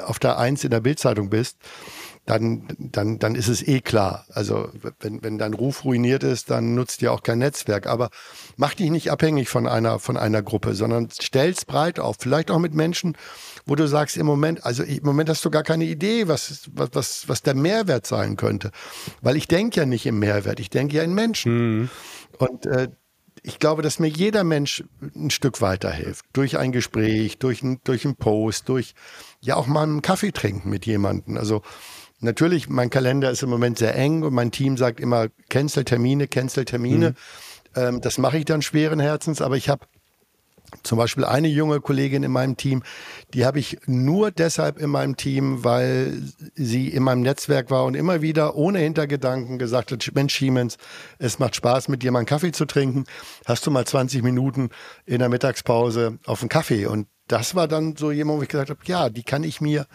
auf 0.06 0.20
der 0.20 0.38
Eins 0.38 0.64
in 0.64 0.72
der 0.72 0.82
Bildzeitung 0.82 1.30
bist, 1.30 1.58
dann, 2.26 2.68
dann, 2.78 3.20
dann 3.20 3.36
ist 3.36 3.50
es 3.50 3.68
eh 3.68 3.82
klar. 3.82 4.26
Also 4.30 4.70
wenn, 5.00 5.24
wenn 5.24 5.38
dein 5.38 5.54
Ruf 5.54 5.84
ruiniert 5.84 6.24
ist, 6.24 6.50
dann 6.50 6.74
nutzt 6.74 7.02
dir 7.02 7.12
auch 7.12 7.22
kein 7.22 7.40
Netzwerk. 7.40 7.86
Aber 7.86 8.10
mach 8.56 8.74
dich 8.74 8.90
nicht 8.90 9.12
abhängig 9.12 9.50
von 9.50 9.68
einer, 9.68 10.00
von 10.00 10.18
einer 10.18 10.42
Gruppe, 10.42 10.74
sondern 10.74 11.10
stell's 11.12 11.66
breit 11.66 12.00
auf. 12.00 12.16
Vielleicht 12.20 12.50
auch 12.50 12.60
mit 12.60 12.74
Menschen, 12.74 13.18
wo 13.66 13.76
du 13.76 13.88
sagst, 13.88 14.18
im 14.18 14.26
Moment, 14.26 14.66
also 14.66 14.84
im 14.84 15.04
Moment 15.04 15.30
hast 15.30 15.44
du 15.46 15.50
gar 15.50 15.64
keine 15.64 15.86
Idee, 15.86 16.28
was, 16.28 16.70
was, 16.74 17.28
was 17.28 17.42
der 17.42 17.56
Mehrwert 17.56 18.06
sein 18.06 18.36
könnte. 18.36 18.72
Weil 19.22 19.38
ich 19.38 19.48
denke 19.48 19.80
ja 19.80 19.86
nicht 19.86 20.06
im 20.06 20.20
Mehrwert, 20.20 20.60
ich 20.60 20.70
denke 20.70 20.98
ja 20.98 21.04
in 21.04 21.14
Menschen. 21.14 21.80
Mhm. 21.80 21.90
Und 22.38 22.66
äh, 22.66 22.90
ich 23.42 23.60
glaube, 23.60 23.82
dass 23.82 24.00
mir 24.00 24.08
jeder 24.08 24.44
Mensch 24.44 24.84
ein 25.16 25.30
Stück 25.30 25.62
weiterhilft. 25.62 26.26
Durch 26.34 26.58
ein 26.58 26.72
Gespräch, 26.72 27.40
durch 27.40 27.62
ein, 27.62 27.80
durch 27.84 28.06
einen 28.06 28.16
Post, 28.16 28.70
durch 28.70 28.96
ja 29.42 29.56
auch 29.56 29.68
mal 29.68 29.84
einen 29.84 30.02
Kaffee 30.02 30.32
trinken 30.32 30.70
mit 30.70 30.86
jemandem. 30.86 31.38
Also 31.38 31.62
natürlich, 32.20 32.70
mein 32.70 32.90
Kalender 32.90 33.32
ist 33.32 33.44
im 33.44 33.50
Moment 33.50 33.78
sehr 33.78 33.96
eng 33.96 34.24
und 34.24 34.34
mein 34.34 34.52
Team 34.52 34.78
sagt 34.78 35.00
immer, 35.00 35.28
cancel 35.50 35.84
Termine, 35.84 36.28
cancel 36.28 36.66
Termine. 36.66 37.10
Mhm. 37.10 37.16
Ähm, 37.76 38.02
das 38.02 38.18
mache 38.18 38.38
ich 38.38 38.46
dann 38.46 38.62
schweren 38.62 39.00
Herzens, 39.00 39.42
aber 39.42 39.58
ich 39.58 39.68
habe 39.68 39.86
zum 40.84 40.98
Beispiel 40.98 41.26
eine 41.26 41.48
junge 41.48 41.82
Kollegin 41.82 42.24
in 42.24 42.32
meinem 42.32 42.58
Team, 42.58 42.84
die 43.34 43.46
habe 43.46 43.60
ich 43.60 43.78
nur 43.86 44.32
deshalb 44.32 44.80
in 44.80 44.90
meinem 44.90 45.18
Team, 45.18 45.64
weil 45.64 46.22
sie 46.56 46.90
in 46.90 47.04
meinem 47.04 47.22
Netzwerk 47.22 47.70
war 47.70 47.86
und 47.86 47.96
immer 47.96 48.22
wieder 48.22 48.56
ohne 48.56 48.80
Hintergedanken 48.80 49.60
gesagt 49.60 49.92
hat, 49.92 50.10
Mensch 50.14 50.38
Siemens, 50.38 50.78
es 51.20 51.40
macht 51.40 51.56
Spaß 51.56 51.88
mit 51.90 52.04
dir 52.04 52.12
mal 52.12 52.20
einen 52.20 52.26
Kaffee 52.26 52.52
zu 52.52 52.66
trinken. 52.66 53.06
Hast 53.46 53.66
du 53.66 53.72
mal 53.72 53.86
20 53.86 54.24
Minuten 54.24 54.70
in 55.06 55.20
der 55.20 55.30
Mittagspause 55.30 56.18
auf 56.26 56.42
einen 56.42 56.50
Kaffee? 56.50 56.86
Und 56.86 57.08
das 57.28 57.56
war 57.56 57.68
dann 57.68 57.96
so 57.96 58.12
jemand, 58.12 58.40
wo 58.40 58.44
ich 58.44 58.50
gesagt 58.50 58.70
habe, 58.70 58.80
ja, 58.86 59.10
die 59.10 59.24
kann 59.24 59.44
ich 59.44 59.62
mir 59.62 59.88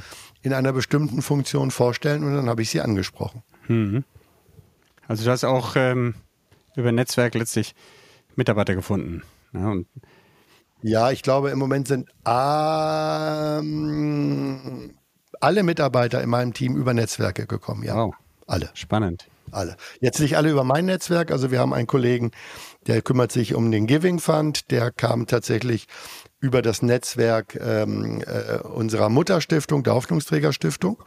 in 0.42 0.52
einer 0.52 0.72
bestimmten 0.72 1.22
Funktion 1.22 1.70
vorstellen 1.70 2.24
und 2.24 2.34
dann 2.34 2.48
habe 2.48 2.62
ich 2.62 2.70
sie 2.70 2.80
angesprochen. 2.80 3.42
Mhm. 3.66 4.04
Also 5.06 5.24
du 5.24 5.30
hast 5.30 5.44
auch 5.44 5.74
ähm, 5.76 6.14
über 6.76 6.92
Netzwerk 6.92 7.34
letztlich 7.34 7.74
Mitarbeiter 8.36 8.74
gefunden. 8.74 9.22
Ja, 9.52 9.70
und 9.70 9.86
ja, 10.82 11.10
ich 11.10 11.22
glaube, 11.22 11.50
im 11.50 11.58
Moment 11.58 11.88
sind 11.88 12.08
ähm, 12.26 13.64
alle 15.40 15.62
Mitarbeiter 15.62 16.22
in 16.22 16.30
meinem 16.30 16.52
Team 16.54 16.76
über 16.76 16.94
Netzwerke 16.94 17.46
gekommen. 17.46 17.82
Ja, 17.84 17.96
wow. 17.96 18.14
alle. 18.46 18.70
Spannend. 18.74 19.26
Alle. 19.50 19.76
Jetzt 20.00 20.20
nicht 20.20 20.36
alle 20.36 20.50
über 20.50 20.62
mein 20.64 20.84
Netzwerk. 20.84 21.30
Also 21.30 21.50
wir 21.50 21.58
haben 21.58 21.72
einen 21.72 21.86
Kollegen, 21.86 22.32
der 22.86 23.00
kümmert 23.02 23.32
sich 23.32 23.54
um 23.54 23.70
den 23.70 23.86
Giving 23.86 24.18
Fund. 24.18 24.70
Der 24.70 24.90
kam 24.90 25.26
tatsächlich 25.26 25.86
über 26.40 26.60
das 26.62 26.82
Netzwerk 26.82 27.58
ähm, 27.60 28.22
äh, 28.26 28.58
unserer 28.58 29.08
Mutterstiftung, 29.08 29.82
der 29.82 29.94
Hoffnungsträgerstiftung. 29.94 31.02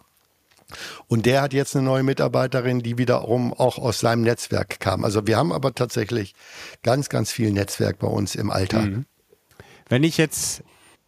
Und 1.08 1.26
der 1.26 1.42
hat 1.42 1.54
jetzt 1.54 1.76
eine 1.76 1.86
neue 1.86 2.04
Mitarbeiterin, 2.04 2.80
die 2.80 2.98
wiederum 2.98 3.54
auch 3.54 3.78
aus 3.78 4.00
seinem 4.00 4.22
Netzwerk 4.22 4.80
kam. 4.80 5.04
Also 5.04 5.28
wir 5.28 5.38
haben 5.38 5.52
aber 5.52 5.76
tatsächlich 5.76 6.34
ganz, 6.82 7.10
ganz 7.10 7.32
viel 7.32 7.52
Netzwerk 7.52 8.00
bei 8.00 8.08
uns 8.08 8.36
im 8.36 8.50
Alltag. 8.50 8.86
Mhm. 8.86 9.06
Wenn 9.92 10.06
ich 10.06 10.16
jetzt 10.16 10.64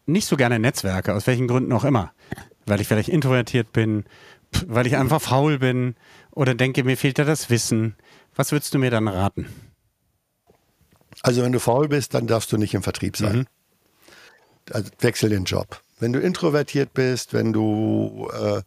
nicht 0.05 0.27
so 0.27 0.35
gerne 0.35 0.59
netzwerke, 0.59 1.13
aus 1.13 1.25
welchen 1.25 1.47
Gründen 1.47 1.71
auch 1.71 1.85
immer, 1.85 2.11
weil 2.65 2.81
ich 2.81 2.87
vielleicht 2.89 3.07
introvertiert 3.07 3.71
bin, 3.71 4.03
weil 4.67 4.85
ich 4.85 4.97
einfach 4.97 5.21
faul 5.21 5.57
bin 5.59 5.95
oder 6.31 6.53
denke, 6.53 6.83
mir 6.83 6.97
fehlt 6.97 7.17
da 7.17 7.23
das 7.23 7.49
Wissen, 7.49 7.95
was 8.35 8.51
würdest 8.51 8.73
du 8.73 8.79
mir 8.79 8.91
dann 8.91 9.07
raten? 9.07 9.47
Also 11.21 11.43
wenn 11.43 11.53
du 11.53 11.61
faul 11.61 11.87
bist, 11.87 12.13
dann 12.13 12.27
darfst 12.27 12.51
du 12.51 12.57
nicht 12.57 12.73
im 12.73 12.83
Vertrieb 12.83 13.15
sein. 13.15 13.37
Mhm. 13.37 13.45
Also 14.71 14.91
wechsel 14.99 15.29
den 15.29 15.45
Job. 15.45 15.79
Wenn 15.99 16.11
du 16.11 16.19
introvertiert 16.19 16.93
bist, 16.93 17.31
wenn 17.31 17.53
du 17.53 18.29
äh, 18.33 18.63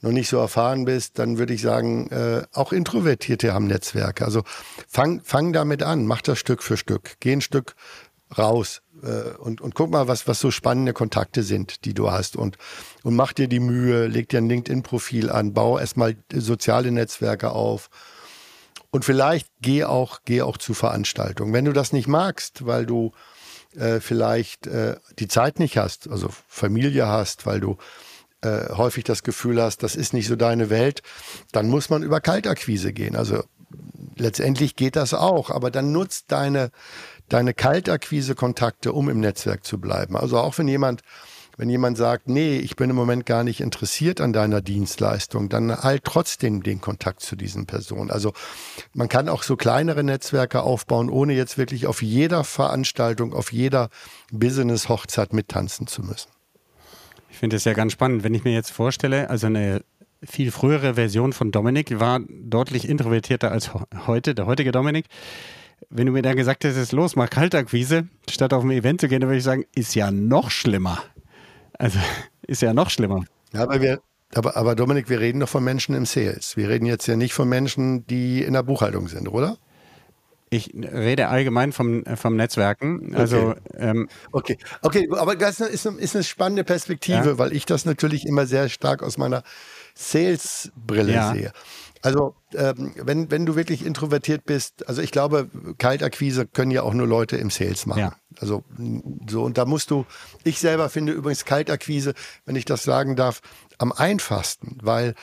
noch 0.00 0.10
nicht 0.10 0.28
so 0.28 0.38
erfahren 0.38 0.84
bist, 0.84 1.20
dann 1.20 1.38
würde 1.38 1.54
ich 1.54 1.62
sagen, 1.62 2.08
äh, 2.08 2.42
auch 2.54 2.72
Introvertierte 2.72 3.54
haben 3.54 3.68
Netzwerke. 3.68 4.24
Also 4.24 4.42
fang, 4.88 5.20
fang 5.22 5.52
damit 5.52 5.84
an, 5.84 6.06
mach 6.06 6.22
das 6.22 6.40
Stück 6.40 6.64
für 6.64 6.76
Stück. 6.76 7.18
Geh 7.20 7.34
ein 7.34 7.40
Stück 7.40 7.76
raus 8.36 8.82
äh, 9.02 9.36
und, 9.38 9.60
und 9.60 9.74
guck 9.74 9.90
mal, 9.90 10.08
was, 10.08 10.26
was 10.26 10.40
so 10.40 10.50
spannende 10.50 10.92
Kontakte 10.92 11.42
sind, 11.42 11.84
die 11.84 11.94
du 11.94 12.10
hast. 12.10 12.36
Und, 12.36 12.56
und 13.02 13.14
mach 13.14 13.32
dir 13.32 13.48
die 13.48 13.60
Mühe, 13.60 14.06
leg 14.06 14.28
dir 14.28 14.38
ein 14.38 14.48
LinkedIn-Profil 14.48 15.30
an, 15.30 15.52
bau 15.52 15.78
erstmal 15.78 16.16
soziale 16.32 16.90
Netzwerke 16.90 17.50
auf. 17.50 17.90
Und 18.90 19.04
vielleicht 19.04 19.48
geh 19.60 19.84
auch, 19.84 20.20
geh 20.24 20.42
auch 20.42 20.56
zu 20.56 20.74
Veranstaltungen. 20.74 21.52
Wenn 21.52 21.64
du 21.64 21.72
das 21.72 21.92
nicht 21.92 22.08
magst, 22.08 22.66
weil 22.66 22.86
du 22.86 23.12
äh, 23.76 24.00
vielleicht 24.00 24.66
äh, 24.66 24.96
die 25.18 25.28
Zeit 25.28 25.58
nicht 25.60 25.76
hast, 25.76 26.08
also 26.08 26.28
Familie 26.48 27.06
hast, 27.06 27.46
weil 27.46 27.60
du 27.60 27.76
äh, 28.42 28.70
häufig 28.70 29.04
das 29.04 29.22
Gefühl 29.22 29.62
hast, 29.62 29.82
das 29.82 29.94
ist 29.94 30.12
nicht 30.12 30.26
so 30.26 30.34
deine 30.34 30.70
Welt, 30.70 31.02
dann 31.52 31.68
muss 31.68 31.90
man 31.90 32.02
über 32.02 32.20
Kaltakquise 32.20 32.92
gehen. 32.92 33.14
Also 33.14 33.44
letztendlich 34.16 34.76
geht 34.76 34.96
das 34.96 35.14
auch, 35.14 35.50
aber 35.50 35.70
dann 35.70 35.92
nutzt 35.92 36.32
deine, 36.32 36.70
deine 37.30 37.54
Kaltakquise-Kontakte, 37.54 38.92
um 38.92 39.08
im 39.08 39.20
Netzwerk 39.20 39.64
zu 39.64 39.80
bleiben. 39.80 40.16
Also 40.16 40.36
auch 40.38 40.58
wenn 40.58 40.68
jemand, 40.68 41.02
wenn 41.56 41.70
jemand 41.70 41.96
sagt, 41.96 42.28
nee, 42.28 42.58
ich 42.58 42.76
bin 42.76 42.90
im 42.90 42.96
Moment 42.96 43.24
gar 43.24 43.44
nicht 43.44 43.60
interessiert 43.60 44.20
an 44.20 44.32
deiner 44.32 44.60
Dienstleistung, 44.60 45.48
dann 45.48 45.74
halt 45.74 46.04
trotzdem 46.04 46.62
den 46.62 46.80
Kontakt 46.80 47.20
zu 47.20 47.36
diesen 47.36 47.66
Personen. 47.66 48.10
Also 48.10 48.32
man 48.92 49.08
kann 49.08 49.28
auch 49.28 49.42
so 49.42 49.56
kleinere 49.56 50.04
Netzwerke 50.04 50.62
aufbauen, 50.62 51.08
ohne 51.08 51.34
jetzt 51.34 51.56
wirklich 51.56 51.86
auf 51.86 52.02
jeder 52.02 52.44
Veranstaltung, 52.44 53.32
auf 53.32 53.52
jeder 53.52 53.88
Business-Hochzeit 54.32 55.32
mittanzen 55.32 55.86
zu 55.86 56.02
müssen. 56.02 56.30
Ich 57.30 57.38
finde 57.38 57.56
es 57.56 57.64
ja 57.64 57.72
ganz 57.72 57.92
spannend, 57.92 58.24
wenn 58.24 58.34
ich 58.34 58.44
mir 58.44 58.52
jetzt 58.52 58.70
vorstelle, 58.70 59.30
also 59.30 59.46
eine 59.46 59.82
viel 60.22 60.50
frühere 60.50 60.94
Version 60.94 61.32
von 61.32 61.50
Dominik 61.50 61.98
war 61.98 62.20
deutlich 62.28 62.88
introvertierter 62.88 63.50
als 63.50 63.70
heute, 64.06 64.34
der 64.34 64.46
heutige 64.46 64.72
Dominik 64.72 65.06
wenn 65.88 66.06
du 66.06 66.12
mir 66.12 66.22
dann 66.22 66.36
gesagt 66.36 66.64
hättest, 66.64 66.92
los, 66.92 67.16
mach 67.16 67.30
Kaltakquise, 67.30 68.08
statt 68.28 68.52
auf 68.52 68.62
ein 68.62 68.70
Event 68.70 69.00
zu 69.00 69.08
gehen, 69.08 69.20
dann 69.20 69.28
würde 69.28 69.38
ich 69.38 69.44
sagen, 69.44 69.64
ist 69.74 69.94
ja 69.94 70.10
noch 70.10 70.50
schlimmer. 70.50 71.02
Also 71.78 71.98
ist 72.46 72.62
ja 72.62 72.74
noch 72.74 72.90
schlimmer. 72.90 73.24
Ja, 73.52 73.62
aber 73.62 73.80
wir, 73.80 74.00
aber, 74.34 74.56
aber 74.56 74.74
Dominik, 74.74 75.08
wir 75.08 75.20
reden 75.20 75.40
doch 75.40 75.48
von 75.48 75.64
Menschen 75.64 75.94
im 75.94 76.06
Sales. 76.06 76.56
Wir 76.56 76.68
reden 76.68 76.86
jetzt 76.86 77.06
ja 77.06 77.16
nicht 77.16 77.32
von 77.32 77.48
Menschen, 77.48 78.06
die 78.06 78.42
in 78.42 78.52
der 78.52 78.62
Buchhaltung 78.62 79.08
sind, 79.08 79.28
oder? 79.28 79.56
Ich 80.52 80.72
rede 80.74 81.28
allgemein 81.28 81.72
vom, 81.72 82.04
vom 82.16 82.34
Netzwerken. 82.34 83.14
Also, 83.14 83.50
okay. 83.50 83.60
Ähm, 83.76 84.08
okay. 84.32 84.58
okay, 84.82 85.08
aber 85.12 85.36
das 85.36 85.60
ist, 85.60 85.86
ist 85.86 86.16
eine 86.16 86.24
spannende 86.24 86.64
Perspektive, 86.64 87.30
ja. 87.30 87.38
weil 87.38 87.52
ich 87.52 87.66
das 87.66 87.84
natürlich 87.84 88.26
immer 88.26 88.46
sehr 88.46 88.68
stark 88.68 89.04
aus 89.04 89.16
meiner 89.16 89.44
Sales-Brille 89.94 91.12
ja. 91.12 91.32
sehe. 91.32 91.52
Also 92.02 92.34
ähm, 92.54 92.94
wenn, 92.96 93.30
wenn 93.30 93.44
du 93.44 93.56
wirklich 93.56 93.84
introvertiert 93.84 94.44
bist, 94.44 94.88
also 94.88 95.02
ich 95.02 95.10
glaube, 95.10 95.50
Kaltakquise 95.78 96.46
können 96.46 96.70
ja 96.70 96.82
auch 96.82 96.94
nur 96.94 97.06
Leute 97.06 97.36
im 97.36 97.50
Sales 97.50 97.84
machen. 97.84 98.00
Ja. 98.00 98.16
Also 98.38 98.64
so, 99.28 99.42
und 99.42 99.58
da 99.58 99.66
musst 99.66 99.90
du, 99.90 100.06
ich 100.42 100.58
selber 100.58 100.88
finde 100.88 101.12
übrigens 101.12 101.44
Kaltakquise, 101.44 102.14
wenn 102.46 102.56
ich 102.56 102.64
das 102.64 102.84
sagen 102.84 103.16
darf, 103.16 103.40
am 103.78 103.92
einfachsten, 103.92 104.78
weil 104.82 105.14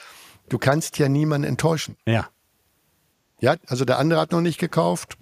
du 0.49 0.59
kannst 0.59 0.99
ja 0.99 1.09
niemanden 1.09 1.47
enttäuschen. 1.47 1.97
Ja. 2.05 2.29
Ja, 3.39 3.55
also 3.67 3.85
der 3.85 3.99
andere 3.99 4.19
hat 4.19 4.31
noch 4.31 4.41
nicht 4.41 4.59
gekauft, 4.59 5.17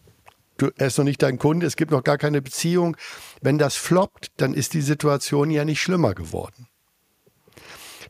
du, 0.57 0.71
er 0.77 0.87
ist 0.87 0.97
noch 0.97 1.05
nicht 1.05 1.21
dein 1.21 1.37
Kunde, 1.37 1.65
es 1.65 1.75
gibt 1.75 1.91
noch 1.91 2.03
gar 2.03 2.17
keine 2.17 2.41
Beziehung. 2.41 2.97
Wenn 3.41 3.57
das 3.57 3.75
floppt, 3.75 4.31
dann 4.37 4.53
ist 4.53 4.73
die 4.73 4.81
Situation 4.81 5.51
ja 5.51 5.65
nicht 5.65 5.81
schlimmer 5.81 6.13
geworden. 6.13 6.67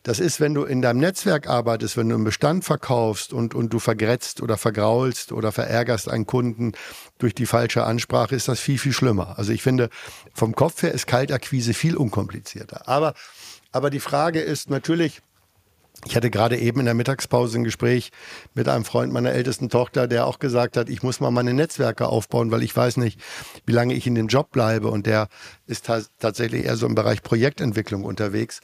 Das 0.02 0.20
ist, 0.20 0.40
wenn 0.40 0.54
du 0.54 0.64
in 0.64 0.82
deinem 0.82 1.00
Netzwerk 1.00 1.48
arbeitest, 1.48 1.96
wenn 1.96 2.08
du 2.08 2.14
im 2.14 2.24
Bestand 2.24 2.64
verkaufst 2.64 3.32
und, 3.32 3.54
und 3.54 3.72
du 3.72 3.78
vergrätzt 3.78 4.42
oder 4.42 4.56
vergraulst 4.56 5.32
oder 5.32 5.52
verärgerst 5.52 6.08
einen 6.08 6.26
Kunden 6.26 6.72
durch 7.18 7.34
die 7.34 7.46
falsche 7.46 7.84
Ansprache, 7.84 8.34
ist 8.34 8.48
das 8.48 8.60
viel, 8.60 8.78
viel 8.78 8.92
schlimmer. 8.92 9.38
Also 9.38 9.52
ich 9.52 9.62
finde, 9.62 9.88
vom 10.34 10.54
Kopf 10.54 10.82
her 10.82 10.92
ist 10.92 11.06
Kaltakquise 11.06 11.74
viel 11.74 11.96
unkomplizierter. 11.96 12.88
Aber, 12.88 13.14
aber 13.72 13.90
die 13.90 14.00
Frage 14.00 14.40
ist 14.40 14.70
natürlich, 14.70 15.22
ich 16.04 16.14
hatte 16.14 16.30
gerade 16.30 16.58
eben 16.58 16.80
in 16.80 16.86
der 16.86 16.94
Mittagspause 16.94 17.58
ein 17.58 17.64
Gespräch 17.64 18.10
mit 18.54 18.68
einem 18.68 18.84
Freund 18.84 19.12
meiner 19.12 19.32
ältesten 19.32 19.70
Tochter, 19.70 20.06
der 20.06 20.26
auch 20.26 20.38
gesagt 20.38 20.76
hat, 20.76 20.88
ich 20.88 21.02
muss 21.02 21.20
mal 21.20 21.30
meine 21.30 21.54
Netzwerke 21.54 22.06
aufbauen, 22.06 22.50
weil 22.50 22.62
ich 22.62 22.76
weiß 22.76 22.98
nicht, 22.98 23.18
wie 23.64 23.72
lange 23.72 23.94
ich 23.94 24.06
in 24.06 24.14
dem 24.14 24.28
Job 24.28 24.50
bleibe. 24.50 24.88
Und 24.88 25.06
der 25.06 25.28
ist 25.66 25.90
tatsächlich 26.18 26.66
eher 26.66 26.76
so 26.76 26.86
im 26.86 26.94
Bereich 26.94 27.22
Projektentwicklung 27.22 28.04
unterwegs. 28.04 28.60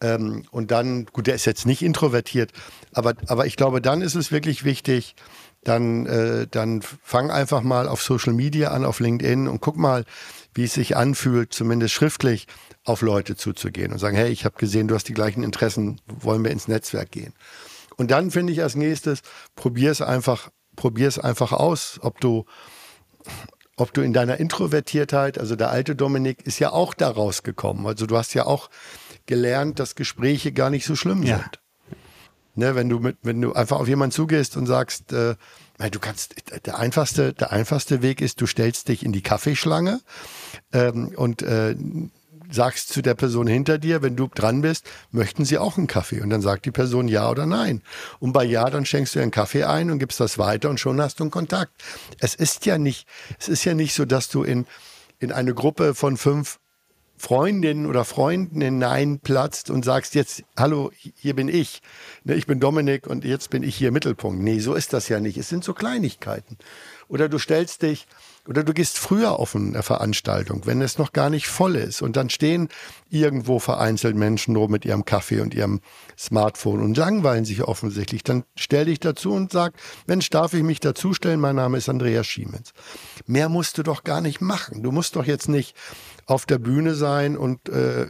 Ähm, 0.00 0.44
und 0.50 0.70
dann, 0.70 1.06
gut, 1.06 1.26
der 1.26 1.34
ist 1.34 1.44
jetzt 1.44 1.66
nicht 1.66 1.82
introvertiert, 1.82 2.52
aber, 2.92 3.14
aber 3.26 3.46
ich 3.46 3.56
glaube, 3.56 3.80
dann 3.80 4.00
ist 4.00 4.14
es 4.14 4.30
wirklich 4.30 4.64
wichtig, 4.64 5.16
dann, 5.64 6.06
äh, 6.06 6.46
dann 6.48 6.82
fang 6.82 7.30
einfach 7.30 7.62
mal 7.62 7.88
auf 7.88 8.02
Social 8.02 8.32
Media 8.32 8.70
an, 8.70 8.84
auf 8.84 9.00
LinkedIn 9.00 9.48
und 9.48 9.60
guck 9.60 9.76
mal, 9.76 10.04
wie 10.54 10.64
es 10.64 10.74
sich 10.74 10.96
anfühlt, 10.96 11.52
zumindest 11.52 11.94
schriftlich 11.94 12.46
auf 12.84 13.02
Leute 13.02 13.36
zuzugehen 13.36 13.92
und 13.92 13.98
sagen, 13.98 14.16
hey, 14.16 14.30
ich 14.30 14.44
habe 14.44 14.56
gesehen, 14.56 14.88
du 14.88 14.94
hast 14.94 15.08
die 15.08 15.14
gleichen 15.14 15.42
Interessen, 15.42 16.00
wollen 16.06 16.44
wir 16.44 16.52
ins 16.52 16.68
Netzwerk 16.68 17.10
gehen. 17.10 17.34
Und 17.96 18.12
dann 18.12 18.30
finde 18.30 18.52
ich 18.52 18.62
als 18.62 18.76
nächstes, 18.76 19.22
probier 19.56 19.90
es 19.90 20.00
einfach 20.00 20.50
probier 20.78 21.08
es 21.08 21.18
einfach 21.18 21.52
aus, 21.52 21.98
ob 22.02 22.20
du, 22.20 22.46
ob 23.76 23.92
du 23.92 24.00
in 24.00 24.14
deiner 24.14 24.38
Introvertiertheit, 24.38 25.38
also 25.38 25.56
der 25.56 25.70
alte 25.70 25.94
Dominik 25.94 26.46
ist 26.46 26.60
ja 26.60 26.72
auch 26.72 26.94
da 26.94 27.10
rausgekommen. 27.10 27.86
Also 27.86 28.06
du 28.06 28.16
hast 28.16 28.32
ja 28.32 28.46
auch 28.46 28.70
gelernt, 29.28 29.78
dass 29.78 29.94
Gespräche 29.94 30.50
gar 30.50 30.70
nicht 30.70 30.84
so 30.84 30.96
schlimm 30.96 31.22
ja. 31.22 31.36
sind. 31.36 31.60
Ne, 32.56 32.74
wenn 32.74 32.88
du 32.88 32.98
mit, 32.98 33.18
wenn 33.22 33.40
du 33.40 33.52
einfach 33.52 33.78
auf 33.78 33.86
jemanden 33.86 34.10
zugehst 34.10 34.56
und 34.56 34.66
sagst, 34.66 35.12
äh, 35.12 35.36
du 35.92 36.00
kannst, 36.00 36.34
der 36.66 36.76
einfachste, 36.76 37.32
der 37.32 37.52
einfachste 37.52 38.02
Weg 38.02 38.20
ist, 38.20 38.40
du 38.40 38.46
stellst 38.46 38.88
dich 38.88 39.04
in 39.04 39.12
die 39.12 39.22
Kaffeeschlange 39.22 40.00
ähm, 40.72 41.12
und 41.14 41.42
äh, 41.42 41.76
sagst 42.50 42.88
zu 42.88 43.00
der 43.00 43.14
Person 43.14 43.46
hinter 43.46 43.78
dir, 43.78 44.02
wenn 44.02 44.16
du 44.16 44.26
dran 44.26 44.62
bist, 44.62 44.90
möchten 45.12 45.44
sie 45.44 45.58
auch 45.58 45.78
einen 45.78 45.86
Kaffee? 45.86 46.20
Und 46.20 46.30
dann 46.30 46.40
sagt 46.40 46.64
die 46.64 46.72
Person 46.72 47.06
ja 47.06 47.30
oder 47.30 47.46
nein. 47.46 47.82
Und 48.18 48.32
bei 48.32 48.42
ja, 48.42 48.68
dann 48.70 48.84
schenkst 48.84 49.14
du 49.14 49.20
einen 49.20 49.30
Kaffee 49.30 49.64
ein 49.64 49.90
und 49.92 50.00
gibst 50.00 50.18
das 50.18 50.38
weiter 50.38 50.68
und 50.70 50.80
schon 50.80 51.00
hast 51.00 51.20
du 51.20 51.24
einen 51.24 51.30
Kontakt. 51.30 51.72
Es 52.18 52.34
ist 52.34 52.66
ja 52.66 52.76
nicht, 52.78 53.06
es 53.38 53.48
ist 53.48 53.64
ja 53.64 53.74
nicht 53.74 53.94
so, 53.94 54.04
dass 54.04 54.28
du 54.28 54.42
in, 54.42 54.66
in 55.20 55.30
eine 55.30 55.54
Gruppe 55.54 55.94
von 55.94 56.16
fünf 56.16 56.58
Freundinnen 57.18 57.86
oder 57.86 58.04
Freunden 58.04 58.60
hineinplatzt 58.60 59.70
und 59.70 59.84
sagst 59.84 60.14
jetzt, 60.14 60.44
hallo, 60.56 60.90
hier 61.16 61.34
bin 61.34 61.48
ich. 61.48 61.80
Ne, 62.28 62.34
ich 62.34 62.46
bin 62.46 62.60
Dominik 62.60 63.06
und 63.06 63.24
jetzt 63.24 63.48
bin 63.48 63.62
ich 63.62 63.74
hier 63.74 63.90
Mittelpunkt. 63.90 64.42
Nee, 64.42 64.58
so 64.58 64.74
ist 64.74 64.92
das 64.92 65.08
ja 65.08 65.18
nicht. 65.18 65.38
Es 65.38 65.48
sind 65.48 65.64
so 65.64 65.72
Kleinigkeiten. 65.72 66.58
Oder 67.08 67.30
du 67.30 67.38
stellst 67.38 67.80
dich 67.80 68.06
oder 68.46 68.64
du 68.64 68.74
gehst 68.74 68.98
früher 68.98 69.38
auf 69.38 69.56
eine 69.56 69.82
Veranstaltung, 69.82 70.66
wenn 70.66 70.82
es 70.82 70.98
noch 70.98 71.14
gar 71.14 71.30
nicht 71.30 71.48
voll 71.48 71.74
ist. 71.74 72.02
Und 72.02 72.16
dann 72.16 72.28
stehen 72.28 72.68
irgendwo 73.08 73.58
vereinzelt 73.58 74.14
Menschen 74.14 74.56
rum 74.56 74.70
mit 74.70 74.84
ihrem 74.84 75.06
Kaffee 75.06 75.40
und 75.40 75.54
ihrem 75.54 75.80
Smartphone 76.18 76.82
und 76.82 76.98
langweilen 76.98 77.46
sich 77.46 77.62
offensichtlich. 77.62 78.24
Dann 78.24 78.44
stell 78.56 78.84
dich 78.84 79.00
dazu 79.00 79.32
und 79.32 79.50
sag, 79.50 79.72
Mensch, 80.06 80.28
darf 80.28 80.52
ich 80.52 80.62
mich 80.62 80.80
dazustellen? 80.80 81.40
Mein 81.40 81.56
Name 81.56 81.78
ist 81.78 81.88
Andreas 81.88 82.26
Schiemens. 82.26 82.74
Mehr 83.24 83.48
musst 83.48 83.78
du 83.78 83.82
doch 83.82 84.04
gar 84.04 84.20
nicht 84.20 84.42
machen. 84.42 84.82
Du 84.82 84.92
musst 84.92 85.16
doch 85.16 85.24
jetzt 85.24 85.48
nicht 85.48 85.74
auf 86.26 86.44
der 86.44 86.58
Bühne 86.58 86.94
sein 86.94 87.38
und 87.38 87.70
äh, 87.70 88.06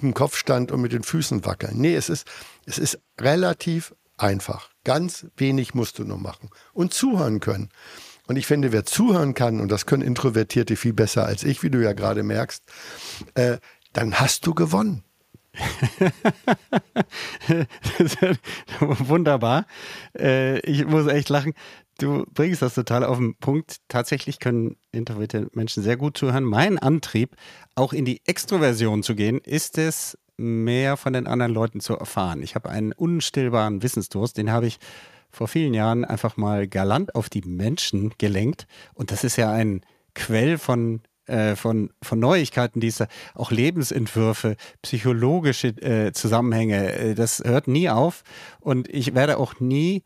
dem 0.00 0.14
Kopfstand 0.14 0.72
und 0.72 0.80
mit 0.80 0.92
den 0.92 1.02
Füßen 1.02 1.44
wackeln. 1.44 1.76
Nee, 1.76 1.94
es 1.94 2.08
ist, 2.08 2.26
es 2.66 2.78
ist 2.78 2.98
relativ 3.20 3.94
einfach. 4.16 4.70
Ganz 4.84 5.26
wenig 5.36 5.74
musst 5.74 5.98
du 5.98 6.04
nur 6.04 6.18
machen. 6.18 6.50
Und 6.72 6.94
zuhören 6.94 7.40
können. 7.40 7.70
Und 8.26 8.36
ich 8.36 8.46
finde, 8.46 8.72
wer 8.72 8.84
zuhören 8.84 9.34
kann, 9.34 9.60
und 9.60 9.70
das 9.70 9.86
können 9.86 10.02
Introvertierte 10.02 10.76
viel 10.76 10.92
besser 10.92 11.26
als 11.26 11.44
ich, 11.44 11.62
wie 11.62 11.70
du 11.70 11.82
ja 11.82 11.92
gerade 11.92 12.22
merkst, 12.22 12.64
äh, 13.34 13.58
dann 13.92 14.18
hast 14.18 14.46
du 14.46 14.54
gewonnen. 14.54 15.04
Wunderbar. 18.80 19.66
Äh, 20.18 20.60
ich 20.60 20.86
muss 20.86 21.06
echt 21.06 21.28
lachen. 21.28 21.54
Du 21.98 22.24
bringst 22.32 22.62
das 22.62 22.74
total 22.74 23.04
auf 23.04 23.18
den 23.18 23.36
Punkt. 23.36 23.76
Tatsächlich 23.88 24.40
können 24.40 24.76
introvertierte 24.90 25.50
Menschen 25.52 25.82
sehr 25.82 25.96
gut 25.96 26.18
zuhören. 26.18 26.44
Mein 26.44 26.78
Antrieb, 26.78 27.36
auch 27.74 27.92
in 27.92 28.04
die 28.04 28.20
Extroversion 28.26 29.02
zu 29.02 29.14
gehen, 29.14 29.38
ist 29.38 29.78
es, 29.78 30.18
mehr 30.36 30.96
von 30.96 31.12
den 31.12 31.28
anderen 31.28 31.52
Leuten 31.52 31.80
zu 31.80 31.96
erfahren. 31.96 32.42
Ich 32.42 32.56
habe 32.56 32.68
einen 32.68 32.92
unstillbaren 32.92 33.82
Wissensdurst, 33.82 34.36
den 34.36 34.50
habe 34.50 34.66
ich 34.66 34.78
vor 35.30 35.48
vielen 35.48 35.74
Jahren 35.74 36.04
einfach 36.04 36.36
mal 36.36 36.66
galant 36.66 37.14
auf 37.14 37.28
die 37.28 37.42
Menschen 37.42 38.12
gelenkt. 38.18 38.66
Und 38.94 39.10
das 39.10 39.22
ist 39.22 39.36
ja 39.36 39.52
ein 39.52 39.82
Quell 40.14 40.58
von 40.58 41.02
äh, 41.26 41.56
von, 41.56 41.90
von 42.02 42.18
Neuigkeiten, 42.18 42.80
die 42.80 42.92
auch 43.34 43.50
Lebensentwürfe, 43.50 44.56
psychologische 44.82 45.68
äh, 45.68 46.12
Zusammenhänge, 46.12 46.92
äh, 46.92 47.14
das 47.14 47.42
hört 47.42 47.66
nie 47.66 47.88
auf. 47.88 48.24
Und 48.60 48.88
ich 48.88 49.14
werde 49.14 49.38
auch 49.38 49.58
nie 49.58 50.02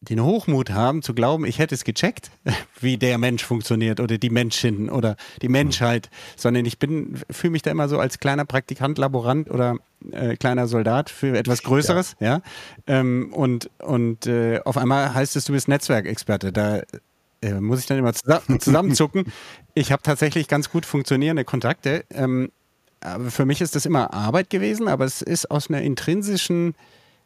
den 0.00 0.22
Hochmut 0.22 0.70
haben, 0.70 1.02
zu 1.02 1.14
glauben, 1.14 1.44
ich 1.44 1.58
hätte 1.58 1.74
es 1.74 1.84
gecheckt, 1.84 2.30
wie 2.80 2.96
der 2.96 3.18
Mensch 3.18 3.44
funktioniert 3.44 4.00
oder 4.00 4.18
die 4.18 4.30
Menschin 4.30 4.90
oder 4.90 5.16
die 5.42 5.48
Menschheit, 5.48 6.10
sondern 6.36 6.64
ich 6.66 6.78
bin, 6.78 7.18
fühle 7.30 7.52
mich 7.52 7.62
da 7.62 7.70
immer 7.70 7.88
so 7.88 7.98
als 7.98 8.18
kleiner 8.18 8.44
Praktikant, 8.44 8.98
Laborant 8.98 9.50
oder 9.50 9.76
äh, 10.12 10.36
kleiner 10.36 10.66
Soldat 10.66 11.10
für 11.10 11.36
etwas 11.36 11.62
Größeres, 11.62 12.16
ja. 12.20 12.26
ja? 12.26 12.42
Ähm, 12.86 13.32
und 13.32 13.70
und 13.78 14.26
äh, 14.26 14.60
auf 14.64 14.76
einmal 14.76 15.14
heißt 15.14 15.36
es, 15.36 15.46
du 15.46 15.52
bist 15.52 15.68
Netzwerkexperte. 15.68 16.52
Da 16.52 16.82
äh, 17.42 17.54
muss 17.54 17.80
ich 17.80 17.86
dann 17.86 17.98
immer 17.98 18.12
zusammen, 18.12 18.60
zusammenzucken. 18.60 19.32
ich 19.74 19.92
habe 19.92 20.02
tatsächlich 20.02 20.48
ganz 20.48 20.70
gut 20.70 20.86
funktionierende 20.86 21.44
Kontakte. 21.44 22.04
Ähm, 22.10 22.50
für 23.28 23.44
mich 23.44 23.60
ist 23.60 23.76
das 23.76 23.86
immer 23.86 24.12
Arbeit 24.12 24.50
gewesen, 24.50 24.88
aber 24.88 25.04
es 25.04 25.22
ist 25.22 25.50
aus 25.50 25.68
einer 25.68 25.82
intrinsischen 25.82 26.74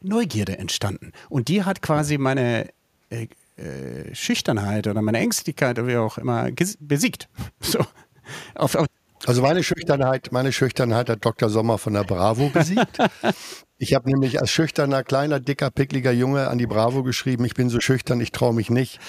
Neugierde 0.02 0.58
entstanden. 0.58 1.12
Und 1.28 1.48
die 1.48 1.64
hat 1.64 1.82
quasi 1.82 2.18
meine 2.18 2.68
äh, 3.10 3.26
äh, 3.56 4.14
Schüchternheit 4.14 4.86
oder 4.86 5.02
meine 5.02 5.18
Ängstlichkeit 5.18 5.78
oder 5.78 5.88
wie 5.88 5.96
auch 5.96 6.18
immer 6.18 6.48
besiegt. 6.80 7.28
So. 7.60 7.84
Auf, 8.54 8.76
auf 8.76 8.86
also 9.26 9.42
meine 9.42 9.62
Schüchternheit, 9.62 10.32
meine 10.32 10.52
Schüchternheit 10.52 11.10
hat 11.10 11.24
Dr. 11.24 11.50
Sommer 11.50 11.78
von 11.78 11.92
der 11.92 12.04
Bravo 12.04 12.48
besiegt. 12.48 12.98
Ich 13.76 13.94
habe 13.94 14.08
nämlich 14.08 14.40
als 14.40 14.50
schüchterner, 14.50 15.02
kleiner, 15.02 15.40
dicker, 15.40 15.70
pickliger 15.70 16.12
Junge 16.12 16.48
an 16.48 16.58
die 16.58 16.66
Bravo 16.66 17.02
geschrieben, 17.02 17.44
ich 17.44 17.54
bin 17.54 17.68
so 17.68 17.80
schüchtern, 17.80 18.20
ich 18.20 18.32
traue 18.32 18.54
mich 18.54 18.70
nicht. 18.70 19.00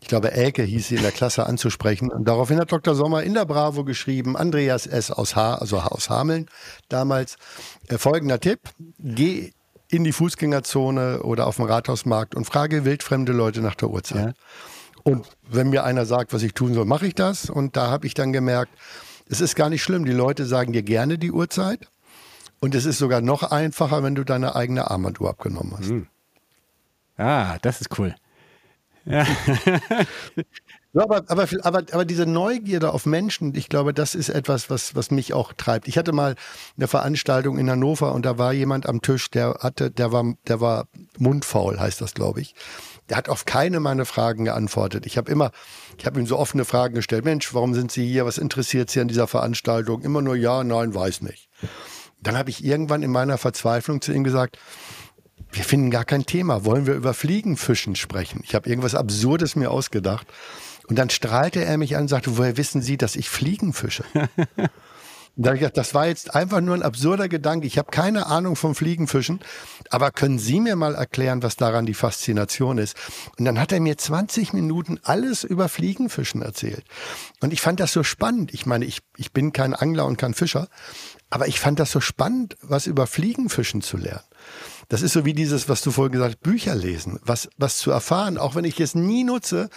Ich 0.00 0.08
glaube, 0.08 0.32
Elke 0.32 0.62
hieß 0.62 0.88
sie 0.88 0.96
in 0.96 1.02
der 1.02 1.12
Klasse 1.12 1.46
anzusprechen. 1.46 2.10
Und 2.10 2.28
daraufhin 2.28 2.58
hat 2.58 2.70
Dr. 2.70 2.94
Sommer 2.94 3.22
in 3.22 3.34
der 3.34 3.46
Bravo 3.46 3.84
geschrieben, 3.84 4.36
Andreas 4.36 4.86
S. 4.86 5.10
aus 5.10 5.36
H., 5.36 5.56
also 5.56 5.78
aus 5.78 6.10
Hameln 6.10 6.48
damals, 6.88 7.36
äh, 7.88 7.98
folgender 7.98 8.40
Tipp, 8.40 8.60
geh 8.98 9.52
in 9.88 10.04
die 10.04 10.12
Fußgängerzone 10.12 11.22
oder 11.22 11.46
auf 11.46 11.56
dem 11.56 11.66
Rathausmarkt 11.66 12.34
und 12.34 12.44
frage 12.44 12.84
wildfremde 12.84 13.32
Leute 13.32 13.60
nach 13.60 13.74
der 13.74 13.90
Uhrzeit. 13.90 14.26
Ja. 14.26 14.32
Und 15.02 15.28
wenn 15.48 15.70
mir 15.70 15.84
einer 15.84 16.04
sagt, 16.04 16.32
was 16.32 16.42
ich 16.42 16.52
tun 16.52 16.74
soll, 16.74 16.84
mache 16.84 17.06
ich 17.06 17.14
das. 17.14 17.48
Und 17.48 17.76
da 17.76 17.90
habe 17.90 18.06
ich 18.06 18.14
dann 18.14 18.32
gemerkt, 18.32 18.72
es 19.28 19.40
ist 19.40 19.54
gar 19.54 19.70
nicht 19.70 19.82
schlimm. 19.82 20.04
Die 20.04 20.12
Leute 20.12 20.46
sagen 20.46 20.72
dir 20.72 20.82
gerne 20.82 21.18
die 21.18 21.30
Uhrzeit. 21.30 21.88
Und 22.58 22.74
es 22.74 22.84
ist 22.86 22.98
sogar 22.98 23.20
noch 23.20 23.44
einfacher, 23.44 24.02
wenn 24.02 24.14
du 24.14 24.24
deine 24.24 24.56
eigene 24.56 24.90
Armbanduhr 24.90 25.30
abgenommen 25.30 25.74
hast. 25.78 25.90
Mhm. 25.90 26.06
Ah, 27.16 27.58
das 27.62 27.80
ist 27.80 27.98
cool. 27.98 28.14
Ja. 29.04 29.24
Ja, 30.96 31.02
aber, 31.02 31.24
aber, 31.26 31.46
aber, 31.60 31.82
aber 31.92 32.04
diese 32.06 32.24
Neugierde 32.24 32.90
auf 32.90 33.04
Menschen, 33.04 33.54
ich 33.54 33.68
glaube, 33.68 33.92
das 33.92 34.14
ist 34.14 34.30
etwas, 34.30 34.70
was, 34.70 34.94
was 34.94 35.10
mich 35.10 35.34
auch 35.34 35.52
treibt. 35.52 35.88
Ich 35.88 35.98
hatte 35.98 36.12
mal 36.12 36.36
eine 36.78 36.88
Veranstaltung 36.88 37.58
in 37.58 37.68
Hannover 37.68 38.14
und 38.14 38.24
da 38.24 38.38
war 38.38 38.54
jemand 38.54 38.88
am 38.88 39.02
Tisch, 39.02 39.30
der 39.30 39.58
hatte, 39.60 39.90
der 39.90 40.10
war, 40.10 40.24
der 40.48 40.62
war 40.62 40.88
mundfaul, 41.18 41.78
heißt 41.78 42.00
das, 42.00 42.14
glaube 42.14 42.40
ich. 42.40 42.54
Der 43.10 43.18
hat 43.18 43.28
auf 43.28 43.44
keine 43.44 43.78
meiner 43.78 44.06
Fragen 44.06 44.46
geantwortet. 44.46 45.04
Ich 45.04 45.18
habe 45.18 45.30
immer, 45.30 45.50
ich 45.98 46.06
habe 46.06 46.18
ihm 46.18 46.26
so 46.26 46.38
offene 46.38 46.64
Fragen 46.64 46.94
gestellt. 46.94 47.26
Mensch, 47.26 47.52
warum 47.52 47.74
sind 47.74 47.92
Sie 47.92 48.06
hier? 48.06 48.24
Was 48.24 48.38
interessiert 48.38 48.88
Sie 48.88 49.00
an 49.02 49.08
dieser 49.08 49.26
Veranstaltung? 49.26 50.00
Immer 50.00 50.22
nur 50.22 50.34
ja, 50.34 50.64
nein, 50.64 50.94
weiß 50.94 51.20
nicht. 51.20 51.50
Dann 52.22 52.38
habe 52.38 52.48
ich 52.48 52.64
irgendwann 52.64 53.02
in 53.02 53.10
meiner 53.10 53.36
Verzweiflung 53.36 54.00
zu 54.00 54.14
ihm 54.14 54.24
gesagt, 54.24 54.56
wir 55.52 55.64
finden 55.64 55.90
gar 55.90 56.06
kein 56.06 56.24
Thema. 56.24 56.64
Wollen 56.64 56.86
wir 56.86 56.94
über 56.94 57.12
Fliegenfischen 57.12 57.96
sprechen? 57.96 58.40
Ich 58.44 58.54
habe 58.54 58.66
irgendwas 58.70 58.94
Absurdes 58.94 59.56
mir 59.56 59.70
ausgedacht. 59.70 60.26
Und 60.88 60.96
dann 60.96 61.10
strahlte 61.10 61.64
er 61.64 61.78
mich 61.78 61.96
an 61.96 62.02
und 62.02 62.08
sagte, 62.08 62.36
woher 62.38 62.56
wissen 62.56 62.82
Sie, 62.82 62.96
dass 62.96 63.16
ich 63.16 63.28
Fliegen 63.28 63.72
fische? 63.72 64.04
Da 65.38 65.48
habe 65.48 65.56
ich 65.56 65.60
gedacht, 65.60 65.76
das 65.76 65.92
war 65.92 66.06
jetzt 66.06 66.34
einfach 66.34 66.62
nur 66.62 66.74
ein 66.74 66.82
absurder 66.82 67.28
Gedanke. 67.28 67.66
Ich 67.66 67.76
habe 67.76 67.90
keine 67.90 68.26
Ahnung 68.26 68.56
vom 68.56 68.74
Fliegenfischen, 68.74 69.40
aber 69.90 70.10
können 70.10 70.38
Sie 70.38 70.60
mir 70.60 70.76
mal 70.76 70.94
erklären, 70.94 71.42
was 71.42 71.56
daran 71.56 71.84
die 71.84 71.92
Faszination 71.92 72.78
ist? 72.78 72.96
Und 73.38 73.44
dann 73.44 73.60
hat 73.60 73.70
er 73.70 73.80
mir 73.80 73.98
20 73.98 74.54
Minuten 74.54 74.98
alles 75.02 75.44
über 75.44 75.68
Fliegenfischen 75.68 76.40
erzählt. 76.40 76.84
Und 77.40 77.52
ich 77.52 77.60
fand 77.60 77.80
das 77.80 77.92
so 77.92 78.02
spannend. 78.02 78.54
Ich 78.54 78.64
meine, 78.64 78.86
ich, 78.86 79.00
ich 79.18 79.32
bin 79.32 79.52
kein 79.52 79.74
Angler 79.74 80.06
und 80.06 80.16
kein 80.16 80.32
Fischer, 80.32 80.68
aber 81.28 81.48
ich 81.48 81.60
fand 81.60 81.80
das 81.80 81.92
so 81.92 82.00
spannend, 82.00 82.56
was 82.62 82.86
über 82.86 83.06
Fliegenfischen 83.06 83.82
zu 83.82 83.98
lernen. 83.98 84.24
Das 84.88 85.02
ist 85.02 85.12
so 85.12 85.26
wie 85.26 85.34
dieses, 85.34 85.68
was 85.68 85.82
du 85.82 85.90
vorhin 85.90 86.12
gesagt 86.12 86.36
hast, 86.36 86.42
Bücher 86.42 86.74
lesen, 86.74 87.20
was, 87.22 87.50
was 87.58 87.76
zu 87.76 87.90
erfahren, 87.90 88.38
auch 88.38 88.54
wenn 88.54 88.64
ich 88.64 88.80
es 88.80 88.94
nie 88.94 89.24
nutze, 89.24 89.68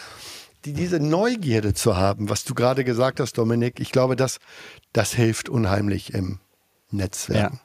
die, 0.65 0.73
diese 0.73 0.99
Neugierde 0.99 1.73
zu 1.73 1.97
haben, 1.97 2.29
was 2.29 2.43
du 2.43 2.53
gerade 2.53 2.83
gesagt 2.83 3.19
hast, 3.19 3.37
Dominik, 3.37 3.79
ich 3.79 3.91
glaube, 3.91 4.15
das, 4.15 4.39
das 4.93 5.13
hilft 5.13 5.49
unheimlich 5.49 6.13
im 6.13 6.39
Netzwerk. 6.91 7.53
Ja. 7.53 7.59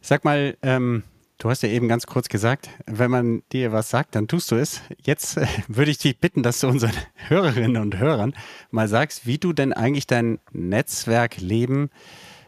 Sag 0.00 0.24
mal, 0.24 0.56
ähm, 0.62 1.02
du 1.38 1.50
hast 1.50 1.62
ja 1.62 1.68
eben 1.68 1.88
ganz 1.88 2.06
kurz 2.06 2.28
gesagt, 2.28 2.68
wenn 2.86 3.10
man 3.10 3.42
dir 3.52 3.72
was 3.72 3.90
sagt, 3.90 4.14
dann 4.14 4.28
tust 4.28 4.50
du 4.50 4.56
es. 4.56 4.80
Jetzt 5.02 5.36
äh, 5.36 5.46
würde 5.68 5.90
ich 5.90 5.98
dich 5.98 6.18
bitten, 6.18 6.42
dass 6.42 6.60
du 6.60 6.68
unseren 6.68 6.92
Hörerinnen 7.28 7.80
und 7.80 7.98
Hörern 7.98 8.34
mal 8.70 8.88
sagst, 8.88 9.26
wie 9.26 9.38
du 9.38 9.52
denn 9.52 9.72
eigentlich 9.72 10.06
dein 10.06 10.38
Netzwerkleben, 10.52 11.90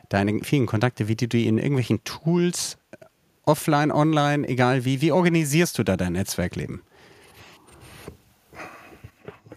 deine 0.08 0.40
vielen 0.42 0.66
Kontakte, 0.66 1.08
wie 1.08 1.16
du 1.16 1.28
die 1.28 1.46
in 1.46 1.58
irgendwelchen 1.58 2.04
Tools, 2.04 2.78
offline, 3.44 3.90
online, 3.90 4.46
egal 4.46 4.84
wie, 4.84 5.00
wie 5.00 5.12
organisierst 5.12 5.78
du 5.78 5.82
da 5.82 5.96
dein 5.96 6.12
Netzwerkleben? 6.12 6.82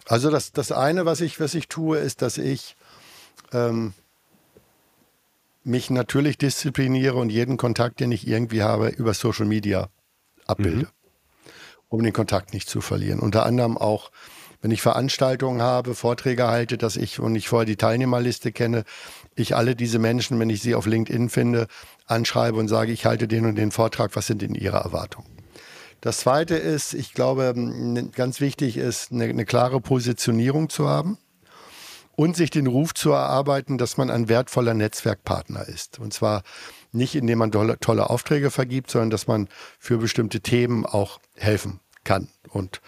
Also 0.06 0.30
das, 0.30 0.52
das 0.52 0.72
eine, 0.72 1.04
was 1.06 1.20
ich, 1.20 1.40
was 1.40 1.54
ich 1.54 1.68
tue, 1.68 1.98
ist, 1.98 2.22
dass 2.22 2.38
ich 2.38 2.76
ähm, 3.52 3.94
mich 5.64 5.90
natürlich 5.90 6.38
diszipliniere 6.38 7.16
und 7.16 7.30
jeden 7.30 7.56
Kontakt, 7.56 8.00
den 8.00 8.12
ich 8.12 8.26
irgendwie 8.26 8.62
habe, 8.62 8.88
über 8.88 9.14
Social 9.14 9.46
Media 9.46 9.88
abbilde. 10.46 10.86
Mhm. 10.86 10.88
um 11.88 12.02
den 12.02 12.12
Kontakt 12.12 12.52
nicht 12.52 12.68
zu 12.68 12.80
verlieren. 12.80 13.20
Unter 13.20 13.44
anderem 13.46 13.76
auch, 13.78 14.10
wenn 14.60 14.70
ich 14.70 14.82
Veranstaltungen 14.82 15.60
habe, 15.60 15.94
Vorträge 15.94 16.48
halte, 16.48 16.78
dass 16.78 16.96
ich, 16.96 17.20
und 17.20 17.36
ich 17.36 17.48
vorher 17.48 17.66
die 17.66 17.76
Teilnehmerliste 17.76 18.50
kenne, 18.50 18.84
ich 19.34 19.54
alle 19.54 19.76
diese 19.76 19.98
Menschen, 19.98 20.38
wenn 20.40 20.50
ich 20.50 20.62
sie 20.62 20.74
auf 20.74 20.86
LinkedIn 20.86 21.28
finde, 21.28 21.68
anschreibe 22.06 22.58
und 22.58 22.68
sage, 22.68 22.92
ich 22.92 23.04
halte 23.06 23.28
den 23.28 23.44
und 23.44 23.56
den 23.56 23.70
Vortrag, 23.70 24.16
was 24.16 24.26
sind 24.26 24.42
denn 24.42 24.54
Ihre 24.54 24.78
Erwartungen? 24.78 25.41
Das 26.02 26.18
Zweite 26.18 26.56
ist, 26.56 26.94
ich 26.94 27.14
glaube, 27.14 27.54
ganz 28.12 28.40
wichtig 28.40 28.76
ist, 28.76 29.12
eine, 29.12 29.24
eine 29.24 29.44
klare 29.44 29.80
Positionierung 29.80 30.68
zu 30.68 30.88
haben 30.88 31.16
und 32.16 32.36
sich 32.36 32.50
den 32.50 32.66
Ruf 32.66 32.92
zu 32.92 33.12
erarbeiten, 33.12 33.78
dass 33.78 33.96
man 33.96 34.10
ein 34.10 34.28
wertvoller 34.28 34.74
Netzwerkpartner 34.74 35.68
ist. 35.68 36.00
Und 36.00 36.12
zwar 36.12 36.42
nicht, 36.90 37.14
indem 37.14 37.38
man 37.38 37.52
tolle 37.52 38.10
Aufträge 38.10 38.50
vergibt, 38.50 38.90
sondern 38.90 39.10
dass 39.10 39.28
man 39.28 39.48
für 39.78 39.98
bestimmte 39.98 40.40
Themen 40.40 40.84
auch 40.84 41.20
helfen 41.36 41.78
kann. 42.02 42.26
Und 42.48 42.80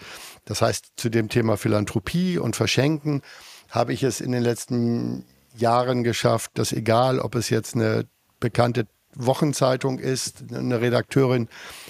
das 0.43 0.61
heißt, 0.61 0.87
zu 0.97 1.07
dem 1.09 1.29
Thema 1.29 1.55
Philanthropie 1.55 2.37
und 2.37 2.57
Verschenken 2.57 3.21
habe 3.69 3.93
ich 3.93 4.03
es 4.03 4.19
in 4.19 4.33
den 4.33 4.43
letzten 4.43 5.23
Jahren 5.55 6.03
geschafft, 6.03 6.51
dass 6.55 6.73
egal, 6.73 7.19
ob 7.19 7.35
es 7.35 7.49
jetzt 7.49 7.75
eine 7.75 8.07
bekannte 8.41 8.87
Wochenzeitung 9.15 9.99
ist, 9.99 10.45
eine 10.53 10.81
Redakteurin 10.81 11.47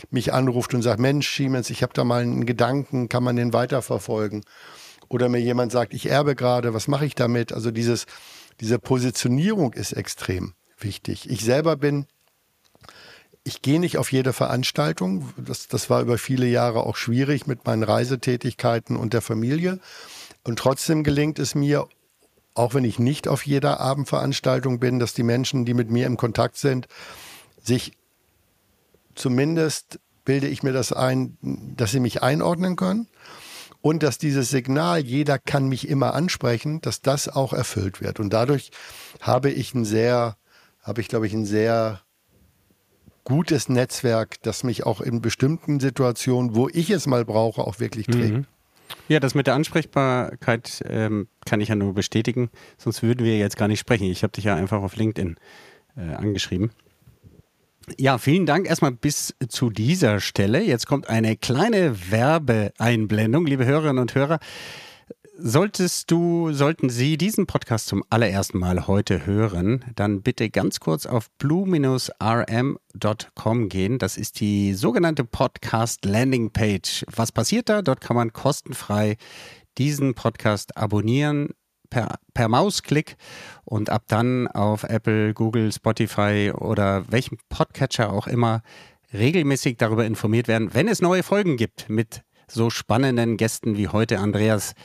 mich 0.09 0.33
anruft 0.33 0.73
und 0.73 0.81
sagt, 0.81 0.99
Mensch, 0.99 1.35
Siemens, 1.35 1.69
ich 1.69 1.83
habe 1.83 1.93
da 1.93 2.03
mal 2.03 2.21
einen 2.21 2.45
Gedanken, 2.45 3.09
kann 3.09 3.23
man 3.23 3.35
den 3.35 3.53
weiterverfolgen? 3.53 4.43
Oder 5.07 5.29
mir 5.29 5.39
jemand 5.39 5.71
sagt, 5.71 5.93
ich 5.93 6.09
erbe 6.09 6.35
gerade, 6.35 6.73
was 6.73 6.87
mache 6.87 7.05
ich 7.05 7.15
damit? 7.15 7.53
Also 7.53 7.71
dieses, 7.71 8.05
diese 8.59 8.79
Positionierung 8.79 9.73
ist 9.73 9.93
extrem 9.93 10.53
wichtig. 10.79 11.29
Ich 11.29 11.43
selber 11.43 11.75
bin, 11.75 12.07
ich 13.43 13.61
gehe 13.61 13.79
nicht 13.79 13.97
auf 13.97 14.11
jede 14.11 14.33
Veranstaltung. 14.33 15.31
Das, 15.37 15.67
das 15.67 15.89
war 15.89 16.01
über 16.01 16.17
viele 16.17 16.47
Jahre 16.47 16.83
auch 16.83 16.95
schwierig 16.95 17.45
mit 17.45 17.65
meinen 17.65 17.83
Reisetätigkeiten 17.83 18.95
und 18.95 19.13
der 19.13 19.21
Familie. 19.21 19.79
Und 20.43 20.57
trotzdem 20.57 21.03
gelingt 21.03 21.37
es 21.37 21.53
mir, 21.53 21.87
auch 22.55 22.73
wenn 22.73 22.85
ich 22.85 22.97
nicht 22.97 23.27
auf 23.27 23.45
jeder 23.45 23.79
Abendveranstaltung 23.79 24.79
bin, 24.79 24.97
dass 24.97 25.13
die 25.13 25.23
Menschen, 25.23 25.65
die 25.65 25.73
mit 25.73 25.91
mir 25.91 26.07
im 26.07 26.17
Kontakt 26.17 26.57
sind, 26.57 26.87
sich 27.61 27.91
zumindest 29.13 29.99
bilde 30.23 30.47
ich 30.47 30.63
mir 30.63 30.73
das 30.73 30.91
ein, 30.91 31.37
dass 31.41 31.91
sie 31.91 31.99
mich 31.99 32.23
einordnen 32.23 32.75
können 32.75 33.07
und 33.81 34.01
dass 34.01 34.17
dieses 34.17 34.49
Signal, 34.49 34.99
jeder 34.99 35.37
kann 35.37 35.67
mich 35.67 35.87
immer 35.87 36.15
ansprechen, 36.15 36.81
dass 36.81 37.01
das 37.01 37.29
auch 37.29 37.53
erfüllt 37.53 38.01
wird. 38.01 38.19
Und 38.19 38.31
dadurch 38.31 38.71
habe 39.21 39.51
ich 39.51 39.75
ein 39.75 39.85
sehr, 39.85 40.37
habe 40.81 41.01
ich 41.01 41.07
glaube 41.07 41.27
ich 41.27 41.33
ein 41.33 41.45
sehr 41.45 42.01
gutes 43.25 43.69
Netzwerk, 43.69 44.41
das 44.43 44.63
mich 44.63 44.85
auch 44.85 45.01
in 45.01 45.21
bestimmten 45.21 45.79
Situationen, 45.79 46.55
wo 46.55 46.69
ich 46.69 46.89
es 46.89 47.05
mal 47.05 47.25
brauche, 47.25 47.61
auch 47.61 47.79
wirklich 47.79 48.07
trägt. 48.07 48.33
Mhm. 48.33 48.47
Ja, 49.07 49.19
das 49.19 49.35
mit 49.35 49.47
der 49.47 49.53
Ansprechbarkeit 49.53 50.83
ähm, 50.87 51.27
kann 51.45 51.61
ich 51.61 51.69
ja 51.69 51.75
nur 51.75 51.93
bestätigen, 51.93 52.49
sonst 52.77 53.03
würden 53.03 53.25
wir 53.25 53.37
jetzt 53.37 53.57
gar 53.57 53.67
nicht 53.67 53.79
sprechen. 53.79 54.05
Ich 54.05 54.23
habe 54.23 54.31
dich 54.31 54.45
ja 54.45 54.55
einfach 54.55 54.81
auf 54.81 54.95
LinkedIn 54.95 55.35
äh, 55.95 56.13
angeschrieben. 56.15 56.71
Ja, 57.97 58.17
vielen 58.17 58.47
Dank 58.47 58.67
erstmal 58.67 58.91
bis 58.91 59.35
zu 59.47 59.69
dieser 59.69 60.19
Stelle. 60.19 60.61
Jetzt 60.61 60.87
kommt 60.87 61.07
eine 61.07 61.37
kleine 61.37 62.11
Werbeeinblendung, 62.11 63.45
liebe 63.45 63.65
Hörerinnen 63.65 63.99
und 63.99 64.15
Hörer. 64.15 64.39
Solltest 65.37 66.11
du, 66.11 66.53
sollten 66.53 66.89
Sie 66.89 67.17
diesen 67.17 67.45
Podcast 67.45 67.87
zum 67.87 68.05
allerersten 68.09 68.57
Mal 68.57 68.87
heute 68.87 69.25
hören, 69.25 69.83
dann 69.93 70.21
bitte 70.21 70.49
ganz 70.49 70.79
kurz 70.79 71.05
auf 71.05 71.29
blue-rm.com 71.31 72.09
gehen. 73.69 73.99
Das 73.99 74.15
ist 74.15 74.39
die 74.39 74.73
sogenannte 74.73 75.25
Podcast 75.25 76.05
Landing 76.05 76.51
Page. 76.51 77.03
Was 77.13 77.33
passiert 77.33 77.67
da? 77.67 77.81
Dort 77.81 77.99
kann 77.99 78.15
man 78.15 78.31
kostenfrei 78.31 79.17
diesen 79.77 80.13
Podcast 80.13 80.77
abonnieren 80.77 81.49
per, 81.89 82.15
per 82.33 82.47
Mausklick 82.47 83.17
und 83.65 83.89
ab 83.89 84.03
dann 84.07 84.47
auf 84.47 84.83
Apple, 84.83 85.33
Google, 85.33 85.73
Spotify 85.73 86.53
oder 86.57 87.11
welchem 87.11 87.39
Podcatcher 87.49 88.13
auch 88.13 88.27
immer 88.27 88.61
regelmäßig 89.13 89.75
darüber 89.75 90.05
informiert 90.05 90.47
werden, 90.47 90.73
wenn 90.73 90.87
es 90.87 91.01
neue 91.01 91.23
Folgen 91.23 91.57
gibt 91.57 91.89
mit 91.89 92.23
so 92.47 92.69
spannenden 92.69 93.35
Gästen 93.35 93.75
wie 93.75 93.89
heute 93.89 94.19
Andreas 94.19 94.75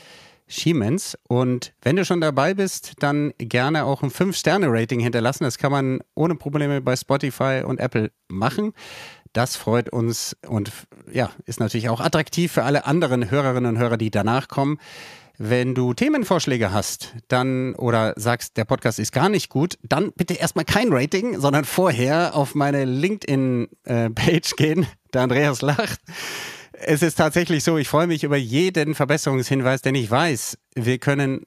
Schiemens. 0.50 1.16
Und 1.28 1.72
wenn 1.80 1.96
du 1.96 2.04
schon 2.04 2.20
dabei 2.20 2.54
bist, 2.54 2.94
dann 2.98 3.32
gerne 3.38 3.84
auch 3.84 4.02
ein 4.02 4.10
5-Sterne-Rating 4.10 5.00
hinterlassen. 5.00 5.44
Das 5.44 5.56
kann 5.56 5.72
man 5.72 6.00
ohne 6.14 6.34
Probleme 6.34 6.80
bei 6.80 6.96
Spotify 6.96 7.62
und 7.64 7.80
Apple 7.80 8.10
machen. 8.28 8.72
Das 9.32 9.56
freut 9.56 9.90
uns 9.90 10.36
und 10.46 10.72
ja, 11.12 11.30
ist 11.46 11.60
natürlich 11.60 11.88
auch 11.88 12.00
attraktiv 12.00 12.50
für 12.50 12.64
alle 12.64 12.84
anderen 12.84 13.30
Hörerinnen 13.30 13.76
und 13.76 13.80
Hörer, 13.80 13.96
die 13.96 14.10
danach 14.10 14.48
kommen. 14.48 14.78
Wenn 15.38 15.74
du 15.74 15.94
Themenvorschläge 15.94 16.72
hast, 16.72 17.14
dann 17.28 17.74
oder 17.76 18.12
sagst, 18.16 18.58
der 18.58 18.66
Podcast 18.66 18.98
ist 18.98 19.12
gar 19.12 19.30
nicht 19.30 19.48
gut, 19.48 19.78
dann 19.82 20.12
bitte 20.12 20.34
erstmal 20.34 20.66
kein 20.66 20.92
Rating, 20.92 21.38
sondern 21.38 21.64
vorher 21.64 22.34
auf 22.34 22.54
meine 22.54 22.84
LinkedIn-Page 22.84 24.52
äh, 24.52 24.56
gehen. 24.56 24.86
Der 25.14 25.22
Andreas 25.22 25.62
lacht 25.62 26.00
es 26.82 27.02
ist 27.02 27.16
tatsächlich 27.16 27.64
so, 27.64 27.78
ich 27.78 27.88
freue 27.88 28.06
mich 28.06 28.24
über 28.24 28.36
jeden 28.36 28.94
Verbesserungshinweis, 28.94 29.82
denn 29.82 29.94
ich 29.94 30.10
weiß, 30.10 30.58
wir 30.74 30.98
können 30.98 31.44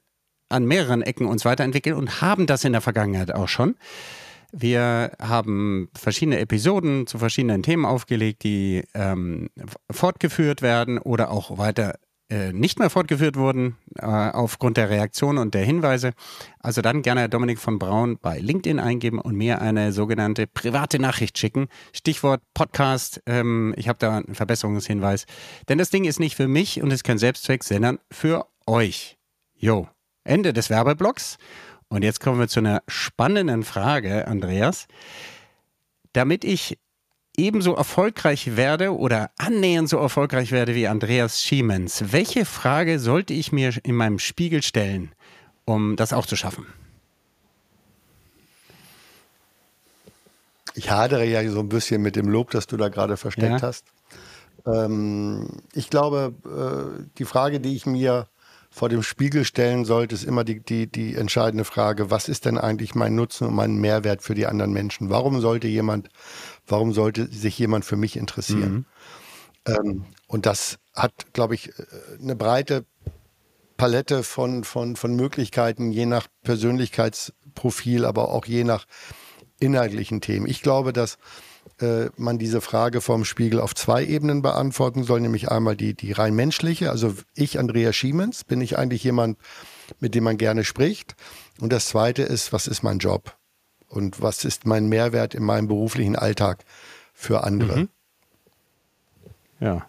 an 0.50 0.66
mehreren 0.66 1.02
Ecken 1.02 1.26
uns 1.26 1.46
weiterentwickeln 1.46 1.96
und 1.96 2.22
haben 2.22 2.46
das 2.46 2.64
in 2.64 2.74
der 2.74 2.82
Vergangenheit 2.82 3.34
auch 3.34 3.48
schon. 3.48 3.76
Wir 4.52 5.14
haben 5.20 5.90
verschiedene 5.96 6.38
Episoden 6.38 7.08
zu 7.08 7.18
verschiedenen 7.18 7.64
Themen 7.64 7.86
aufgelegt, 7.86 8.44
die 8.44 8.84
ähm, 8.94 9.50
fortgeführt 9.90 10.62
werden 10.62 11.00
oder 11.00 11.32
auch 11.32 11.58
weiter 11.58 11.96
nicht 12.30 12.80
mehr 12.80 12.90
fortgeführt 12.90 13.36
wurden 13.36 13.78
äh, 13.98 14.06
aufgrund 14.06 14.78
der 14.78 14.90
Reaktion 14.90 15.38
und 15.38 15.54
der 15.54 15.64
Hinweise. 15.66 16.14
Also 16.60 16.82
dann 16.82 17.02
gerne 17.02 17.30
Dominik 17.30 17.60
von 17.60 17.80
Braun 17.80 18.18
bei 18.20 18.40
LinkedIn 18.40 18.80
eingeben 18.80 19.20
und 19.20 19.36
mir 19.36 19.62
eine 19.62 19.92
sogenannte 19.92 20.48
private 20.48 21.00
Nachricht 21.00 21.38
schicken. 21.38 21.68
Stichwort 21.92 22.42
Podcast. 22.54 23.22
Ähm, 23.26 23.74
ich 23.78 23.88
habe 23.88 24.00
da 24.00 24.18
einen 24.18 24.36
Verbesserungshinweis. 24.36 25.26
Denn 25.70 25.78
das 25.78 25.90
Ding 25.90 26.06
ist 26.06 26.20
nicht 26.20 26.36
für 26.36 26.48
mich 26.48 26.82
und 26.82 26.92
ist 26.92 27.04
kein 27.04 27.18
Selbstzweck, 27.18 27.64
sondern 27.64 28.00
für 28.10 28.48
euch. 28.66 29.18
Jo, 29.56 29.88
Ende 30.24 30.54
des 30.54 30.70
Werbeblocks. 30.70 31.38
Und 31.90 32.04
jetzt 32.04 32.20
kommen 32.20 32.40
wir 32.40 32.48
zu 32.48 32.60
einer 32.60 32.82
spannenden 32.88 33.64
Frage, 33.64 34.28
Andreas. 34.28 34.88
Damit 36.14 36.44
ich 36.44 36.80
ebenso 37.38 37.74
erfolgreich 37.74 38.56
werde 38.56 38.96
oder 38.96 39.32
annähernd 39.38 39.90
so 39.90 39.98
erfolgreich 39.98 40.52
werde 40.52 40.76
wie 40.76 40.88
Andreas 40.88 41.42
Schiemens, 41.42 42.12
welche 42.12 42.46
Frage 42.46 43.00
sollte 43.00 43.34
ich 43.34 43.52
mir 43.52 43.74
in 43.84 43.96
meinem 43.96 44.20
Spiegel 44.20 44.62
stellen, 44.62 45.12
um 45.66 45.96
das 45.96 46.14
auch 46.14 46.26
zu 46.26 46.36
schaffen? 46.36 46.66
Ich 50.76 50.90
hadere 50.90 51.26
ja 51.26 51.48
so 51.50 51.60
ein 51.60 51.70
bisschen 51.70 52.02
mit 52.02 52.16
dem 52.16 52.28
Lob, 52.28 52.52
das 52.52 52.68
du 52.68 52.78
da 52.78 52.90
gerade 52.90 53.18
versteckt 53.18 53.62
ja. 53.62 53.68
hast. 53.68 53.86
Ähm, 54.66 55.48
ich 55.74 55.90
glaube, 55.90 56.34
äh, 56.46 57.04
die 57.18 57.26
Frage, 57.26 57.60
die 57.60 57.76
ich 57.76 57.86
mir 57.86 58.28
vor 58.74 58.90
dem 58.90 59.04
Spiegel 59.04 59.46
stellen 59.46 59.86
sollte, 59.86 60.16
ist 60.16 60.24
immer 60.24 60.44
die, 60.44 60.60
die, 60.60 60.88
die 60.88 61.16
entscheidende 61.16 61.64
Frage, 61.64 62.10
was 62.10 62.28
ist 62.28 62.46
denn 62.46 62.58
eigentlich 62.58 62.96
mein 62.96 63.16
Nutzen 63.16 63.48
und 63.48 63.54
mein 63.54 63.76
Mehrwert 63.76 64.24
für 64.24 64.34
die 64.34 64.48
anderen 64.48 64.74
Menschen? 64.74 65.10
Warum 65.10 65.42
sollte 65.42 65.68
jemand 65.68 66.10
Warum 66.66 66.94
sollte 66.94 67.28
sich 67.28 67.58
jemand 67.60 67.86
für 67.86 67.98
mich 67.98 68.16
interessieren? 68.16 68.86
Mhm. 69.66 69.76
Ähm, 69.76 70.06
und 70.28 70.46
das 70.46 70.80
hat, 70.94 71.34
glaube 71.34 71.56
ich, 71.56 71.70
äh, 71.70 71.84
eine 72.22 72.36
breite 72.36 72.86
Palette 73.76 74.24
von, 74.24 74.64
von, 74.64 74.96
von 74.96 75.16
Möglichkeiten, 75.16 75.92
je 75.92 76.06
nach 76.06 76.28
Persönlichkeitsprofil, 76.44 78.06
aber 78.06 78.30
auch 78.30 78.46
je 78.46 78.64
nach 78.64 78.86
inhaltlichen 79.60 80.22
Themen. 80.22 80.48
Ich 80.48 80.62
glaube, 80.62 80.94
dass 80.94 81.18
man 82.16 82.38
diese 82.38 82.62
Frage 82.62 83.02
vom 83.02 83.26
Spiegel 83.26 83.60
auf 83.60 83.76
zwei 83.76 84.06
Ebenen 84.06 84.42
beantworten 84.42 85.04
soll, 85.04 85.20
nämlich 85.20 85.50
einmal 85.52 85.76
die, 85.76 85.94
die 85.94 86.14
rein 86.14 86.34
menschliche, 86.34 86.90
also 86.90 87.14
ich, 87.36 87.60
Andrea 87.60 87.92
Schiemens, 87.92 88.46
bin 88.46 88.62
ich 88.62 88.78
eigentlich 88.78 89.04
jemand, 89.04 89.38
mit 90.00 90.16
dem 90.16 90.24
man 90.24 90.38
gerne 90.38 90.64
spricht. 90.64 91.16
Und 91.60 91.74
das 91.74 91.88
zweite 91.88 92.24
ist, 92.24 92.54
was 92.54 92.68
ist 92.68 92.84
mein 92.84 93.00
Job? 93.00 93.36
und 93.94 94.22
was 94.22 94.44
ist 94.44 94.66
mein 94.66 94.88
Mehrwert 94.90 95.36
in 95.36 95.44
meinem 95.44 95.68
beruflichen 95.68 96.16
Alltag 96.16 96.66
für 97.14 97.44
andere. 97.44 97.82
Mhm. 97.82 97.90
Ja. 99.60 99.88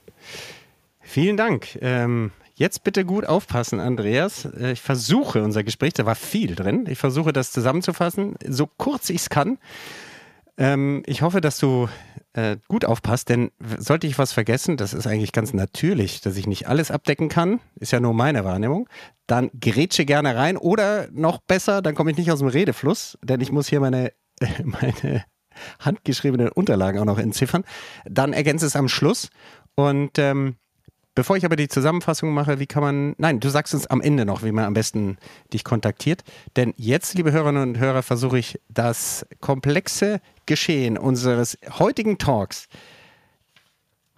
Vielen 1.00 1.36
Dank. 1.36 1.78
Ähm, 1.80 2.30
jetzt 2.54 2.84
bitte 2.84 3.04
gut 3.04 3.24
aufpassen, 3.24 3.80
Andreas. 3.80 4.44
Äh, 4.44 4.72
ich 4.72 4.82
versuche 4.82 5.42
unser 5.42 5.64
Gespräch, 5.64 5.94
da 5.94 6.06
war 6.06 6.14
viel 6.14 6.54
drin. 6.54 6.86
Ich 6.88 6.98
versuche 6.98 7.32
das 7.32 7.50
zusammenzufassen, 7.50 8.36
so 8.46 8.66
kurz 8.66 9.08
ich 9.10 9.22
es 9.22 9.30
kann. 9.30 9.58
Ähm, 10.56 11.02
ich 11.06 11.22
hoffe, 11.22 11.40
dass 11.40 11.58
du 11.58 11.88
äh, 12.32 12.56
gut 12.68 12.84
aufpasst, 12.84 13.28
denn 13.28 13.50
sollte 13.78 14.06
ich 14.06 14.18
was 14.18 14.32
vergessen, 14.32 14.76
das 14.76 14.94
ist 14.94 15.06
eigentlich 15.06 15.32
ganz 15.32 15.52
natürlich, 15.52 16.20
dass 16.20 16.36
ich 16.36 16.46
nicht 16.46 16.68
alles 16.68 16.90
abdecken 16.90 17.28
kann, 17.28 17.60
ist 17.76 17.92
ja 17.92 18.00
nur 18.00 18.14
meine 18.14 18.44
Wahrnehmung, 18.44 18.88
dann 19.26 19.50
grätsche 19.60 20.04
gerne 20.04 20.36
rein 20.36 20.56
oder 20.56 21.08
noch 21.12 21.38
besser, 21.38 21.82
dann 21.82 21.94
komme 21.94 22.10
ich 22.10 22.16
nicht 22.16 22.30
aus 22.30 22.40
dem 22.40 22.48
Redefluss, 22.48 23.18
denn 23.22 23.40
ich 23.40 23.52
muss 23.52 23.68
hier 23.68 23.80
meine, 23.80 24.12
äh, 24.40 24.46
meine 24.64 25.24
handgeschriebenen 25.80 26.48
Unterlagen 26.48 26.98
auch 26.98 27.04
noch 27.04 27.18
entziffern. 27.18 27.64
Dann 28.04 28.32
ergänze 28.32 28.66
es 28.66 28.76
am 28.76 28.88
Schluss 28.88 29.30
und 29.76 30.18
ähm, 30.18 30.56
Bevor 31.14 31.36
ich 31.36 31.44
aber 31.44 31.54
die 31.54 31.68
Zusammenfassung 31.68 32.32
mache, 32.32 32.58
wie 32.58 32.66
kann 32.66 32.82
man, 32.82 33.14
nein, 33.18 33.38
du 33.38 33.48
sagst 33.48 33.72
uns 33.72 33.86
am 33.86 34.00
Ende 34.00 34.24
noch, 34.24 34.42
wie 34.42 34.50
man 34.50 34.64
am 34.64 34.74
besten 34.74 35.16
dich 35.52 35.62
kontaktiert. 35.62 36.24
Denn 36.56 36.74
jetzt, 36.76 37.14
liebe 37.14 37.30
Hörerinnen 37.30 37.62
und 37.62 37.78
Hörer, 37.78 38.02
versuche 38.02 38.38
ich 38.38 38.58
das 38.68 39.24
komplexe 39.40 40.20
Geschehen 40.46 40.98
unseres 40.98 41.56
heutigen 41.78 42.18
Talks 42.18 42.68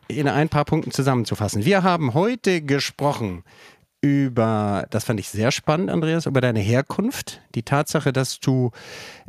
in 0.09 0.28
ein 0.28 0.49
paar 0.49 0.64
Punkten 0.64 0.90
zusammenzufassen. 0.90 1.64
Wir 1.64 1.82
haben 1.82 2.14
heute 2.14 2.62
gesprochen 2.62 3.44
über, 4.01 4.86
das 4.90 5.05
fand 5.05 5.20
ich 5.20 5.28
sehr 5.28 5.51
spannend, 5.51 5.90
Andreas, 5.90 6.26
über 6.26 6.40
deine 6.40 6.61
Herkunft, 6.61 7.42
die 7.55 7.62
Tatsache, 7.62 8.12
dass 8.12 8.40
du 8.40 8.70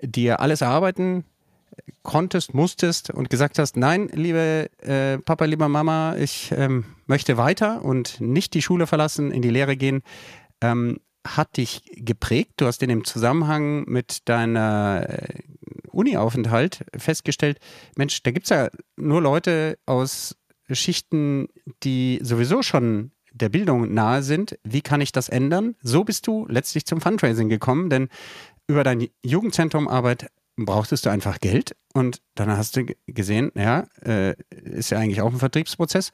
dir 0.01 0.39
alles 0.39 0.61
erarbeiten 0.61 1.25
konntest, 2.03 2.53
musstest 2.53 3.09
und 3.09 3.29
gesagt 3.29 3.59
hast, 3.59 3.77
nein, 3.77 4.09
liebe 4.13 4.69
äh, 4.79 5.17
Papa, 5.19 5.45
lieber 5.45 5.67
Mama, 5.67 6.15
ich 6.17 6.51
ähm, 6.55 6.85
möchte 7.05 7.37
weiter 7.37 7.83
und 7.83 8.21
nicht 8.21 8.53
die 8.53 8.61
Schule 8.61 8.87
verlassen, 8.87 9.31
in 9.31 9.41
die 9.41 9.49
Lehre 9.49 9.75
gehen, 9.75 10.01
ähm, 10.61 10.99
hat 11.25 11.57
dich 11.57 11.81
geprägt. 11.95 12.53
Du 12.57 12.65
hast 12.65 12.81
in 12.81 12.89
dem 12.89 13.03
Zusammenhang 13.03 13.83
mit 13.87 14.29
deiner 14.29 15.05
äh, 15.09 15.39
Uni-Aufenthalt 15.91 16.85
festgestellt, 16.95 17.59
Mensch, 17.95 18.21
da 18.23 18.31
gibt 18.31 18.45
es 18.45 18.51
ja 18.51 18.69
nur 18.95 19.21
Leute 19.21 19.77
aus 19.85 20.35
Schichten, 20.71 21.47
die 21.83 22.19
sowieso 22.21 22.61
schon 22.61 23.11
der 23.31 23.49
Bildung 23.49 23.93
nahe 23.93 24.23
sind. 24.23 24.57
Wie 24.63 24.81
kann 24.81 25.01
ich 25.01 25.11
das 25.11 25.29
ändern? 25.29 25.75
So 25.81 26.03
bist 26.03 26.27
du 26.27 26.45
letztlich 26.49 26.85
zum 26.85 27.01
Fundraising 27.01 27.49
gekommen, 27.49 27.89
denn 27.89 28.09
über 28.67 28.83
dein 28.83 29.07
Jugendzentrum 29.23 29.87
Arbeit 29.87 30.27
brauchtest 30.65 31.05
du 31.05 31.09
einfach 31.09 31.39
Geld 31.39 31.75
und 31.93 32.21
dann 32.35 32.49
hast 32.49 32.75
du 32.75 32.85
gesehen, 33.05 33.51
ja, 33.55 33.85
äh, 34.03 34.35
ist 34.49 34.89
ja 34.89 34.97
eigentlich 34.97 35.21
auch 35.21 35.31
ein 35.31 35.39
Vertriebsprozess. 35.39 36.11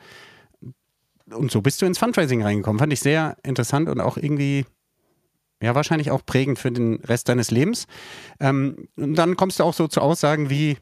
Und 1.33 1.51
so 1.51 1.61
bist 1.61 1.81
du 1.81 1.85
ins 1.85 1.97
Fundraising 1.97 2.43
reingekommen. 2.43 2.79
Fand 2.79 2.93
ich 2.93 2.99
sehr 2.99 3.37
interessant 3.43 3.87
und 3.89 4.01
auch 4.01 4.17
irgendwie, 4.17 4.65
ja, 5.61 5.73
wahrscheinlich 5.73 6.11
auch 6.11 6.25
prägend 6.25 6.59
für 6.59 6.71
den 6.71 6.95
Rest 6.95 7.29
deines 7.29 7.49
Lebens. 7.49 7.87
Ähm, 8.39 8.89
und 8.97 9.15
dann 9.15 9.37
kommst 9.37 9.59
du 9.59 9.63
auch 9.63 9.73
so 9.73 9.87
zu 9.87 10.01
Aussagen 10.01 10.49
wie, 10.49 10.77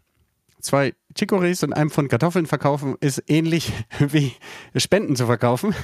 zwei 0.61 0.93
Chicories 1.17 1.63
und 1.63 1.73
einem 1.73 1.89
Pfund 1.89 2.09
Kartoffeln 2.09 2.45
verkaufen 2.45 2.95
ist 2.99 3.23
ähnlich 3.27 3.71
wie 3.99 4.33
Spenden 4.75 5.15
zu 5.15 5.25
verkaufen. 5.25 5.75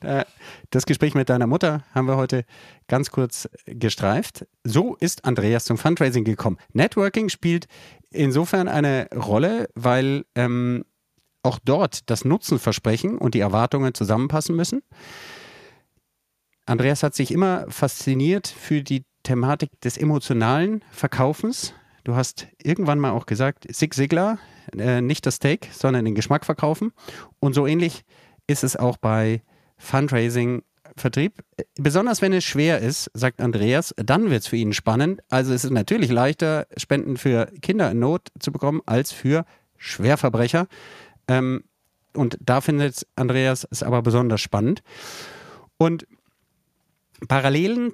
das 0.70 0.86
Gespräch 0.86 1.14
mit 1.14 1.28
deiner 1.28 1.46
Mutter 1.46 1.84
haben 1.94 2.06
wir 2.06 2.16
heute 2.16 2.44
ganz 2.88 3.10
kurz 3.10 3.48
gestreift. 3.66 4.46
So 4.64 4.96
ist 4.96 5.24
Andreas 5.24 5.64
zum 5.64 5.78
Fundraising 5.78 6.24
gekommen. 6.24 6.58
Networking 6.72 7.28
spielt 7.28 7.66
insofern 8.10 8.68
eine 8.68 9.08
Rolle, 9.14 9.68
weil 9.74 10.24
ähm, 10.34 10.84
auch 11.42 11.58
dort 11.64 12.10
das 12.10 12.24
Nutzenversprechen 12.24 13.18
und 13.18 13.34
die 13.34 13.40
Erwartungen 13.40 13.94
zusammenpassen 13.94 14.56
müssen. 14.56 14.82
Andreas 16.66 17.02
hat 17.02 17.14
sich 17.14 17.30
immer 17.30 17.64
fasziniert 17.70 18.46
für 18.46 18.82
die 18.82 19.04
Thematik 19.22 19.80
des 19.80 19.96
emotionalen 19.96 20.84
Verkaufens. 20.90 21.72
Du 22.08 22.16
hast 22.16 22.46
irgendwann 22.62 22.98
mal 22.98 23.10
auch 23.10 23.26
gesagt, 23.26 23.66
Sig 23.70 23.92
Sigler, 23.92 24.38
äh, 24.74 25.02
nicht 25.02 25.26
das 25.26 25.34
Steak, 25.34 25.68
sondern 25.72 26.06
den 26.06 26.14
Geschmack 26.14 26.46
verkaufen. 26.46 26.94
Und 27.38 27.52
so 27.52 27.66
ähnlich 27.66 28.02
ist 28.46 28.64
es 28.64 28.76
auch 28.76 28.96
bei 28.96 29.42
Fundraising, 29.76 30.62
Vertrieb. 30.96 31.34
Besonders 31.74 32.22
wenn 32.22 32.32
es 32.32 32.44
schwer 32.44 32.78
ist, 32.78 33.10
sagt 33.12 33.42
Andreas, 33.42 33.94
dann 33.98 34.30
wird 34.30 34.40
es 34.40 34.48
für 34.48 34.56
ihn 34.56 34.72
spannend. 34.72 35.20
Also 35.28 35.52
es 35.52 35.64
ist 35.64 35.70
natürlich 35.70 36.10
leichter, 36.10 36.66
Spenden 36.78 37.18
für 37.18 37.52
Kinder 37.60 37.90
in 37.90 37.98
Not 37.98 38.28
zu 38.38 38.52
bekommen, 38.52 38.80
als 38.86 39.12
für 39.12 39.44
Schwerverbrecher. 39.76 40.66
Ähm, 41.28 41.64
und 42.14 42.38
da 42.40 42.62
findet 42.62 43.06
Andreas 43.16 43.68
es 43.70 43.82
aber 43.82 44.00
besonders 44.00 44.40
spannend. 44.40 44.82
Und 45.76 46.06
Parallelen 47.28 47.92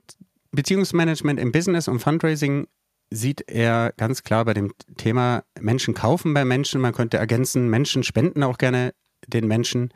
Beziehungsmanagement 0.53 1.41
im 1.41 1.51
Business 1.51 1.89
und 1.89 1.99
Fundraising 1.99 2.69
sieht 3.11 3.49
er 3.49 3.93
ganz 3.97 4.23
klar 4.23 4.45
bei 4.45 4.55
dem 4.55 4.73
Thema 4.97 5.45
Menschen 5.61 5.95
kaufen 5.95 6.35
bei 6.35 6.45
Menschen. 6.45 6.81
Man 6.81 6.93
könnte 6.93 7.19
ergänzen, 7.19 7.69
Menschen 7.69 8.03
spenden 8.03 8.43
auch 8.43 8.59
gerne 8.59 8.95
den 9.27 9.47
Menschen. 9.47 9.93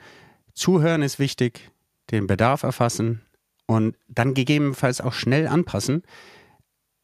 Zuhören 0.55 1.03
ist 1.03 1.19
wichtig, 1.19 1.71
den 2.11 2.27
Bedarf 2.27 2.63
erfassen 2.63 3.23
und 3.67 3.97
dann 4.09 4.35
gegebenenfalls 4.35 5.01
auch 5.01 5.13
schnell 5.13 5.47
anpassen. 5.47 6.03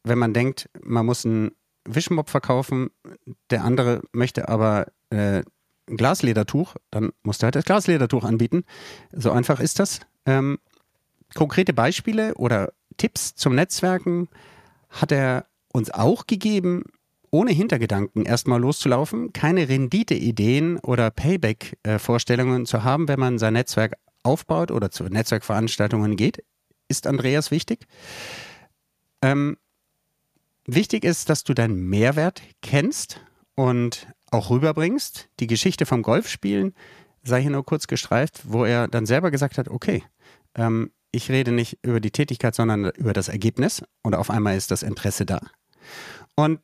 Wenn 0.03 0.17
man 0.17 0.33
denkt, 0.33 0.69
man 0.81 1.05
muss 1.05 1.25
einen 1.25 1.51
Wischmopp 1.85 2.29
verkaufen, 2.29 2.89
der 3.49 3.63
andere 3.63 4.01
möchte 4.11 4.49
aber 4.49 4.87
äh, 5.09 5.43
ein 5.87 5.97
Glasledertuch, 5.97 6.75
dann 6.89 7.11
musst 7.23 7.41
du 7.41 7.45
halt 7.45 7.55
das 7.55 7.65
Glasledertuch 7.65 8.23
anbieten. 8.23 8.63
So 9.11 9.31
einfach 9.31 9.59
ist 9.59 9.79
das. 9.79 9.99
Ähm, 10.25 10.57
konkrete 11.35 11.73
Beispiele 11.73 12.33
oder 12.35 12.73
Tipps 12.97 13.35
zum 13.35 13.55
Netzwerken 13.55 14.29
hat 14.89 15.11
er 15.11 15.45
uns 15.75 15.91
auch 15.91 16.25
gegeben, 16.25 16.83
ohne 17.31 17.51
Hintergedanken 17.51 18.25
erstmal 18.25 18.61
loszulaufen, 18.61 19.33
keine 19.33 19.67
Rendite-Ideen 19.67 20.79
oder 20.79 21.11
Payback-Vorstellungen 21.11 22.65
zu 22.65 22.83
haben, 22.83 23.09
wenn 23.09 23.19
man 23.19 23.37
sein 23.37 23.53
Netzwerk 23.53 23.95
aufbaut 24.23 24.71
oder 24.71 24.89
zu 24.89 25.03
Netzwerkveranstaltungen 25.03 26.15
geht, 26.15 26.43
ist 26.87 27.07
Andreas 27.07 27.51
wichtig. 27.51 27.87
Ähm, 29.21 29.57
wichtig 30.65 31.03
ist, 31.03 31.29
dass 31.29 31.43
du 31.43 31.53
deinen 31.53 31.89
Mehrwert 31.89 32.41
kennst 32.61 33.19
und 33.55 34.07
auch 34.31 34.49
rüberbringst. 34.49 35.29
Die 35.41 35.47
Geschichte 35.47 35.85
vom 35.85 36.03
Golfspielen 36.03 36.73
sei 37.23 37.41
hier 37.41 37.51
nur 37.51 37.65
kurz 37.65 37.87
gestreift, 37.87 38.43
wo 38.45 38.63
er 38.63 38.87
dann 38.87 39.05
selber 39.05 39.29
gesagt 39.29 39.57
hat, 39.57 39.67
okay, 39.67 40.03
ähm, 40.55 40.91
ich 41.11 41.29
rede 41.29 41.51
nicht 41.51 41.79
über 41.81 41.99
die 41.99 42.11
Tätigkeit, 42.11 42.55
sondern 42.55 42.91
über 42.91 43.13
das 43.13 43.27
Ergebnis 43.27 43.83
und 44.03 44.15
auf 44.15 44.29
einmal 44.29 44.55
ist 44.55 44.71
das 44.71 44.83
Interesse 44.83 45.25
da. 45.25 45.41
Und 46.35 46.59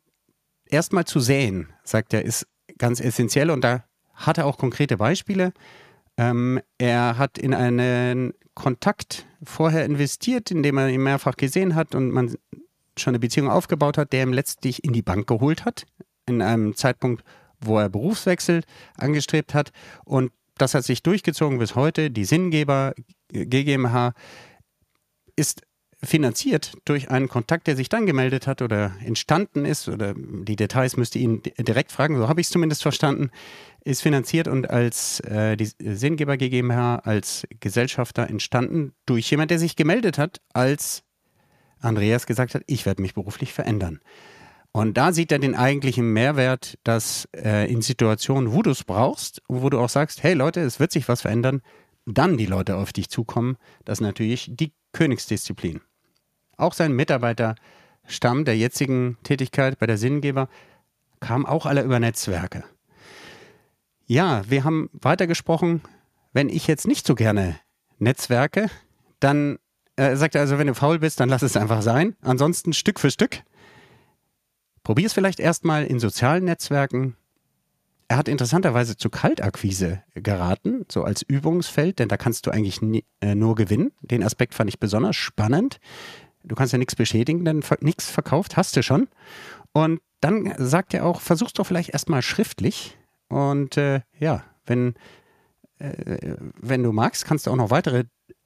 erstmal 0.66 1.04
zu 1.04 1.20
säen, 1.20 1.72
sagt 1.84 2.14
er, 2.14 2.24
ist 2.24 2.46
ganz 2.78 3.00
essentiell 3.00 3.50
und 3.50 3.62
da 3.62 3.84
hat 4.14 4.38
er 4.38 4.46
auch 4.46 4.58
konkrete 4.58 4.96
Beispiele. 4.96 5.52
Ähm, 6.16 6.60
er 6.78 7.18
hat 7.18 7.38
in 7.38 7.54
einen 7.54 8.34
Kontakt 8.54 9.26
vorher 9.42 9.84
investiert, 9.84 10.50
indem 10.50 10.78
er 10.78 10.88
ihn 10.88 11.02
mehrfach 11.02 11.36
gesehen 11.36 11.74
hat 11.74 11.94
und 11.94 12.10
man 12.10 12.34
schon 12.98 13.12
eine 13.12 13.18
Beziehung 13.18 13.48
aufgebaut 13.48 13.96
hat, 13.96 14.12
der 14.12 14.22
ihm 14.22 14.32
letztlich 14.32 14.84
in 14.84 14.92
die 14.92 15.02
Bank 15.02 15.26
geholt 15.26 15.64
hat, 15.64 15.86
in 16.26 16.42
einem 16.42 16.76
Zeitpunkt, 16.76 17.24
wo 17.60 17.78
er 17.78 17.88
Berufswechsel 17.88 18.62
angestrebt 18.96 19.54
hat. 19.54 19.72
Und 20.04 20.32
das 20.58 20.74
hat 20.74 20.84
sich 20.84 21.02
durchgezogen 21.02 21.58
bis 21.58 21.74
heute. 21.74 22.10
Die 22.10 22.24
Sinngeber 22.24 22.94
GmbH 23.32 24.12
ist 25.36 25.62
finanziert 26.04 26.72
durch 26.84 27.10
einen 27.10 27.28
Kontakt, 27.28 27.66
der 27.66 27.76
sich 27.76 27.88
dann 27.88 28.06
gemeldet 28.06 28.46
hat 28.46 28.60
oder 28.60 28.92
entstanden 29.04 29.64
ist, 29.64 29.88
oder 29.88 30.14
die 30.16 30.56
Details 30.56 30.96
müsst 30.96 31.14
ihr 31.14 31.22
ihn 31.22 31.42
direkt 31.58 31.92
fragen, 31.92 32.16
so 32.16 32.28
habe 32.28 32.40
ich 32.40 32.48
es 32.48 32.52
zumindest 32.52 32.82
verstanden, 32.82 33.30
ist 33.84 34.02
finanziert 34.02 34.48
und 34.48 34.68
als 34.68 35.20
äh, 35.20 35.56
die 35.56 35.70
Sinngeber 35.78 36.36
GmbH 36.36 36.96
als 36.96 37.46
Gesellschafter 37.60 38.28
entstanden 38.28 38.94
durch 39.06 39.30
jemand, 39.30 39.50
der 39.50 39.58
sich 39.58 39.76
gemeldet 39.76 40.18
hat, 40.18 40.40
als 40.52 41.04
Andreas 41.78 42.26
gesagt 42.26 42.54
hat, 42.54 42.62
ich 42.66 42.84
werde 42.86 43.02
mich 43.02 43.14
beruflich 43.14 43.52
verändern. 43.52 44.00
Und 44.72 44.96
da 44.96 45.12
sieht 45.12 45.30
er 45.30 45.38
den 45.38 45.54
eigentlichen 45.54 46.12
Mehrwert, 46.12 46.78
dass 46.82 47.28
äh, 47.36 47.70
in 47.70 47.82
Situationen, 47.82 48.52
wo 48.52 48.62
du 48.62 48.70
es 48.70 48.84
brauchst, 48.84 49.42
wo 49.46 49.68
du 49.68 49.78
auch 49.78 49.90
sagst, 49.90 50.22
hey 50.22 50.32
Leute, 50.32 50.60
es 50.60 50.80
wird 50.80 50.92
sich 50.92 51.08
was 51.08 51.22
verändern, 51.22 51.60
dann 52.06 52.36
die 52.38 52.46
Leute 52.46 52.76
auf 52.76 52.92
dich 52.92 53.10
zukommen. 53.10 53.56
Das 53.84 53.98
ist 53.98 54.02
natürlich 54.02 54.50
die 54.50 54.72
Königsdisziplin. 54.92 55.80
Auch 56.62 56.74
sein 56.74 56.92
Mitarbeiterstamm 56.92 58.44
der 58.44 58.56
jetzigen 58.56 59.18
Tätigkeit 59.24 59.80
bei 59.80 59.86
der 59.86 59.98
Sinngeber 59.98 60.48
kam 61.18 61.44
auch 61.44 61.66
alle 61.66 61.82
über 61.82 61.98
Netzwerke. 61.98 62.62
Ja, 64.06 64.42
wir 64.48 64.62
haben 64.62 64.88
weitergesprochen, 64.92 65.82
wenn 66.32 66.48
ich 66.48 66.68
jetzt 66.68 66.86
nicht 66.86 67.04
so 67.04 67.16
gerne 67.16 67.58
Netzwerke, 67.98 68.70
dann 69.18 69.58
äh, 69.96 70.14
sagt 70.14 70.36
er 70.36 70.42
also, 70.42 70.56
wenn 70.58 70.68
du 70.68 70.74
faul 70.74 71.00
bist, 71.00 71.18
dann 71.18 71.28
lass 71.28 71.42
es 71.42 71.56
einfach 71.56 71.82
sein. 71.82 72.14
Ansonsten 72.22 72.72
Stück 72.72 73.00
für 73.00 73.10
Stück. 73.10 73.42
Probier 74.84 75.06
es 75.06 75.12
vielleicht 75.12 75.40
erstmal 75.40 75.84
in 75.84 75.98
sozialen 75.98 76.44
Netzwerken. 76.44 77.16
Er 78.06 78.18
hat 78.18 78.28
interessanterweise 78.28 78.96
zu 78.96 79.10
Kaltakquise 79.10 80.02
geraten, 80.14 80.84
so 80.90 81.02
als 81.02 81.22
Übungsfeld, 81.22 81.98
denn 81.98 82.08
da 82.08 82.16
kannst 82.16 82.46
du 82.46 82.50
eigentlich 82.50 82.82
nie, 82.82 83.04
äh, 83.20 83.34
nur 83.34 83.54
gewinnen. 83.56 83.90
Den 84.02 84.22
Aspekt 84.22 84.54
fand 84.54 84.68
ich 84.68 84.78
besonders 84.78 85.16
spannend. 85.16 85.80
Du 86.44 86.54
kannst 86.54 86.72
ja 86.72 86.78
nichts 86.78 86.96
beschädigen, 86.96 87.44
denn 87.44 87.62
nichts 87.80 88.10
verkauft 88.10 88.56
hast 88.56 88.76
du 88.76 88.82
schon. 88.82 89.08
Und 89.72 90.00
dann 90.20 90.54
sagt 90.58 90.94
er 90.94 91.04
auch, 91.04 91.20
versuch's 91.20 91.52
doch 91.52 91.66
vielleicht 91.66 91.90
erstmal 91.90 92.22
schriftlich. 92.22 92.96
Und 93.28 93.76
äh, 93.76 94.00
ja, 94.18 94.44
wenn, 94.66 94.94
äh, 95.78 96.36
wenn 96.60 96.82
du 96.82 96.92
magst, 96.92 97.24
kannst 97.24 97.46
du 97.46 97.50
auch 97.50 97.56
noch 97.56 97.70
weitere 97.70 98.04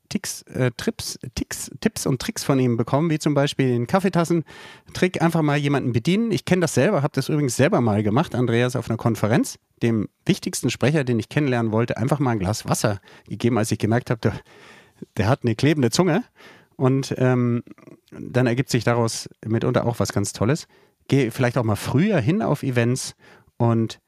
Ticks, 0.08 0.42
äh, 0.42 0.70
Trips, 0.76 1.18
Ticks, 1.34 1.70
Tipps 1.80 2.06
und 2.06 2.20
Tricks 2.20 2.44
von 2.44 2.58
ihm 2.58 2.76
bekommen, 2.76 3.10
wie 3.10 3.18
zum 3.18 3.34
Beispiel 3.34 3.68
den 3.68 3.86
Kaffeetassentrick, 3.86 5.20
einfach 5.20 5.42
mal 5.42 5.56
jemanden 5.56 5.92
bedienen. 5.92 6.30
Ich 6.30 6.44
kenne 6.44 6.60
das 6.60 6.74
selber, 6.74 7.02
habe 7.02 7.12
das 7.14 7.28
übrigens 7.28 7.56
selber 7.56 7.80
mal 7.80 8.02
gemacht, 8.02 8.34
Andreas, 8.34 8.76
auf 8.76 8.88
einer 8.88 8.96
Konferenz. 8.96 9.58
dem 9.82 10.08
wichtigsten 10.24 10.70
Sprecher, 10.70 11.04
den 11.04 11.18
ich 11.18 11.28
kennenlernen 11.28 11.72
wollte, 11.72 11.96
einfach 11.98 12.18
mal 12.18 12.30
ein 12.30 12.38
Glas 12.38 12.66
Wasser 12.66 13.00
gegeben, 13.28 13.58
als 13.58 13.70
ich 13.70 13.78
gemerkt 13.78 14.10
habe, 14.10 14.20
der, 14.20 14.40
der 15.16 15.28
hat 15.28 15.40
eine 15.42 15.54
klebende 15.54 15.90
Zunge. 15.90 16.24
Und 16.76 17.14
ähm, 17.18 17.62
dann 18.10 18.46
ergibt 18.46 18.70
sich 18.70 18.84
daraus 18.84 19.28
mitunter 19.44 19.86
auch 19.86 19.98
was 19.98 20.12
ganz 20.12 20.32
Tolles. 20.32 20.66
Geh 21.08 21.30
vielleicht 21.30 21.56
auch 21.56 21.64
mal 21.64 21.76
früher 21.76 22.20
hin 22.20 22.42
auf 22.42 22.62
Events 22.62 23.14
und 23.56 24.00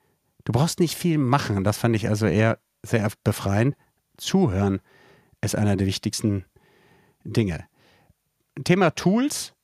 du 0.45 0.53
brauchst 0.53 0.81
nicht 0.81 0.97
viel 0.97 1.19
machen. 1.19 1.65
Das 1.65 1.79
fand 1.79 1.97
ich 1.97 2.09
also 2.09 2.27
eher 2.27 2.59
sehr 2.83 3.11
befreiend. 3.25 3.75
Zuhören 4.17 4.81
ist 5.41 5.57
einer 5.57 5.77
der 5.77 5.87
wichtigsten 5.87 6.45
Dinge. 7.25 7.65
Thema 8.65 8.91
Tools 8.91 9.55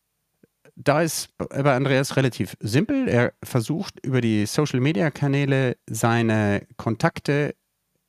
da 0.77 1.03
ist 1.03 1.29
bei 1.39 1.75
Andreas 1.75 2.17
relativ 2.17 2.57
simpel. 2.61 3.09
Er 3.09 3.33
versucht 3.43 4.05
über 4.05 4.21
die 4.21 4.47
Social-Media-Kanäle 4.47 5.77
seine 5.89 6.67
Kontakte 6.77 7.55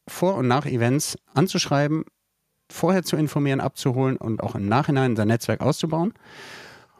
vor 0.07 0.35
und 0.35 0.47
nach 0.47 0.65
Events 0.65 1.17
anzuschreiben, 1.33 2.05
vorher 2.69 3.03
zu 3.03 3.15
informieren, 3.15 3.59
abzuholen 3.59 4.17
und 4.17 4.41
auch 4.41 4.55
im 4.55 4.67
Nachhinein 4.67 5.15
sein 5.15 5.27
Netzwerk 5.27 5.61
auszubauen. 5.61 6.13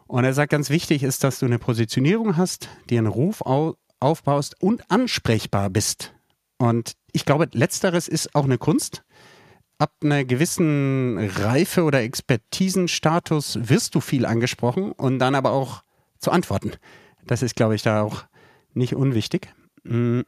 Und 0.08 0.24
er 0.24 0.34
sagt, 0.34 0.52
ganz 0.52 0.70
wichtig 0.70 1.04
ist, 1.04 1.24
dass 1.24 1.40
du 1.40 1.46
eine 1.46 1.60
Positionierung 1.60 2.38
hast, 2.38 2.70
die 2.90 2.98
einen 2.98 3.08
Ruf 3.08 3.42
aufbaust 4.00 4.62
und 4.62 4.90
ansprechbar 4.92 5.70
bist. 5.70 6.14
Und 6.58 6.94
ich 7.12 7.26
glaube, 7.26 7.50
letzteres 7.54 8.08
ist 8.08 8.36
auch 8.36 8.46
eine 8.46 8.58
Kunst 8.58 9.04
ab 9.78 9.92
einer 10.04 10.24
gewissen 10.24 11.18
Reife 11.18 11.84
oder 11.84 12.02
Expertisenstatus 12.02 13.60
wirst 13.70 13.96
du 13.96 14.00
viel 14.00 14.26
angesprochen 14.26 14.92
und 14.94 15.20
dann 15.20 15.36
aber 15.36 15.52
auch 15.52 15.84
zu 16.20 16.32
antworten. 16.32 16.74
Das 17.26 17.42
ist, 17.42 17.56
glaube 17.56 17.76
ich, 17.76 17.82
da 17.82 18.02
auch 18.02 18.26
nicht 18.74 18.96
unwichtig. 18.96 19.54
Mm. 19.84 20.22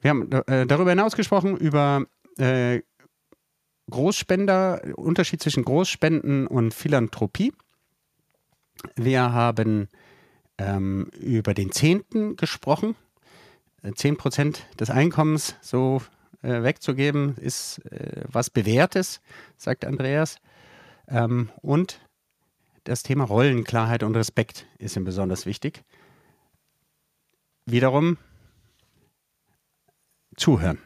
Wir 0.00 0.10
haben 0.10 0.32
äh, 0.32 0.66
darüber 0.66 0.90
hinaus 0.90 1.14
gesprochen, 1.14 1.56
über 1.58 2.04
äh, 2.38 2.80
Großspender, 3.90 4.96
Unterschied 4.96 5.42
zwischen 5.42 5.64
Großspenden 5.64 6.46
und 6.46 6.72
Philanthropie. 6.72 7.52
Wir 8.96 9.32
haben 9.32 9.88
ähm, 10.58 11.10
über 11.18 11.54
den 11.54 11.72
Zehnten 11.72 12.36
gesprochen. 12.36 12.94
Zehn 13.94 14.16
Prozent 14.16 14.66
des 14.78 14.90
Einkommens, 14.90 15.56
so 15.62 16.02
äh, 16.42 16.62
wegzugeben, 16.62 17.36
ist 17.36 17.78
äh, 17.86 18.24
was 18.28 18.50
Bewährtes, 18.50 19.20
sagt 19.56 19.84
Andreas. 19.84 20.36
Ähm, 21.08 21.50
und 21.62 22.00
das 22.84 23.02
Thema 23.02 23.24
Rollenklarheit 23.24 24.02
und 24.02 24.16
Respekt 24.16 24.66
ist 24.78 24.96
ihm 24.96 25.04
besonders 25.04 25.46
wichtig. 25.46 25.82
Wiederum 27.66 28.18
zuhören. 30.36 30.78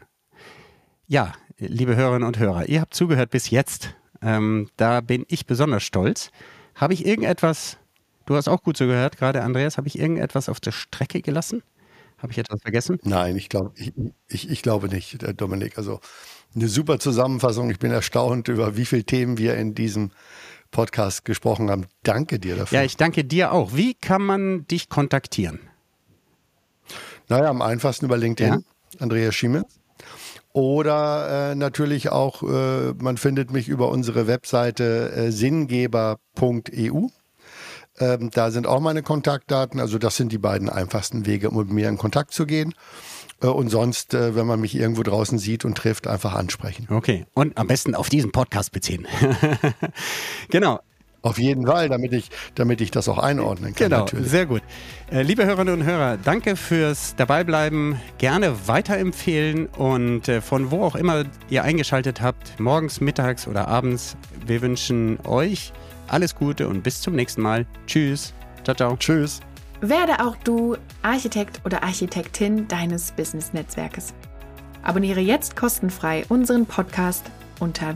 Ja, 1.07 1.33
liebe 1.57 1.95
Hörerinnen 1.95 2.27
und 2.27 2.39
Hörer, 2.39 2.67
ihr 2.67 2.81
habt 2.81 2.93
zugehört 2.93 3.31
bis 3.31 3.49
jetzt. 3.49 3.95
Ähm, 4.21 4.69
da 4.77 5.01
bin 5.01 5.25
ich 5.27 5.45
besonders 5.45 5.83
stolz. 5.83 6.31
Habe 6.75 6.93
ich 6.93 7.05
irgendetwas, 7.05 7.77
du 8.25 8.35
hast 8.35 8.47
auch 8.47 8.63
gut 8.63 8.77
zugehört, 8.77 9.17
gerade 9.17 9.43
Andreas, 9.43 9.77
habe 9.77 9.87
ich 9.87 9.99
irgendetwas 9.99 10.49
auf 10.49 10.59
der 10.59 10.71
Strecke 10.71 11.21
gelassen? 11.21 11.63
Habe 12.17 12.31
ich 12.31 12.37
etwas 12.37 12.61
vergessen? 12.61 12.99
Nein, 13.03 13.35
ich 13.35 13.49
glaube 13.49 13.71
ich, 13.75 13.93
ich, 14.27 14.49
ich 14.49 14.61
glaube 14.61 14.87
nicht, 14.87 15.21
äh, 15.21 15.33
Dominik. 15.33 15.77
Also 15.77 15.99
eine 16.55 16.69
super 16.69 16.97
Zusammenfassung. 16.97 17.69
Ich 17.69 17.79
bin 17.79 17.91
erstaunt 17.91 18.47
über 18.47 18.77
wie 18.77 18.85
viele 18.85 19.03
Themen 19.03 19.37
wir 19.37 19.55
in 19.55 19.75
diesem 19.75 20.11
Podcast 20.71 21.25
gesprochen 21.25 21.69
haben. 21.69 21.85
Danke 22.03 22.39
dir 22.39 22.55
dafür. 22.55 22.79
Ja, 22.79 22.85
ich 22.85 22.97
danke 22.97 23.25
dir 23.25 23.51
auch. 23.51 23.75
Wie 23.75 23.93
kann 23.93 24.21
man 24.21 24.65
dich 24.67 24.89
kontaktieren? 24.89 25.59
Naja, 27.27 27.49
am 27.49 27.61
einfachsten 27.61 28.05
über 28.05 28.17
LinkedIn, 28.17 28.53
ja. 28.53 28.99
Andreas 28.99 29.35
Schieme. 29.35 29.65
Oder 30.55 31.51
äh, 31.51 31.55
natürlich 31.55 32.13
auch, 32.13 32.41
äh, 32.41 32.93
man 32.93 33.17
findet 33.17 33.51
mich 33.51 33.67
über 33.67 33.89
unsere 33.89 34.25
Webseite 34.25 35.11
äh, 35.11 35.29
sinngeber.eu. 35.29 37.07
Ähm, 37.99 38.29
da 38.31 38.51
sind 38.51 38.65
auch 38.65 38.79
meine 38.79 39.03
Kontaktdaten. 39.03 39.81
Also 39.81 39.97
das 39.97 40.15
sind 40.15 40.31
die 40.31 40.37
beiden 40.37 40.69
einfachsten 40.69 41.25
Wege, 41.25 41.49
um 41.49 41.57
mit 41.57 41.71
mir 41.71 41.89
in 41.89 41.97
Kontakt 41.97 42.31
zu 42.31 42.45
gehen. 42.45 42.73
Äh, 43.41 43.47
und 43.47 43.67
sonst, 43.67 44.13
äh, 44.13 44.33
wenn 44.37 44.47
man 44.47 44.61
mich 44.61 44.75
irgendwo 44.75 45.03
draußen 45.03 45.39
sieht 45.39 45.65
und 45.65 45.77
trifft, 45.77 46.07
einfach 46.07 46.33
ansprechen. 46.35 46.87
Okay. 46.89 47.25
Und 47.33 47.57
am 47.57 47.67
besten 47.67 47.93
auf 47.93 48.07
diesen 48.07 48.31
Podcast 48.31 48.71
beziehen. 48.71 49.07
genau. 50.49 50.79
Auf 51.25 51.39
jeden 51.39 51.65
Fall, 51.65 51.89
damit 51.89 52.13
ich, 52.13 52.29
damit 52.53 52.81
ich 52.81 52.91
das 52.91 53.09
auch 53.09 53.17
einordnen 53.17 53.73
kann. 53.73 53.89
Genau, 53.89 54.01
natürlich. 54.01 54.29
sehr 54.29 54.45
gut. 54.45 54.61
Äh, 55.11 55.23
liebe 55.23 55.43
Hörerinnen 55.43 55.79
und 55.81 55.83
Hörer, 55.83 56.17
danke 56.17 56.55
fürs 56.55 57.15
Dabeibleiben. 57.15 57.99
Gerne 58.19 58.67
weiterempfehlen 58.67 59.65
und 59.65 60.29
äh, 60.29 60.39
von 60.39 60.69
wo 60.69 60.83
auch 60.83 60.95
immer 60.95 61.23
ihr 61.49 61.63
eingeschaltet 61.63 62.21
habt, 62.21 62.59
morgens, 62.59 63.01
mittags 63.01 63.47
oder 63.47 63.67
abends, 63.67 64.15
wir 64.45 64.61
wünschen 64.61 65.17
euch 65.23 65.73
alles 66.05 66.35
Gute 66.35 66.67
und 66.67 66.83
bis 66.83 67.01
zum 67.01 67.15
nächsten 67.15 67.41
Mal. 67.41 67.65
Tschüss. 67.87 68.31
Ciao, 68.63 68.75
ciao. 68.75 68.95
Tschüss. 68.95 69.39
Werde 69.81 70.23
auch 70.23 70.35
du 70.43 70.77
Architekt 71.01 71.59
oder 71.65 71.81
Architektin 71.81 72.67
deines 72.67 73.11
Business-Netzwerkes. 73.13 74.13
Abonniere 74.83 75.21
jetzt 75.21 75.55
kostenfrei 75.55 76.23
unseren 76.29 76.67
Podcast 76.67 77.25
unter 77.59 77.95